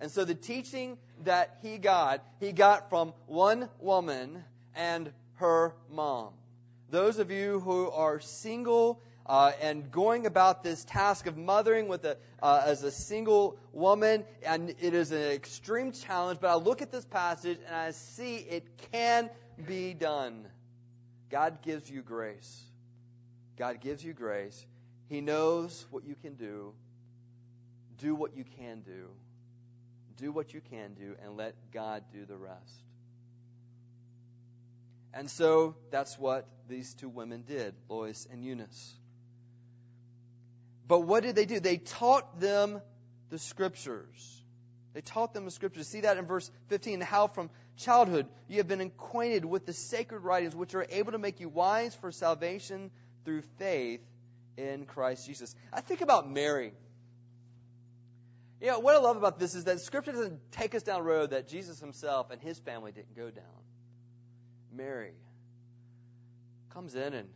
And 0.01 0.11
so 0.11 0.25
the 0.25 0.35
teaching 0.35 0.99
that 1.23 1.59
he 1.63 1.79
got, 1.79 2.25
he 2.41 2.51
got 2.51 2.91
from 2.91 3.13
one 3.27 3.69
woman 3.79 4.43
and 4.75 5.13
her 5.35 5.73
mom. 5.89 6.33
Those 6.91 7.21
of 7.21 7.31
you 7.31 7.61
who 7.61 7.89
are 7.91 8.19
single 8.19 9.01
uh, 9.31 9.53
and 9.61 9.93
going 9.93 10.27
about 10.27 10.65
this 10.65 10.85
task 10.85 11.29
of 11.29 11.37
mothering 11.37 11.87
with 11.87 12.05
a, 12.05 12.17
uh, 12.43 12.63
as 12.67 12.83
a 12.83 12.91
single 12.91 13.57
woman, 13.73 14.25
and 14.45 14.75
it 14.81 14.93
is 14.93 15.13
an 15.13 15.23
extreme 15.23 15.93
challenge. 15.93 16.41
But 16.41 16.51
I 16.51 16.57
look 16.57 16.83
at 16.83 16.91
this 16.91 17.05
passage 17.05 17.59
and 17.65 17.77
I 17.77 17.93
see 17.93 18.39
it 18.39 18.67
can 18.91 19.31
be 19.69 19.95
done. 19.95 20.49
God 21.31 21.63
gives 21.63 21.89
you 21.89 22.03
grace. 22.03 22.61
God 23.57 23.81
gives 23.81 24.03
you 24.03 24.15
grace. 24.15 24.67
He 25.09 25.21
knows 25.21 25.87
what 25.93 26.05
you 26.05 26.17
can 26.21 26.35
do. 26.35 26.75
Do 27.99 28.17
what 28.17 28.37
you 28.37 28.45
can 28.59 28.81
do. 28.81 29.11
Do 30.17 30.33
what 30.33 30.53
you 30.53 30.61
can 30.61 30.95
do, 30.95 31.15
and 31.23 31.37
let 31.37 31.55
God 31.73 32.03
do 32.13 32.27
the 32.27 32.37
rest. 32.37 32.83
And 35.15 35.31
so 35.31 35.77
that's 35.93 36.19
what 36.19 36.49
these 36.69 36.95
two 36.95 37.09
women 37.09 37.45
did, 37.47 37.75
Lois 37.89 38.27
and 38.29 38.45
Eunice. 38.45 38.97
But 40.91 41.05
what 41.05 41.23
did 41.23 41.37
they 41.37 41.45
do? 41.45 41.61
They 41.61 41.77
taught 41.77 42.41
them 42.41 42.83
the 43.29 43.39
scriptures. 43.39 44.43
They 44.93 45.01
taught 45.01 45.33
them 45.33 45.45
the 45.45 45.53
scriptures. 45.53 45.87
See 45.87 46.01
that 46.01 46.17
in 46.17 46.27
verse 46.27 46.51
15, 46.67 47.01
how 47.01 47.29
from 47.29 47.49
childhood 47.77 48.27
you 48.49 48.57
have 48.57 48.67
been 48.67 48.81
acquainted 48.81 49.45
with 49.45 49.67
the 49.67 49.73
sacred 49.73 50.25
writings 50.25 50.57
which 50.57 50.75
are 50.75 50.85
able 50.91 51.13
to 51.13 51.19
make 51.19 51.39
you 51.39 51.49
wise 51.49 51.95
for 51.95 52.11
salvation 52.11 52.91
through 53.25 53.43
faith 53.57 54.01
in 54.57 54.85
Christ 54.85 55.29
Jesus. 55.29 55.55
I 55.73 55.81
think 55.81 56.01
about 56.01 56.29
Mary. 56.29 56.73
You 58.61 58.67
know, 58.67 58.81
what 58.81 58.97
I 58.97 58.99
love 58.99 59.17
about 59.17 59.39
this 59.39 59.55
is 59.55 59.67
that 59.67 59.79
Scripture 59.79 60.11
doesn't 60.11 60.51
take 60.51 60.75
us 60.75 60.83
down 60.83 61.03
a 61.03 61.05
road 61.05 61.31
that 61.31 61.47
Jesus 61.47 61.79
himself 61.79 62.33
and 62.33 62.43
his 62.43 62.59
family 62.59 62.91
didn't 62.91 63.15
go 63.15 63.31
down. 63.31 63.45
Mary 64.73 65.15
comes 66.71 66.97
in 66.97 67.15
and 67.15 67.29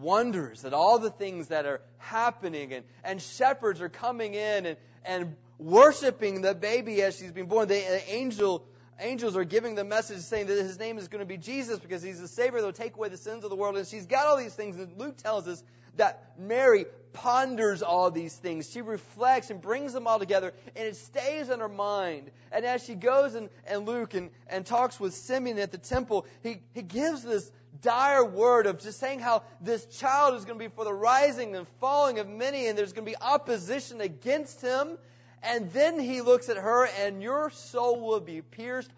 wonders 0.00 0.64
at 0.64 0.72
all 0.72 0.98
the 0.98 1.10
things 1.10 1.48
that 1.48 1.66
are 1.66 1.80
happening 1.98 2.72
and, 2.72 2.84
and 3.04 3.20
shepherds 3.20 3.80
are 3.80 3.88
coming 3.88 4.34
in 4.34 4.66
and, 4.66 4.76
and 5.04 5.36
worshiping 5.58 6.42
the 6.42 6.54
baby 6.54 7.02
as 7.02 7.16
she's 7.18 7.32
being 7.32 7.46
born. 7.48 7.68
The, 7.68 8.12
angel 8.12 8.64
angels 9.00 9.36
are 9.36 9.44
giving 9.44 9.74
the 9.74 9.84
message 9.84 10.18
saying 10.20 10.46
that 10.46 10.58
his 10.58 10.78
name 10.78 10.98
is 10.98 11.08
going 11.08 11.20
to 11.20 11.26
be 11.26 11.36
Jesus 11.36 11.78
because 11.78 12.02
he's 12.02 12.20
the 12.20 12.28
Savior 12.28 12.60
that 12.60 12.66
will 12.66 12.72
take 12.72 12.96
away 12.96 13.08
the 13.08 13.16
sins 13.16 13.44
of 13.44 13.50
the 13.50 13.56
world. 13.56 13.76
And 13.76 13.86
she's 13.86 14.06
got 14.06 14.26
all 14.26 14.36
these 14.36 14.54
things. 14.54 14.76
And 14.76 14.98
Luke 14.98 15.16
tells 15.18 15.46
us 15.46 15.62
that 15.96 16.32
Mary 16.38 16.86
ponders 17.12 17.82
all 17.82 18.10
these 18.10 18.34
things. 18.34 18.70
She 18.70 18.80
reflects 18.80 19.50
and 19.50 19.60
brings 19.60 19.92
them 19.92 20.06
all 20.06 20.18
together, 20.18 20.52
and 20.76 20.86
it 20.86 20.96
stays 20.96 21.48
in 21.48 21.60
her 21.60 21.68
mind. 21.68 22.30
And 22.52 22.64
as 22.64 22.84
she 22.84 22.94
goes 22.94 23.34
and, 23.34 23.48
and 23.66 23.86
Luke 23.86 24.14
and, 24.14 24.30
and 24.46 24.64
talks 24.64 24.98
with 24.98 25.14
Simeon 25.14 25.58
at 25.58 25.72
the 25.72 25.78
temple, 25.78 26.26
he, 26.42 26.60
he 26.74 26.82
gives 26.82 27.22
this 27.22 27.50
dire 27.82 28.24
word 28.24 28.66
of 28.66 28.80
just 28.80 28.98
saying 28.98 29.20
how 29.20 29.42
this 29.60 29.84
child 29.98 30.34
is 30.34 30.44
going 30.44 30.58
to 30.58 30.64
be 30.64 30.74
for 30.74 30.84
the 30.84 30.92
rising 30.92 31.54
and 31.54 31.66
falling 31.80 32.18
of 32.18 32.28
many, 32.28 32.66
and 32.66 32.76
there's 32.76 32.92
going 32.92 33.04
to 33.04 33.10
be 33.10 33.16
opposition 33.16 34.00
against 34.00 34.60
him. 34.60 34.98
And 35.42 35.70
then 35.72 36.00
he 36.00 36.20
looks 36.20 36.48
at 36.48 36.56
her, 36.56 36.86
and 36.86 37.22
your 37.22 37.50
soul 37.50 38.00
will 38.00 38.20
be 38.20 38.42
pierced 38.42 38.90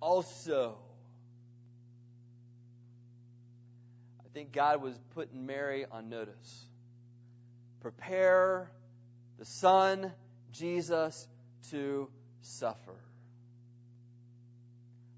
also. 0.00 0.76
I 4.20 4.28
think 4.34 4.52
God 4.52 4.82
was 4.82 4.98
putting 5.14 5.46
Mary 5.46 5.86
on 5.90 6.10
notice. 6.10 6.64
Prepare 7.80 8.70
the 9.38 9.44
Son, 9.44 10.12
Jesus, 10.52 11.26
to 11.70 12.08
suffer. 12.42 12.94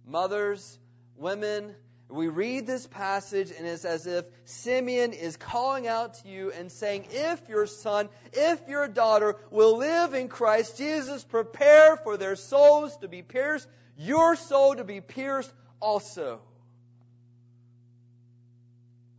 Mothers, 0.07 0.79
women, 1.17 1.75
we 2.11 2.29
read 2.29 2.67
this 2.67 2.87
passage 2.87 3.53
and 3.57 3.67
it's 3.67 3.85
as 3.85 4.07
if 4.07 4.25
Simeon 4.45 5.13
is 5.13 5.37
calling 5.37 5.87
out 5.87 6.15
to 6.23 6.29
you 6.29 6.51
and 6.53 6.71
saying, 6.71 7.07
if 7.11 7.49
your 7.49 7.67
son, 7.67 8.09
if 8.33 8.69
your 8.69 8.89
daughter 8.89 9.37
will 9.51 9.79
live 9.79 10.15
in 10.15 10.29
Christ 10.29 10.77
Jesus, 10.77 11.25
prepare 11.25 11.97
for 11.97 12.17
their 12.17 12.37
souls 12.37 12.97
to 12.99 13.09
be 13.09 13.23
pierced, 13.23 13.69
your 13.97 14.37
soul 14.37 14.75
to 14.75 14.85
be 14.85 15.01
pierced 15.01 15.53
also. 15.81 16.41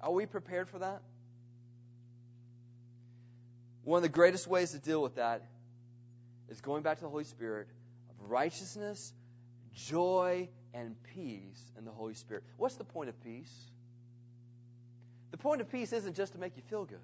Are 0.01 0.11
we 0.11 0.25
prepared 0.25 0.69
for 0.69 0.79
that? 0.79 1.01
One 3.83 3.97
of 3.97 4.03
the 4.03 4.09
greatest 4.09 4.47
ways 4.47 4.71
to 4.71 4.79
deal 4.79 5.01
with 5.01 5.15
that 5.15 5.43
is 6.49 6.61
going 6.61 6.83
back 6.83 6.97
to 6.97 7.03
the 7.03 7.09
Holy 7.09 7.23
Spirit 7.23 7.67
of 8.09 8.29
righteousness, 8.29 9.13
joy, 9.73 10.49
and 10.73 10.95
peace 11.15 11.63
in 11.77 11.85
the 11.85 11.91
Holy 11.91 12.13
Spirit. 12.13 12.43
What's 12.57 12.75
the 12.75 12.83
point 12.83 13.09
of 13.09 13.23
peace? 13.23 13.53
The 15.31 15.37
point 15.37 15.61
of 15.61 15.71
peace 15.71 15.93
isn't 15.93 16.15
just 16.15 16.33
to 16.33 16.39
make 16.39 16.55
you 16.55 16.63
feel 16.69 16.85
good. 16.85 16.99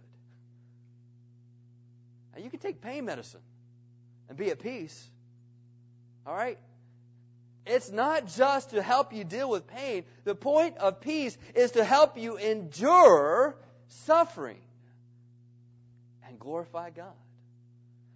Now, 2.36 2.44
you 2.44 2.50
can 2.50 2.60
take 2.60 2.82
pain 2.82 3.06
medicine 3.06 3.42
and 4.30 4.38
be 4.38 4.50
at 4.52 4.60
peace. 4.60 5.08
All 6.26 6.36
right? 6.36 6.58
It's 7.66 7.92
not 7.92 8.28
just 8.28 8.70
to 8.72 8.82
help 8.82 9.14
you 9.14 9.24
deal 9.24 9.50
with 9.50 9.68
pain. 9.68 10.04
The 10.24 10.36
point 10.36 10.78
of 10.78 11.02
peace 11.02 11.38
is 11.56 11.72
to 11.72 11.84
help 11.84 12.18
you 12.18 12.38
endure 12.38 13.58
suffering 13.88 14.60
and 16.28 16.40
glorify 16.40 16.92
God. 16.92 17.14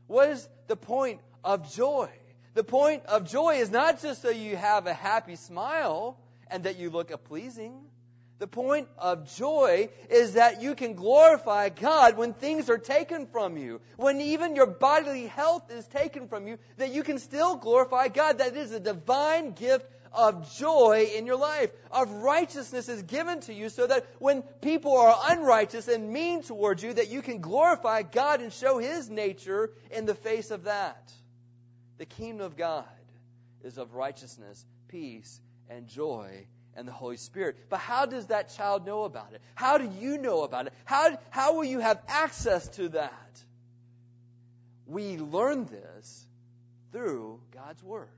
What 0.07 0.29
is 0.29 0.47
the 0.67 0.75
point 0.75 1.19
of 1.43 1.73
joy? 1.73 2.09
The 2.53 2.63
point 2.63 3.05
of 3.05 3.29
joy 3.29 3.55
is 3.55 3.71
not 3.71 4.01
just 4.01 4.21
so 4.21 4.29
you 4.29 4.57
have 4.57 4.85
a 4.85 4.93
happy 4.93 5.35
smile 5.35 6.17
and 6.47 6.65
that 6.65 6.77
you 6.77 6.89
look 6.89 7.11
pleasing. 7.25 7.79
The 8.39 8.47
point 8.47 8.87
of 8.97 9.31
joy 9.37 9.89
is 10.09 10.33
that 10.33 10.61
you 10.61 10.73
can 10.73 10.95
glorify 10.95 11.69
God 11.69 12.17
when 12.17 12.33
things 12.33 12.69
are 12.71 12.79
taken 12.79 13.27
from 13.27 13.55
you. 13.55 13.79
When 13.97 14.19
even 14.19 14.55
your 14.55 14.65
bodily 14.65 15.27
health 15.27 15.71
is 15.71 15.85
taken 15.87 16.27
from 16.27 16.47
you, 16.47 16.57
that 16.77 16.91
you 16.91 17.03
can 17.03 17.19
still 17.19 17.55
glorify 17.55 18.07
God. 18.07 18.39
That 18.39 18.57
is 18.57 18.71
a 18.71 18.79
divine 18.79 19.51
gift 19.51 19.85
of 20.11 20.57
joy 20.57 21.09
in 21.15 21.25
your 21.25 21.37
life, 21.37 21.71
of 21.91 22.11
righteousness 22.11 22.89
is 22.89 23.03
given 23.03 23.41
to 23.41 23.53
you 23.53 23.69
so 23.69 23.87
that 23.87 24.05
when 24.19 24.41
people 24.61 24.97
are 24.97 25.15
unrighteous 25.29 25.87
and 25.87 26.11
mean 26.11 26.41
towards 26.41 26.83
you, 26.83 26.93
that 26.93 27.09
you 27.09 27.21
can 27.21 27.39
glorify 27.39 28.01
God 28.01 28.41
and 28.41 28.51
show 28.51 28.79
His 28.79 29.09
nature 29.09 29.69
in 29.91 30.05
the 30.05 30.15
face 30.15 30.51
of 30.51 30.63
that. 30.63 31.13
The 32.01 32.07
kingdom 32.07 32.43
of 32.43 32.57
God 32.57 32.83
is 33.63 33.77
of 33.77 33.93
righteousness, 33.93 34.65
peace, 34.87 35.39
and 35.69 35.87
joy 35.87 36.47
and 36.75 36.87
the 36.87 36.91
Holy 36.91 37.17
Spirit. 37.17 37.55
But 37.69 37.77
how 37.77 38.07
does 38.07 38.25
that 38.25 38.49
child 38.57 38.87
know 38.87 39.03
about 39.03 39.33
it? 39.33 39.41
How 39.53 39.77
do 39.77 39.87
you 39.99 40.17
know 40.17 40.41
about 40.41 40.65
it? 40.65 40.73
How, 40.83 41.15
how 41.29 41.57
will 41.57 41.63
you 41.63 41.77
have 41.77 42.01
access 42.07 42.67
to 42.69 42.89
that? 42.89 43.43
We 44.87 45.19
learn 45.19 45.65
this 45.65 46.25
through 46.91 47.39
God's 47.53 47.83
Word. 47.83 48.09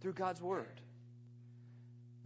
Through 0.00 0.14
God's 0.14 0.40
Word. 0.40 0.80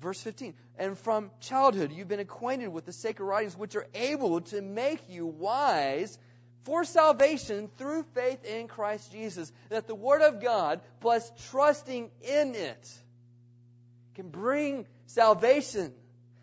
Verse 0.00 0.22
15, 0.22 0.54
and 0.78 0.96
from 0.96 1.32
childhood 1.40 1.90
you've 1.90 2.06
been 2.06 2.20
acquainted 2.20 2.68
with 2.68 2.86
the 2.86 2.92
sacred 2.92 3.24
writings 3.24 3.56
which 3.56 3.74
are 3.74 3.86
able 3.94 4.42
to 4.42 4.62
make 4.62 5.00
you 5.08 5.26
wise 5.26 6.16
for 6.64 6.84
salvation 6.84 7.70
through 7.76 8.04
faith 8.14 8.44
in 8.44 8.68
Christ 8.68 9.12
Jesus. 9.12 9.52
That 9.68 9.86
the 9.86 9.94
Word 9.94 10.22
of 10.22 10.42
God 10.42 10.80
plus 11.00 11.30
trusting 11.50 12.10
in 12.22 12.54
it 12.54 12.92
can 14.14 14.28
bring 14.28 14.86
salvation. 15.06 15.92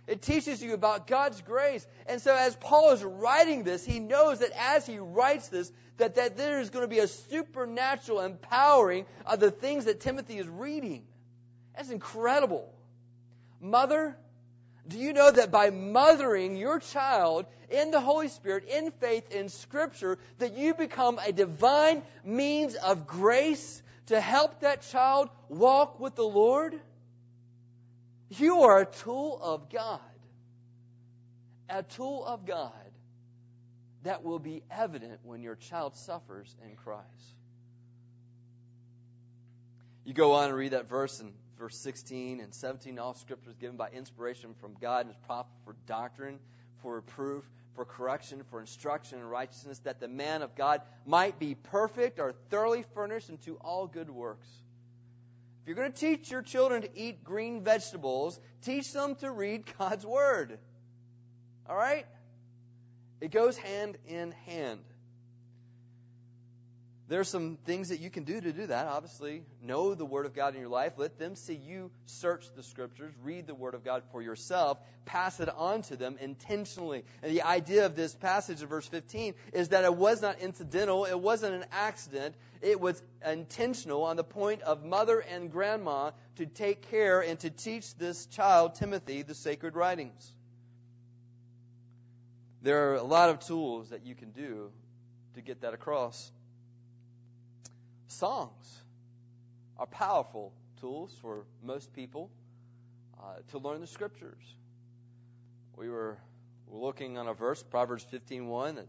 It 0.07 0.21
teaches 0.21 0.61
you 0.61 0.73
about 0.73 1.07
God's 1.07 1.41
grace. 1.41 1.85
And 2.07 2.21
so 2.21 2.35
as 2.35 2.55
Paul 2.55 2.91
is 2.91 3.03
writing 3.03 3.63
this, 3.63 3.85
he 3.85 3.99
knows 3.99 4.39
that 4.39 4.51
as 4.57 4.85
he 4.85 4.99
writes 4.99 5.47
this, 5.47 5.71
that, 5.97 6.15
that 6.15 6.37
there 6.37 6.59
is 6.59 6.69
going 6.69 6.83
to 6.83 6.89
be 6.89 6.99
a 6.99 7.07
supernatural 7.07 8.21
empowering 8.21 9.05
of 9.25 9.39
the 9.39 9.51
things 9.51 9.85
that 9.85 10.01
Timothy 10.01 10.37
is 10.37 10.47
reading. 10.47 11.03
That's 11.75 11.89
incredible. 11.89 12.73
Mother, 13.61 14.17
do 14.91 14.99
you 14.99 15.13
know 15.13 15.31
that 15.31 15.51
by 15.51 15.69
mothering 15.69 16.57
your 16.57 16.79
child 16.79 17.45
in 17.69 17.91
the 17.91 18.01
Holy 18.01 18.27
Spirit, 18.27 18.65
in 18.67 18.91
faith, 18.91 19.31
in 19.31 19.49
Scripture, 19.49 20.17
that 20.39 20.57
you 20.57 20.73
become 20.73 21.19
a 21.19 21.31
divine 21.31 22.03
means 22.23 22.75
of 22.75 23.07
grace 23.07 23.81
to 24.07 24.19
help 24.19 24.61
that 24.61 24.81
child 24.91 25.29
walk 25.47 25.99
with 25.99 26.15
the 26.15 26.27
Lord? 26.27 26.79
You 28.29 28.63
are 28.63 28.81
a 28.81 28.85
tool 28.85 29.39
of 29.41 29.69
God. 29.69 29.99
A 31.69 31.83
tool 31.83 32.25
of 32.25 32.45
God 32.45 32.71
that 34.03 34.23
will 34.23 34.39
be 34.39 34.61
evident 34.69 35.19
when 35.23 35.41
your 35.41 35.55
child 35.55 35.95
suffers 35.95 36.53
in 36.65 36.75
Christ. 36.75 37.05
You 40.03 40.13
go 40.13 40.33
on 40.33 40.49
and 40.49 40.57
read 40.57 40.71
that 40.71 40.89
verse 40.89 41.19
in 41.21 41.31
verse 41.61 41.77
16 41.77 42.39
and 42.39 42.51
17, 42.51 42.97
all 42.97 43.13
scripture 43.13 43.51
is 43.51 43.55
given 43.55 43.77
by 43.77 43.87
inspiration 43.89 44.55
from 44.59 44.73
God 44.81 45.05
and 45.05 45.11
is 45.11 45.21
proper 45.27 45.51
for 45.63 45.75
doctrine, 45.85 46.39
for 46.81 46.95
reproof, 46.95 47.43
for 47.75 47.85
correction, 47.85 48.41
for 48.49 48.59
instruction 48.59 49.19
in 49.19 49.25
righteousness, 49.25 49.77
that 49.83 49.99
the 49.99 50.07
man 50.07 50.41
of 50.41 50.55
God 50.55 50.81
might 51.05 51.37
be 51.37 51.53
perfect 51.53 52.19
or 52.19 52.33
thoroughly 52.49 52.83
furnished 52.95 53.29
unto 53.29 53.57
all 53.61 53.85
good 53.85 54.09
works. 54.09 54.47
If 55.61 55.67
you're 55.67 55.75
going 55.75 55.91
to 55.91 55.97
teach 55.97 56.31
your 56.31 56.41
children 56.41 56.81
to 56.81 56.89
eat 56.95 57.23
green 57.23 57.63
vegetables, 57.63 58.39
teach 58.63 58.91
them 58.91 59.13
to 59.17 59.29
read 59.29 59.65
God's 59.77 60.03
Word. 60.03 60.57
All 61.69 61.75
right? 61.75 62.07
It 63.21 63.29
goes 63.29 63.55
hand 63.55 63.99
in 64.07 64.31
hand. 64.47 64.81
There 67.11 67.19
are 67.19 67.25
some 67.25 67.57
things 67.65 67.89
that 67.89 67.99
you 67.99 68.09
can 68.09 68.23
do 68.23 68.39
to 68.39 68.53
do 68.53 68.67
that. 68.67 68.87
Obviously, 68.87 69.43
know 69.61 69.95
the 69.95 70.05
Word 70.05 70.25
of 70.25 70.33
God 70.33 70.55
in 70.55 70.61
your 70.61 70.69
life. 70.69 70.93
Let 70.95 71.19
them 71.19 71.35
see 71.35 71.55
you 71.55 71.91
search 72.05 72.45
the 72.55 72.63
Scriptures, 72.63 73.13
read 73.21 73.47
the 73.47 73.53
Word 73.53 73.73
of 73.73 73.83
God 73.83 74.03
for 74.13 74.21
yourself, 74.21 74.77
pass 75.03 75.41
it 75.41 75.49
on 75.49 75.81
to 75.81 75.97
them 75.97 76.15
intentionally. 76.21 77.03
And 77.21 77.35
the 77.35 77.41
idea 77.41 77.85
of 77.85 77.97
this 77.97 78.15
passage 78.15 78.61
of 78.61 78.69
verse 78.69 78.87
15 78.87 79.33
is 79.51 79.67
that 79.69 79.83
it 79.83 79.93
was 79.93 80.21
not 80.21 80.39
incidental, 80.39 81.03
it 81.03 81.19
wasn't 81.19 81.53
an 81.53 81.65
accident, 81.73 82.33
it 82.61 82.79
was 82.79 83.03
intentional 83.25 84.03
on 84.05 84.15
the 84.15 84.23
point 84.23 84.61
of 84.61 84.85
mother 84.85 85.19
and 85.19 85.51
grandma 85.51 86.11
to 86.37 86.45
take 86.45 86.89
care 86.91 87.19
and 87.19 87.37
to 87.41 87.49
teach 87.49 87.93
this 87.95 88.25
child, 88.27 88.75
Timothy, 88.75 89.21
the 89.23 89.35
sacred 89.35 89.75
writings. 89.75 90.31
There 92.61 92.91
are 92.91 92.95
a 92.95 93.03
lot 93.03 93.31
of 93.31 93.41
tools 93.41 93.89
that 93.89 94.05
you 94.05 94.15
can 94.15 94.31
do 94.31 94.71
to 95.33 95.41
get 95.41 95.63
that 95.63 95.73
across. 95.73 96.31
Songs 98.11 98.81
are 99.77 99.85
powerful 99.85 100.51
tools 100.81 101.15
for 101.21 101.45
most 101.63 101.93
people 101.93 102.29
uh, 103.17 103.37
to 103.51 103.57
learn 103.57 103.79
the 103.79 103.87
scriptures. 103.87 104.43
We 105.77 105.89
were, 105.89 106.17
looking 106.67 107.17
on 107.17 107.27
a 107.27 107.33
verse, 107.33 107.63
Proverbs 107.63 108.05
15:1, 108.11 108.75
that 108.75 108.87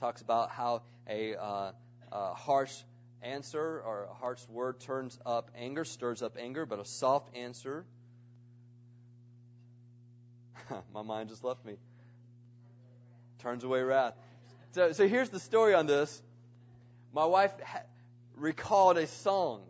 talks 0.00 0.22
about 0.22 0.50
how 0.50 0.82
a, 1.08 1.36
uh, 1.36 1.72
a 2.10 2.34
harsh 2.34 2.74
answer 3.20 3.80
or 3.84 4.08
a 4.10 4.14
harsh 4.14 4.40
word 4.48 4.80
turns 4.80 5.18
up 5.24 5.50
anger, 5.56 5.84
stirs 5.84 6.22
up 6.22 6.36
anger, 6.38 6.66
but 6.66 6.78
a 6.78 6.84
soft 6.84 7.36
answer. 7.36 7.84
My 10.94 11.02
mind 11.02 11.28
just 11.28 11.44
left 11.44 11.64
me. 11.64 11.76
turns 13.38 13.64
away 13.64 13.82
wrath. 13.82 14.14
So, 14.72 14.92
so 14.92 15.06
here's 15.06 15.28
the 15.28 15.40
story 15.40 15.74
on 15.74 15.86
this. 15.86 16.22
My 17.12 17.26
wife 17.26 17.52
ha- 17.64 17.82
recalled 18.36 18.96
a 18.98 19.06
song 19.06 19.62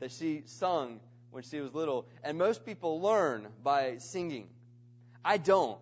that 0.00 0.12
she 0.12 0.42
sung 0.46 1.00
when 1.30 1.42
she 1.42 1.60
was 1.60 1.74
little, 1.74 2.06
and 2.22 2.38
most 2.38 2.64
people 2.64 3.00
learn 3.00 3.46
by 3.62 3.98
singing. 3.98 4.48
I 5.24 5.36
don't. 5.38 5.80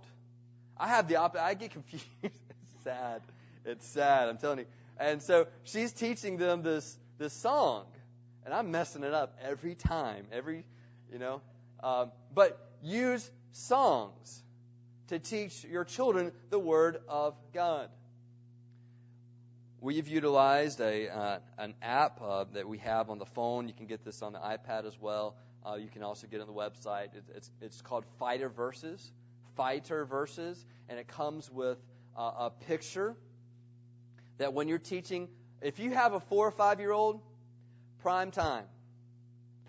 I 0.77 0.89
have 0.89 1.09
the 1.09 1.17
opposite. 1.17 1.45
I 1.45 1.55
get 1.55 1.71
confused. 1.71 2.05
it's 2.23 2.35
sad. 2.83 3.23
It's 3.65 3.87
sad. 3.87 4.29
I'm 4.29 4.39
telling 4.39 4.61
you. 4.61 4.67
And 4.99 5.23
so 5.23 5.47
she's 5.65 5.93
teaching 5.93 6.37
them 6.37 6.63
this 6.63 6.97
this 7.19 7.33
song, 7.33 7.87
and 8.45 8.53
I'm 8.53 8.71
messing 8.71 9.05
it 9.05 9.15
up 9.15 9.39
every 9.43 9.75
time. 9.75 10.27
Every, 10.33 10.65
you 11.13 11.19
know. 11.19 11.41
Um, 11.83 12.11
but 12.35 12.59
use 12.83 13.29
songs 13.53 14.43
to 15.09 15.19
teach 15.19 15.65
your 15.65 15.85
children 15.85 16.33
the 16.51 16.59
Word 16.59 16.99
of 17.09 17.35
God. 17.53 17.89
We've 19.85 20.09
utilized 20.09 20.81
a 20.81 21.15
uh, 21.15 21.39
an 21.59 21.75
app 21.83 22.19
uh, 22.23 22.45
that 22.55 22.67
we 22.67 22.79
have 22.79 23.11
on 23.11 23.19
the 23.19 23.27
phone. 23.27 23.69
You 23.69 23.75
can 23.75 23.85
get 23.85 24.03
this 24.03 24.23
on 24.23 24.33
the 24.33 24.39
iPad 24.39 24.87
as 24.87 24.99
well. 24.99 25.37
Uh, 25.63 25.75
you 25.75 25.91
can 25.91 26.03
also 26.03 26.27
get 26.27 26.41
it 26.41 26.41
on 26.41 26.47
the 26.47 26.55
website. 26.55 27.09
It's, 27.15 27.29
it's, 27.29 27.51
it's 27.61 27.83
called 27.83 28.07
Fighter 28.19 28.49
Verses, 28.49 29.13
Fighter 29.59 30.07
Verses, 30.07 30.65
and 30.89 30.99
it 30.99 31.07
comes 31.07 31.51
with 31.51 31.77
a 32.17 32.49
picture 32.67 33.15
that 34.39 34.55
when 34.55 34.69
you're 34.69 34.79
teaching, 34.79 35.29
if 35.61 35.79
you 35.79 35.91
have 35.91 36.15
a 36.15 36.21
four 36.21 36.49
or 36.49 36.53
five 36.53 36.81
year 36.81 36.93
old, 36.93 37.21
prime 37.99 38.31
time, 38.31 38.65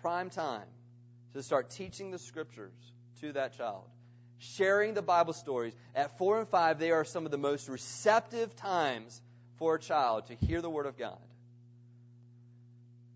prime 0.00 0.30
time 0.30 0.68
to 1.34 1.42
start 1.42 1.68
teaching 1.68 2.10
the 2.10 2.18
scriptures 2.18 2.72
to 3.20 3.34
that 3.34 3.58
child 3.58 3.84
sharing 4.38 4.94
the 4.94 5.02
Bible 5.02 5.32
stories. 5.32 5.74
At 5.94 6.16
four 6.18 6.38
and 6.38 6.48
five, 6.48 6.78
they 6.78 6.90
are 6.90 7.04
some 7.04 7.26
of 7.26 7.32
the 7.32 7.38
most 7.38 7.68
receptive 7.68 8.54
times 8.56 9.20
for 9.58 9.76
a 9.76 9.80
child 9.80 10.26
to 10.26 10.34
hear 10.34 10.60
the 10.60 10.70
Word 10.70 10.86
of 10.86 10.98
God. 10.98 11.18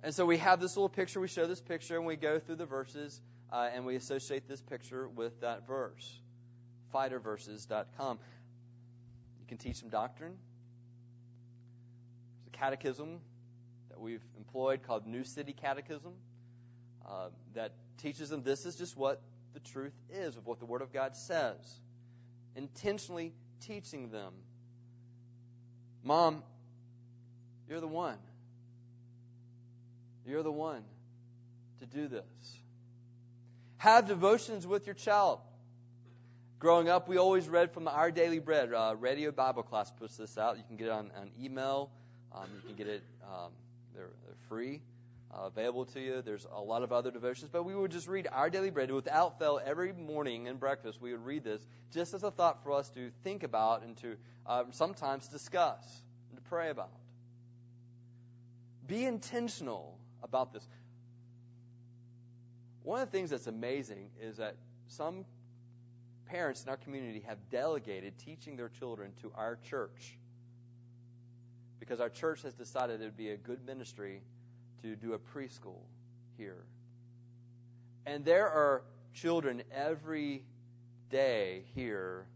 And 0.03 0.15
so 0.15 0.25
we 0.25 0.39
have 0.39 0.61
this 0.61 0.77
little 0.77 0.89
picture, 0.89 1.21
we 1.21 1.29
show 1.29 1.47
this 1.47 1.61
picture, 1.61 1.97
and 1.97 2.07
we 2.07 2.17
go 2.17 2.39
through 2.39 2.57
the 2.57 2.67
verses, 2.67 3.21
uh, 3.53 3.69
and 3.75 3.85
we 3.85 3.97
associate 3.97 4.49
this 4.49 4.63
picture 4.63 5.07
with 5.07 5.41
that 5.43 5.67
verse. 5.67 6.21
Fighterverses.com. 6.95 8.19
You 9.41 9.47
can 9.47 9.59
teach 9.59 9.81
them 9.81 9.91
doctrine. 9.91 10.33
There's 12.39 12.55
a 12.55 12.57
catechism 12.57 13.21
that 13.91 14.01
we've 14.01 14.25
employed 14.39 14.83
called 14.83 15.07
New 15.07 15.25
City 15.25 15.53
Catechism 15.53 16.13
uh, 17.07 17.29
that 17.55 17.73
teaches 17.99 18.31
them 18.31 18.43
this 18.43 18.65
is 18.65 18.77
just 18.77 18.97
what 18.97 19.21
the 19.53 19.61
truth 19.61 19.93
is 20.11 20.37
of 20.37 20.47
what 20.47 20.61
the 20.61 20.67
Word 20.67 20.81
of 20.81 20.93
God 20.93 21.15
says. 21.15 21.57
Intentionally 22.57 23.33
teaching 23.61 24.11
them. 24.11 24.33
Mom, 26.03 26.43
you're 27.69 27.81
the 27.81 27.89
one. 27.89 28.19
You're 30.27 30.43
the 30.43 30.53
one 30.53 30.83
to 31.81 31.87
do 31.87 32.09
this. 32.09 32.25
Have 33.79 34.07
devotions 34.07 34.67
with 34.67 34.87
your 34.87 34.95
child. 34.95 35.41
Growing 36.59 36.89
up, 36.89 37.09
we 37.09 37.17
always 37.17 37.49
read 37.49 37.73
from 37.73 37.89
Our 37.89 38.11
Daily 38.11 38.39
Bread. 38.39 38.73
Uh, 38.73 38.95
Radio 38.99 39.31
Bible 39.31 39.63
Class 39.63 39.91
puts 39.91 40.17
this 40.17 40.37
out. 40.37 40.59
You 40.59 40.65
can 40.67 40.77
get 40.77 40.89
it 40.89 40.93
on, 40.93 41.11
on 41.19 41.31
email. 41.43 41.91
Um, 42.35 42.47
you 42.55 42.61
can 42.67 42.77
get 42.77 42.87
it, 42.87 43.03
um, 43.25 43.53
they're, 43.95 44.11
they're 44.25 44.37
free 44.49 44.83
uh, 45.33 45.43
available 45.47 45.85
to 45.87 46.01
you. 46.01 46.23
There's 46.23 46.47
a 46.53 46.61
lot 46.61 46.83
of 46.83 46.93
other 46.93 47.11
devotions, 47.11 47.51
but 47.53 47.65
we 47.65 47.75
would 47.75 47.91
just 47.91 48.09
read 48.09 48.27
Our 48.33 48.51
Daily 48.51 48.71
Bread 48.71 48.91
without 48.91 49.39
fail 49.39 49.61
every 49.65 49.93
morning 49.93 50.49
and 50.49 50.59
breakfast. 50.59 51.01
We 51.01 51.13
would 51.13 51.25
read 51.25 51.45
this 51.45 51.65
just 51.93 52.15
as 52.15 52.23
a 52.23 52.31
thought 52.31 52.63
for 52.63 52.73
us 52.73 52.89
to 52.91 53.11
think 53.23 53.43
about 53.43 53.83
and 53.83 53.97
to 53.99 54.17
uh, 54.47 54.65
sometimes 54.71 55.29
discuss 55.29 56.03
and 56.31 56.39
to 56.39 56.43
pray 56.49 56.71
about. 56.71 56.91
Be 58.87 59.05
intentional 59.05 59.99
about 60.23 60.53
this. 60.53 60.67
One 62.83 63.01
of 63.01 63.11
the 63.11 63.17
things 63.17 63.31
that's 63.31 63.47
amazing 63.47 64.11
is 64.21 64.39
that 64.39 64.57
some 64.89 65.25
parents 66.27 66.63
in 66.65 66.71
our 66.71 66.77
community 66.77 67.25
have 67.27 67.39
delegated 67.51 68.19
teaching 68.19 68.57
their 68.57 68.69
children 68.69 69.13
to 69.23 69.33
our 69.37 69.59
church 69.69 70.17
because 71.79 72.01
our 72.01 72.09
church 72.09 72.43
has 72.43 72.55
decided 72.55 73.01
it 73.01 73.05
would 73.05 73.17
be 73.17 73.31
a 73.31 73.37
good 73.37 73.65
ministry 73.67 74.23
to 74.83 74.97
do 74.97 75.13
a 75.13 75.19
preschool 75.19 75.83
here. 76.37 76.65
And 78.07 78.25
there 78.25 78.49
are 78.49 78.83
children 79.15 79.63
every 79.75 80.45
day 81.11 81.65
here 81.75 82.27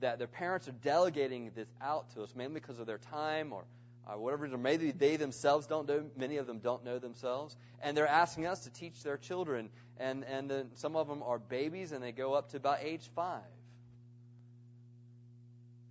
that 0.00 0.18
their 0.18 0.28
parents 0.28 0.68
are 0.68 0.72
delegating 0.72 1.50
this 1.54 1.68
out 1.80 2.10
to 2.14 2.22
us, 2.22 2.34
mainly 2.34 2.54
because 2.54 2.78
of 2.78 2.86
their 2.86 2.98
time 2.98 3.52
or 3.52 3.64
uh, 4.06 4.18
whatever, 4.18 4.46
or 4.46 4.58
maybe 4.58 4.90
they 4.90 5.16
themselves 5.16 5.66
don't 5.66 5.86
know, 5.86 6.04
many 6.16 6.38
of 6.38 6.46
them 6.46 6.58
don't 6.58 6.84
know 6.84 6.98
themselves, 6.98 7.56
and 7.80 7.96
they're 7.96 8.08
asking 8.08 8.46
us 8.46 8.64
to 8.64 8.70
teach 8.70 9.02
their 9.02 9.16
children. 9.16 9.70
And, 9.98 10.24
and 10.24 10.50
then 10.50 10.70
some 10.74 10.96
of 10.96 11.06
them 11.06 11.22
are 11.22 11.38
babies 11.38 11.92
and 11.92 12.02
they 12.02 12.12
go 12.12 12.34
up 12.34 12.50
to 12.50 12.56
about 12.56 12.78
age 12.82 13.08
five. 13.14 13.42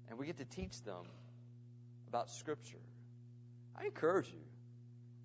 And 0.09 0.19
we 0.19 0.25
get 0.25 0.37
to 0.37 0.45
teach 0.45 0.81
them 0.83 1.05
about 2.09 2.29
Scripture. 2.29 2.81
I 3.77 3.85
encourage 3.85 4.27
you 4.27 4.41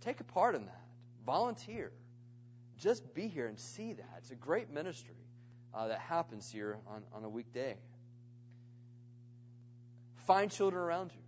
Take 0.03 0.21
a 0.21 0.25
part 0.25 0.55
in 0.55 0.67
that. 0.67 0.83
Volunteer. 1.25 1.93
Just 2.79 3.15
be 3.15 3.29
here 3.29 3.47
and 3.47 3.59
see 3.59 3.95
that. 3.95 4.15
It's 4.19 4.31
a 4.31 4.37
great 4.37 4.71
ministry 4.71 5.17
uh, 5.75 5.89
that 5.89 5.99
happens 6.01 6.51
here 6.51 6.79
on, 6.87 7.03
on 7.13 7.25
a 7.25 7.29
weekday. 7.29 7.77
Find 10.27 10.51
children 10.51 10.83
around 10.83 11.13
you. 11.15 11.21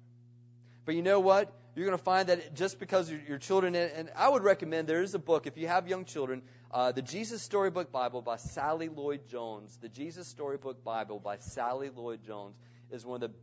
But 0.84 0.94
you 0.94 1.02
know 1.02 1.20
what? 1.20 1.52
You're 1.74 1.86
going 1.86 1.98
to 1.98 2.04
find 2.04 2.28
that 2.28 2.54
just 2.54 2.80
because 2.80 3.10
your, 3.10 3.38
children, 3.38 3.76
and 3.76 4.10
I 4.16 4.28
would 4.28 4.42
recommend 4.42 4.88
there 4.88 5.02
is 5.02 5.14
a 5.14 5.18
book, 5.18 5.46
if 5.46 5.56
you 5.56 5.68
have 5.68 5.86
young 5.86 6.04
children, 6.04 6.42
uh, 6.72 6.92
the 6.92 7.02
Jesus 7.02 7.42
Storybook 7.42 7.92
Bible 7.92 8.20
by 8.20 8.36
Sally 8.36 8.88
Lloyd 8.88 9.28
Jones. 9.28 9.78
The 9.80 9.88
Jesus 9.88 10.26
Storybook 10.26 10.82
Bible 10.82 11.20
by 11.20 11.38
Sally 11.38 11.90
Lloyd 11.94 12.24
Jones 12.26 12.56
is 12.90 13.06
one 13.06 13.22
of 13.22 13.30
the 13.30 13.36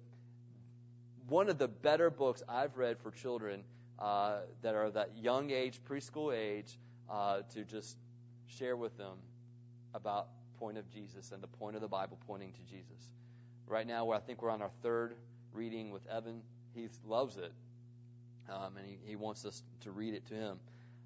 one 1.28 1.49
of 1.49 1.57
the 1.57 1.67
better 1.67 2.11
books 2.11 2.43
I've 2.47 2.78
read 2.78 2.99
for 2.99 3.09
children 3.09 3.63
uh, 4.00 4.39
that 4.62 4.76
are 4.76 4.89
that 4.91 5.18
young 5.18 5.52
age, 5.52 5.80
preschool 5.89 6.36
age, 6.36 6.78
uh, 7.10 7.41
to 7.54 7.64
just 7.64 7.98
share 8.48 8.76
with 8.76 8.98
them 8.98 9.18
about 9.93 10.28
point 10.60 10.78
of 10.78 10.89
Jesus 10.89 11.32
and 11.32 11.41
the 11.41 11.48
point 11.48 11.76
of 11.76 11.82
the 11.82 11.88
Bible 11.88 12.18
pointing 12.28 12.52
to 12.54 12.62
Jesus. 12.64 13.10
Right 13.68 13.88
now, 13.88 14.06
where 14.06 14.18
I 14.18 14.22
think 14.22 14.41
we're 14.41 14.50
on 14.50 14.62
our 14.62 14.72
third 14.82 15.16
reading 15.54 15.91
with 15.91 16.06
Evan. 16.08 16.41
He 16.74 16.89
loves 17.08 17.38
it, 17.38 17.54
um, 18.50 18.78
and 18.78 18.86
he, 18.86 18.98
he 19.06 19.16
wants 19.16 19.46
us 19.46 19.64
to 19.82 19.91
read 19.91 20.14
it 20.14 20.26
to 20.28 20.34
him. 20.34 20.60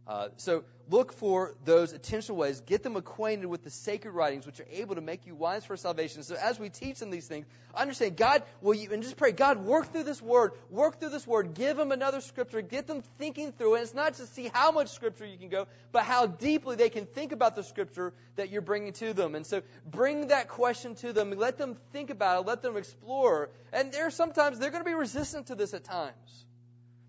Uh, 0.08 0.30
so 0.38 0.64
look 0.90 1.14
for 1.14 1.56
those 1.66 1.94
intentional 1.94 2.36
ways. 2.36 2.62
Get 2.62 2.82
them 2.82 2.96
acquainted 2.96 3.46
with 3.46 3.64
the 3.64 3.70
sacred 3.70 4.12
writings, 4.12 4.48
which 4.48 4.60
are 4.60 4.66
able 4.72 4.96
to 4.96 5.02
make 5.02 5.28
you 5.28 5.36
wise 5.36 5.64
for 5.64 5.78
salvation. 5.78 6.24
So 6.24 6.36
as 6.36 6.60
we 6.60 6.70
teach 6.70 6.98
them 6.98 7.12
these 7.12 7.28
things, 7.28 7.46
understand 7.76 8.18
God 8.18 8.42
will 8.60 8.74
you 8.74 8.92
and 8.92 9.04
just 9.04 9.18
pray. 9.18 9.32
God, 9.32 9.60
work 9.60 9.92
through 9.92 10.06
this 10.06 10.20
word. 10.20 10.54
Work 10.72 11.00
through 11.00 11.10
this 11.10 11.28
word. 11.28 11.54
Give 11.54 11.78
them 11.78 11.92
another 11.92 12.22
scripture. 12.22 12.62
Get 12.62 12.88
them 12.88 13.04
thinking 13.20 13.52
through 13.52 13.76
it. 13.76 13.82
It's 13.82 13.94
not 13.94 14.16
to 14.16 14.26
see 14.26 14.50
how 14.52 14.72
much 14.72 14.88
scripture 14.90 15.28
you 15.28 15.38
can 15.38 15.50
go, 15.50 15.68
but 15.92 16.06
how 16.06 16.26
deeply 16.26 16.76
they 16.76 16.90
can 16.90 17.06
think 17.06 17.32
about 17.32 17.56
the 17.56 17.64
scripture 17.64 18.12
that 18.36 18.50
you're 18.50 18.64
bringing 18.64 18.94
to 18.94 19.14
them. 19.14 19.36
And 19.36 19.46
so 19.46 19.62
bring 19.86 20.30
that 20.30 20.48
question 20.48 20.96
to 20.96 21.14
them. 21.14 21.30
Let 21.32 21.60
them 21.60 21.78
think 21.94 22.10
about 22.10 22.42
it. 22.42 22.48
Let 22.48 22.64
them 22.64 22.78
explore. 22.78 23.52
And 23.72 23.92
there 23.92 24.08
are 24.08 24.12
sometimes 24.12 24.58
they're 24.58 24.72
going 24.72 24.84
to 24.84 24.90
be 24.90 24.96
resistant 24.96 25.48
to 25.48 25.56
this 25.56 25.76
at 25.76 25.84
times, 25.84 26.46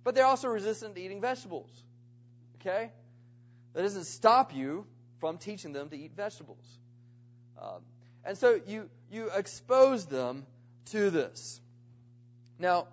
but 0.05 0.15
they're 0.15 0.27
also 0.27 0.49
resistant 0.49 0.97
to 0.97 1.01
eating 1.01 1.23
vegetables. 1.23 1.71
Okay? 2.61 2.91
That 3.75 3.83
doesn't 3.83 4.05
stop 4.05 4.55
you 4.55 4.87
from 5.19 5.39
teaching 5.39 5.73
them 5.73 5.89
to 5.91 5.97
eat 5.97 6.13
vegetables. 6.15 6.65
Um, 7.61 7.83
and 8.25 8.37
so 8.37 8.61
you, 8.67 8.89
you 9.11 9.31
expose 9.35 10.07
them 10.07 10.47
to 10.87 11.11
this. 11.11 11.61
Now, 12.59 12.89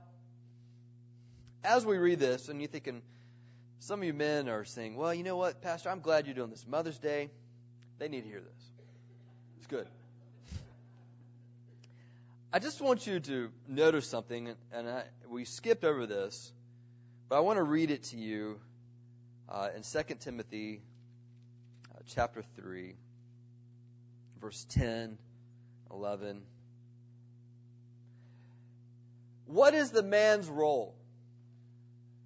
as 1.64 1.86
we 1.86 1.98
read 1.98 2.20
this, 2.20 2.48
and 2.50 2.62
you're 2.62 2.70
thinking, 2.70 3.02
some 3.80 4.00
of 4.00 4.06
you 4.06 4.14
men 4.14 4.50
are 4.50 4.66
saying, 4.66 4.96
well, 4.96 5.14
you 5.14 5.24
know 5.24 5.36
what, 5.36 5.62
Pastor, 5.62 5.90
I'm 5.90 6.00
glad 6.00 6.26
you're 6.26 6.36
doing 6.36 6.50
this. 6.50 6.66
Mother's 6.68 7.00
Day, 7.00 7.30
they 8.00 8.08
need 8.08 8.22
to 8.22 8.28
hear 8.28 8.42
this. 8.42 8.64
It's 9.58 9.68
good. 9.68 9.88
I 12.54 12.60
just 12.60 12.82
want 12.82 13.06
you 13.06 13.20
to 13.20 13.50
notice 13.68 14.08
something, 14.08 14.54
and 14.72 14.90
I, 14.90 15.04
we 15.30 15.44
skipped 15.44 15.84
over 15.84 16.06
this, 16.06 16.52
but 17.28 17.38
I 17.38 17.40
want 17.42 17.58
to 17.58 17.64
read 17.64 17.92
it 17.92 18.04
to 18.06 18.18
you 18.18 18.60
uh, 19.50 19.70
in 19.76 19.84
2 19.84 20.16
Timothy 20.16 20.82
uh, 21.94 22.00
chapter 22.08 22.44
3, 22.56 22.96
verse 24.42 24.66
10, 24.70 25.18
11. 25.92 26.42
What 29.46 29.74
is 29.74 29.92
the 29.92 30.04
man's 30.04 30.48
role? 30.48 30.96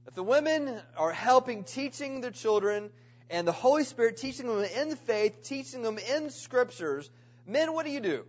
If 0.07 0.15
the 0.15 0.24
women 0.24 0.82
are 0.97 1.11
helping 1.11 1.63
teaching 1.63 2.22
their 2.22 2.32
children 2.32 2.89
and 3.30 3.47
the 3.47 3.51
Holy 3.51 3.84
Spirit 3.84 4.17
teaching 4.17 4.47
them 4.47 4.63
in 4.63 4.95
faith, 4.95 5.43
teaching 5.43 5.84
them 5.84 5.99
in 5.99 6.32
scriptures, 6.32 7.09
men, 7.45 7.74
what 7.74 7.86
do 7.86 7.91
you 7.91 7.99
do? 7.99 8.26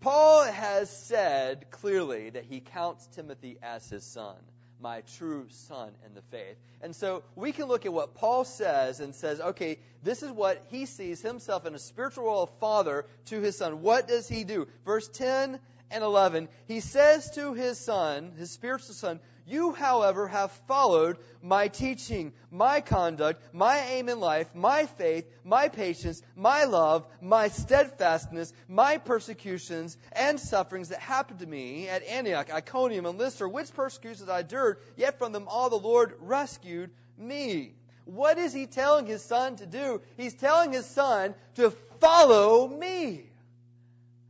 Paul 0.00 0.44
has 0.44 0.90
said 0.90 1.70
clearly 1.70 2.30
that 2.30 2.44
he 2.44 2.60
counts 2.60 3.06
Timothy 3.14 3.58
as 3.62 3.88
his 3.88 4.04
son, 4.04 4.36
my 4.80 5.02
true 5.16 5.46
son 5.50 5.90
in 6.06 6.14
the 6.14 6.22
faith. 6.30 6.56
And 6.80 6.94
so 6.94 7.22
we 7.36 7.52
can 7.52 7.66
look 7.66 7.86
at 7.86 7.92
what 7.92 8.14
Paul 8.14 8.44
says 8.44 9.00
and 9.00 9.14
says, 9.14 9.40
okay, 9.40 9.78
this 10.02 10.22
is 10.22 10.30
what 10.30 10.64
he 10.70 10.86
sees 10.86 11.20
himself 11.20 11.66
in 11.66 11.74
a 11.74 11.78
spiritual 11.78 12.24
role 12.24 12.42
of 12.44 12.50
father 12.60 13.04
to 13.26 13.40
his 13.40 13.56
son. 13.58 13.82
What 13.82 14.08
does 14.08 14.28
he 14.28 14.44
do? 14.44 14.66
Verse 14.84 15.08
10 15.08 15.58
and 15.90 16.04
11, 16.04 16.48
he 16.68 16.80
says 16.80 17.30
to 17.32 17.52
his 17.52 17.78
son, 17.78 18.32
his 18.38 18.50
spiritual 18.50 18.94
son, 18.94 19.20
you, 19.50 19.72
however, 19.72 20.28
have 20.28 20.52
followed 20.68 21.18
my 21.42 21.68
teaching, 21.68 22.32
my 22.50 22.80
conduct, 22.80 23.42
my 23.52 23.78
aim 23.78 24.08
in 24.08 24.20
life, 24.20 24.54
my 24.54 24.86
faith, 24.86 25.26
my 25.44 25.68
patience, 25.68 26.22
my 26.36 26.64
love, 26.64 27.06
my 27.20 27.48
steadfastness, 27.48 28.52
my 28.68 28.98
persecutions 28.98 29.96
and 30.12 30.38
sufferings 30.38 30.90
that 30.90 31.00
happened 31.00 31.40
to 31.40 31.46
me 31.46 31.88
at 31.88 32.02
Antioch, 32.04 32.52
Iconium, 32.52 33.06
and 33.06 33.18
Lystra, 33.18 33.48
which 33.48 33.72
persecutions 33.72 34.28
I 34.28 34.40
endured, 34.40 34.78
yet 34.96 35.18
from 35.18 35.32
them 35.32 35.48
all 35.48 35.70
the 35.70 35.76
Lord 35.76 36.14
rescued 36.20 36.90
me. 37.18 37.74
What 38.04 38.38
is 38.38 38.52
he 38.52 38.66
telling 38.66 39.06
his 39.06 39.22
son 39.22 39.56
to 39.56 39.66
do? 39.66 40.00
He's 40.16 40.34
telling 40.34 40.72
his 40.72 40.86
son 40.86 41.34
to 41.56 41.70
follow 42.00 42.66
me. 42.66 43.26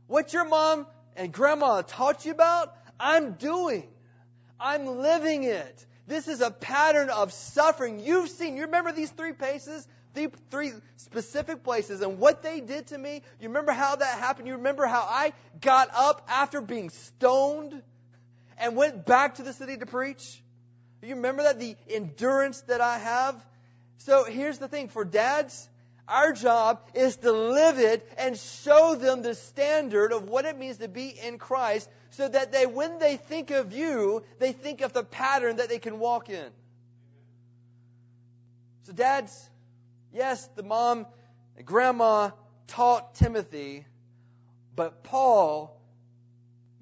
What 0.07 0.33
your 0.33 0.45
mom 0.45 0.87
and 1.15 1.31
grandma 1.31 1.81
taught 1.81 2.25
you 2.25 2.31
about, 2.31 2.75
I'm 2.99 3.33
doing. 3.33 3.87
I'm 4.61 4.85
living 5.01 5.43
it. 5.43 5.85
This 6.07 6.27
is 6.27 6.41
a 6.41 6.51
pattern 6.51 7.09
of 7.09 7.33
suffering. 7.33 7.99
You've 7.99 8.29
seen, 8.29 8.55
you 8.55 8.63
remember 8.63 8.91
these 8.91 9.09
three 9.09 9.33
places? 9.33 9.87
The 10.13 10.29
three 10.49 10.73
specific 10.97 11.63
places 11.63 12.01
and 12.01 12.19
what 12.19 12.43
they 12.43 12.59
did 12.59 12.87
to 12.87 12.97
me. 12.97 13.21
You 13.39 13.47
remember 13.47 13.71
how 13.71 13.95
that 13.95 14.19
happened? 14.19 14.47
You 14.47 14.55
remember 14.55 14.85
how 14.85 15.01
I 15.01 15.33
got 15.61 15.89
up 15.95 16.27
after 16.27 16.61
being 16.61 16.89
stoned 16.89 17.81
and 18.57 18.75
went 18.75 19.05
back 19.05 19.35
to 19.35 19.43
the 19.43 19.53
city 19.53 19.77
to 19.77 19.85
preach? 19.85 20.41
You 21.01 21.15
remember 21.15 21.43
that? 21.43 21.59
The 21.59 21.75
endurance 21.89 22.61
that 22.61 22.81
I 22.81 22.99
have? 22.99 23.43
So 23.99 24.25
here's 24.25 24.59
the 24.59 24.67
thing 24.67 24.89
for 24.89 25.05
dads, 25.05 25.69
our 26.11 26.33
job 26.33 26.81
is 26.93 27.17
to 27.17 27.31
live 27.31 27.79
it 27.79 28.07
and 28.17 28.37
show 28.37 28.95
them 28.95 29.21
the 29.21 29.33
standard 29.33 30.11
of 30.11 30.27
what 30.27 30.45
it 30.45 30.57
means 30.57 30.77
to 30.77 30.87
be 30.87 31.07
in 31.07 31.37
Christ 31.37 31.89
so 32.11 32.27
that 32.27 32.51
they, 32.51 32.65
when 32.65 32.99
they 32.99 33.15
think 33.15 33.49
of 33.51 33.71
you, 33.71 34.23
they 34.37 34.51
think 34.51 34.81
of 34.81 34.91
the 34.91 35.03
pattern 35.03 35.55
that 35.57 35.69
they 35.69 35.79
can 35.79 35.99
walk 35.99 36.29
in. 36.29 36.49
So, 38.83 38.93
dads, 38.93 39.49
yes, 40.11 40.45
the 40.55 40.63
mom 40.63 41.05
and 41.55 41.65
grandma 41.65 42.31
taught 42.67 43.15
Timothy, 43.15 43.85
but 44.75 45.03
Paul 45.03 45.81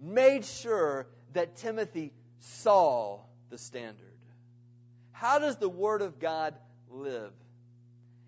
made 0.02 0.46
sure 0.46 1.08
that 1.34 1.58
Timothy 1.58 2.14
saw 2.40 3.20
the 3.50 3.58
standard. 3.58 4.06
How 5.12 5.38
does 5.38 5.58
the 5.58 5.70
Word 5.70 6.02
of 6.02 6.20
God 6.20 6.56
live? 6.90 7.34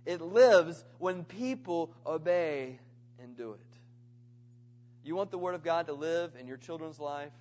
It 0.05 0.21
lives 0.21 0.83
when 0.97 1.23
people 1.23 1.93
obey 2.05 2.79
and 3.21 3.37
do 3.37 3.53
it. 3.53 3.59
You 5.03 5.15
want 5.15 5.31
the 5.31 5.37
Word 5.37 5.55
of 5.55 5.63
God 5.63 5.87
to 5.87 5.93
live 5.93 6.31
in 6.39 6.47
your 6.47 6.57
children's 6.57 6.99
life? 6.99 7.31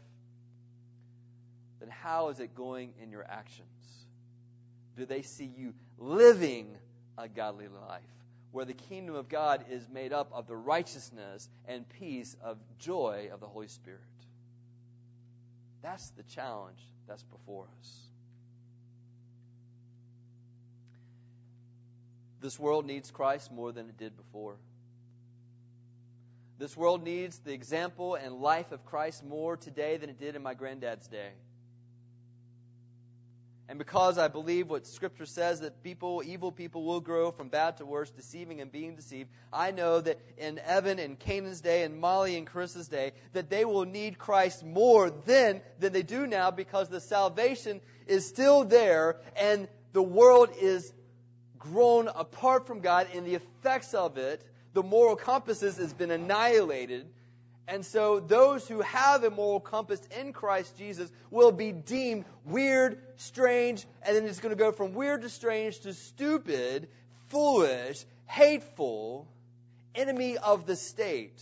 Then 1.79 1.89
how 1.89 2.29
is 2.29 2.41
it 2.41 2.55
going 2.55 2.93
in 3.03 3.11
your 3.11 3.25
actions? 3.29 3.69
Do 4.97 5.07
they 5.07 5.23
see 5.23 5.51
you 5.57 5.75
living 5.99 6.77
a 7.17 7.29
godly 7.29 7.69
life 7.69 8.03
where 8.53 8.65
the 8.65 8.75
kingdom 8.75 9.15
of 9.15 9.29
God 9.29 9.65
is 9.71 9.89
made 9.89 10.13
up 10.13 10.31
of 10.33 10.47
the 10.47 10.57
righteousness 10.57 11.49
and 11.67 11.89
peace 11.89 12.37
of 12.43 12.59
joy 12.79 13.31
of 13.33 13.41
the 13.41 13.47
Holy 13.47 13.69
Spirit? 13.69 14.01
That's 15.83 16.11
the 16.11 16.23
challenge 16.25 16.81
that's 17.07 17.23
before 17.23 17.67
us. 17.81 18.10
This 22.41 22.59
world 22.59 22.87
needs 22.87 23.11
Christ 23.11 23.53
more 23.53 23.73
than 23.73 23.89
it 23.89 23.99
did 23.99 24.17
before. 24.17 24.57
This 26.59 26.77
world 26.77 27.03
needs 27.03 27.39
the 27.39 27.53
example 27.53 28.17
and 28.17 28.35
life 28.35 28.73
of 28.73 28.85
Christ 28.85 29.25
more 29.25 29.57
today 29.57 29.97
than 29.97 30.11
it 30.11 30.19
did 30.19 30.37
in 30.37 30.43
my 30.43 30.55
granddad's 30.55 31.07
day. 31.07 31.31
And 33.71 33.79
because 33.79 34.19
I 34.19 34.27
believe 34.27 34.69
what 34.69 34.85
Scripture 34.87 35.27
says 35.27 35.61
that 35.61 35.85
people, 35.85 36.25
evil 36.27 36.51
people, 36.51 36.85
will 36.85 36.99
grow 36.99 37.31
from 37.31 37.51
bad 37.51 37.77
to 37.77 37.87
worse, 37.87 38.11
deceiving 38.11 38.61
and 38.61 38.73
being 38.73 38.97
deceived, 38.97 39.31
I 39.53 39.71
know 39.71 40.01
that 40.01 40.19
in 40.37 40.59
Evan 40.59 40.99
and 40.99 41.17
Canaan's 41.17 41.61
day 41.61 41.85
and 41.85 42.01
Molly 42.01 42.37
and 42.37 42.49
Chris's 42.49 42.89
day, 42.89 43.13
that 43.33 43.49
they 43.49 43.65
will 43.65 43.85
need 43.85 44.19
Christ 44.19 44.65
more 44.65 45.11
then 45.11 45.61
than 45.79 45.93
they 45.93 46.03
do 46.03 46.27
now 46.27 46.51
because 46.51 46.89
the 46.89 47.01
salvation 47.01 47.81
is 48.09 48.27
still 48.27 48.65
there 48.65 49.21
and 49.37 49.69
the 49.93 50.03
world 50.03 50.51
is 50.61 50.93
grown 51.61 52.09
apart 52.09 52.67
from 52.67 52.81
God 52.81 53.07
and 53.15 53.25
the 53.25 53.35
effects 53.37 53.95
of 53.95 54.19
it 54.19 54.45
the 54.73 54.83
moral 54.83 55.17
compasses 55.17 55.79
has 55.79 55.93
been 55.93 56.11
annihilated. 56.11 57.07
And 57.67 57.85
so 57.85 58.19
those 58.19 58.67
who 58.67 58.81
have 58.81 59.23
a 59.23 59.31
moral 59.31 59.61
compass 59.61 60.01
in 60.19 60.33
Christ 60.33 60.77
Jesus 60.77 61.11
will 61.31 61.53
be 61.53 61.73
deemed 61.73 62.25
weird, 62.45 62.99
strange, 63.17 63.87
and 64.03 64.17
then 64.17 64.25
it's 64.25 64.41
going 64.41 64.51
to 64.51 64.59
go 64.59 64.73
from 64.73 64.95
weird 64.95 65.23
to 65.23 65.29
strange 65.29 65.79
to 65.81 65.95
stupid, 65.95 66.89
foolish, 67.29 68.05
hateful, 68.27 69.29
enemy 69.95 70.37
of 70.37 70.67
the 70.67 70.75
state 70.75 71.41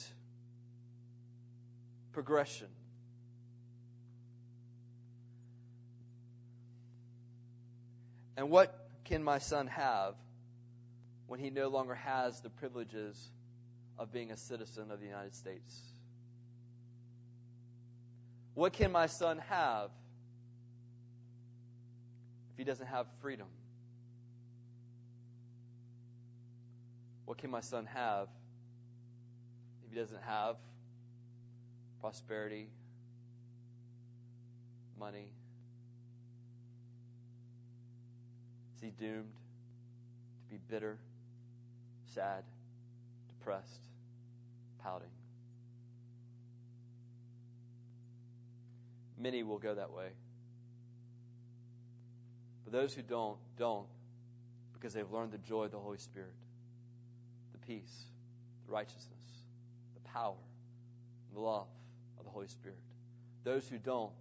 progression. 2.13 2.69
And 8.37 8.51
what 8.51 8.78
can 9.09 9.25
my 9.25 9.39
son 9.39 9.69
have 9.69 10.15
when 11.27 11.41
he 11.41 11.49
no 11.49 11.69
longer 11.69 11.95
has 11.95 12.41
the 12.43 12.51
privileges 12.51 13.17
of 13.99 14.13
being 14.13 14.31
a 14.31 14.37
citizen 14.37 14.91
of 14.91 15.01
the 15.01 15.07
United 15.07 15.35
States? 15.35 15.81
What 18.55 18.75
can 18.75 18.93
my 18.93 19.07
son 19.07 19.41
have 19.49 19.91
if 22.53 22.59
he 22.59 22.65
doesn't 22.65 22.87
have 22.87 23.07
freedom? 23.23 23.47
What 27.25 27.39
can 27.39 27.51
my 27.51 27.61
son 27.61 27.87
have 27.87 28.29
if 29.85 29.93
he 29.93 29.99
doesn't 29.99 30.23
have 30.23 30.57
prosperity, 32.01 32.69
money? 34.99 35.31
Is 38.79 38.83
he 38.83 38.91
doomed 38.91 39.35
to 40.45 40.55
be 40.55 40.59
bitter? 40.71 40.99
sad, 42.15 42.43
depressed, 43.29 43.83
pouting. 44.83 45.09
Many 49.19 49.43
will 49.43 49.59
go 49.59 49.75
that 49.75 49.93
way. 49.93 50.09
But 52.65 52.73
those 52.73 52.95
who 52.95 53.03
don't, 53.03 53.39
don't 53.57 53.87
because 54.73 54.95
they've 54.95 55.11
learned 55.11 55.33
the 55.33 55.39
joy 55.39 55.65
of 55.65 55.73
the 55.73 55.79
Holy 55.79 55.99
Spirit, 55.99 56.35
the 57.53 57.59
peace, 57.59 58.05
the 58.67 58.73
righteousness, 58.73 59.05
the 59.95 60.09
power, 60.09 60.35
the 61.35 61.41
love 61.41 61.67
of 62.19 62.25
the 62.25 62.31
Holy 62.31 62.47
Spirit. 62.47 62.79
Those 63.45 63.69
who 63.69 63.79
don't 63.79 64.13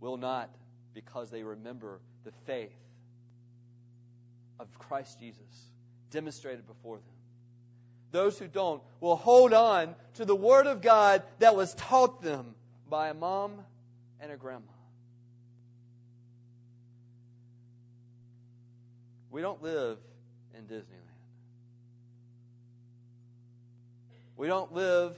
will 0.00 0.16
not 0.16 0.50
because 0.92 1.30
they 1.30 1.42
remember 1.42 2.00
the 2.24 2.32
faith 2.46 2.72
of 4.60 4.78
Christ 4.78 5.18
Jesus 5.18 5.70
demonstrated 6.10 6.66
before 6.66 6.96
them. 6.96 7.04
Those 8.12 8.38
who 8.38 8.46
don't 8.46 8.82
will 9.00 9.16
hold 9.16 9.52
on 9.52 9.94
to 10.14 10.24
the 10.24 10.36
Word 10.36 10.66
of 10.66 10.82
God 10.82 11.22
that 11.38 11.56
was 11.56 11.74
taught 11.74 12.22
them 12.22 12.54
by 12.88 13.08
a 13.08 13.14
mom 13.14 13.52
and 14.20 14.30
a 14.30 14.36
grandma. 14.36 14.66
We 19.30 19.40
don't 19.42 19.62
live 19.62 19.98
in 20.56 20.64
Disneyland. 20.64 20.86
We 24.36 24.48
don't 24.48 24.72
live 24.72 25.16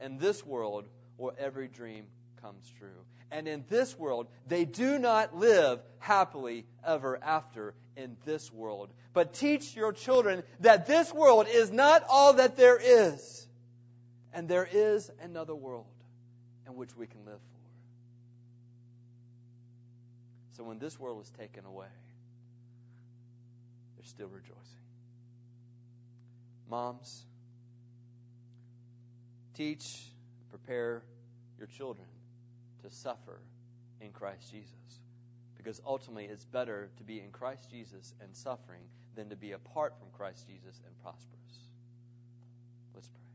in 0.00 0.18
this 0.18 0.44
world 0.44 0.86
where 1.16 1.34
every 1.38 1.68
dream 1.68 2.06
comes 2.42 2.70
true. 2.78 3.04
And 3.30 3.46
in 3.46 3.64
this 3.68 3.98
world, 3.98 4.28
they 4.46 4.64
do 4.64 4.98
not 4.98 5.36
live 5.36 5.80
happily 5.98 6.64
ever 6.84 7.18
after 7.22 7.74
in 7.96 8.16
this 8.24 8.50
world. 8.52 8.88
But 9.12 9.34
teach 9.34 9.76
your 9.76 9.92
children 9.92 10.42
that 10.60 10.86
this 10.86 11.12
world 11.12 11.46
is 11.48 11.70
not 11.70 12.04
all 12.08 12.34
that 12.34 12.56
there 12.56 12.78
is. 12.80 13.46
And 14.32 14.48
there 14.48 14.68
is 14.70 15.10
another 15.22 15.54
world 15.54 15.86
in 16.66 16.74
which 16.76 16.96
we 16.96 17.06
can 17.06 17.24
live 17.26 17.40
for. 17.40 17.58
So 20.56 20.64
when 20.64 20.78
this 20.78 20.98
world 20.98 21.22
is 21.22 21.30
taken 21.38 21.64
away, 21.64 21.86
they're 23.96 24.06
still 24.06 24.28
rejoicing. 24.28 24.54
Moms, 26.70 27.24
teach 29.54 30.02
prepare 30.50 31.02
your 31.58 31.66
children 31.66 32.06
to 32.82 32.90
suffer 32.90 33.40
in 34.00 34.12
Christ 34.12 34.50
Jesus. 34.50 35.00
Because 35.56 35.80
ultimately, 35.84 36.24
it's 36.24 36.44
better 36.44 36.88
to 36.96 37.02
be 37.02 37.20
in 37.20 37.30
Christ 37.30 37.70
Jesus 37.70 38.14
and 38.20 38.34
suffering 38.34 38.82
than 39.14 39.28
to 39.28 39.36
be 39.36 39.52
apart 39.52 39.94
from 39.98 40.08
Christ 40.16 40.46
Jesus 40.46 40.80
and 40.86 40.96
prosperous. 41.02 41.68
Let's 42.94 43.08
pray. 43.08 43.27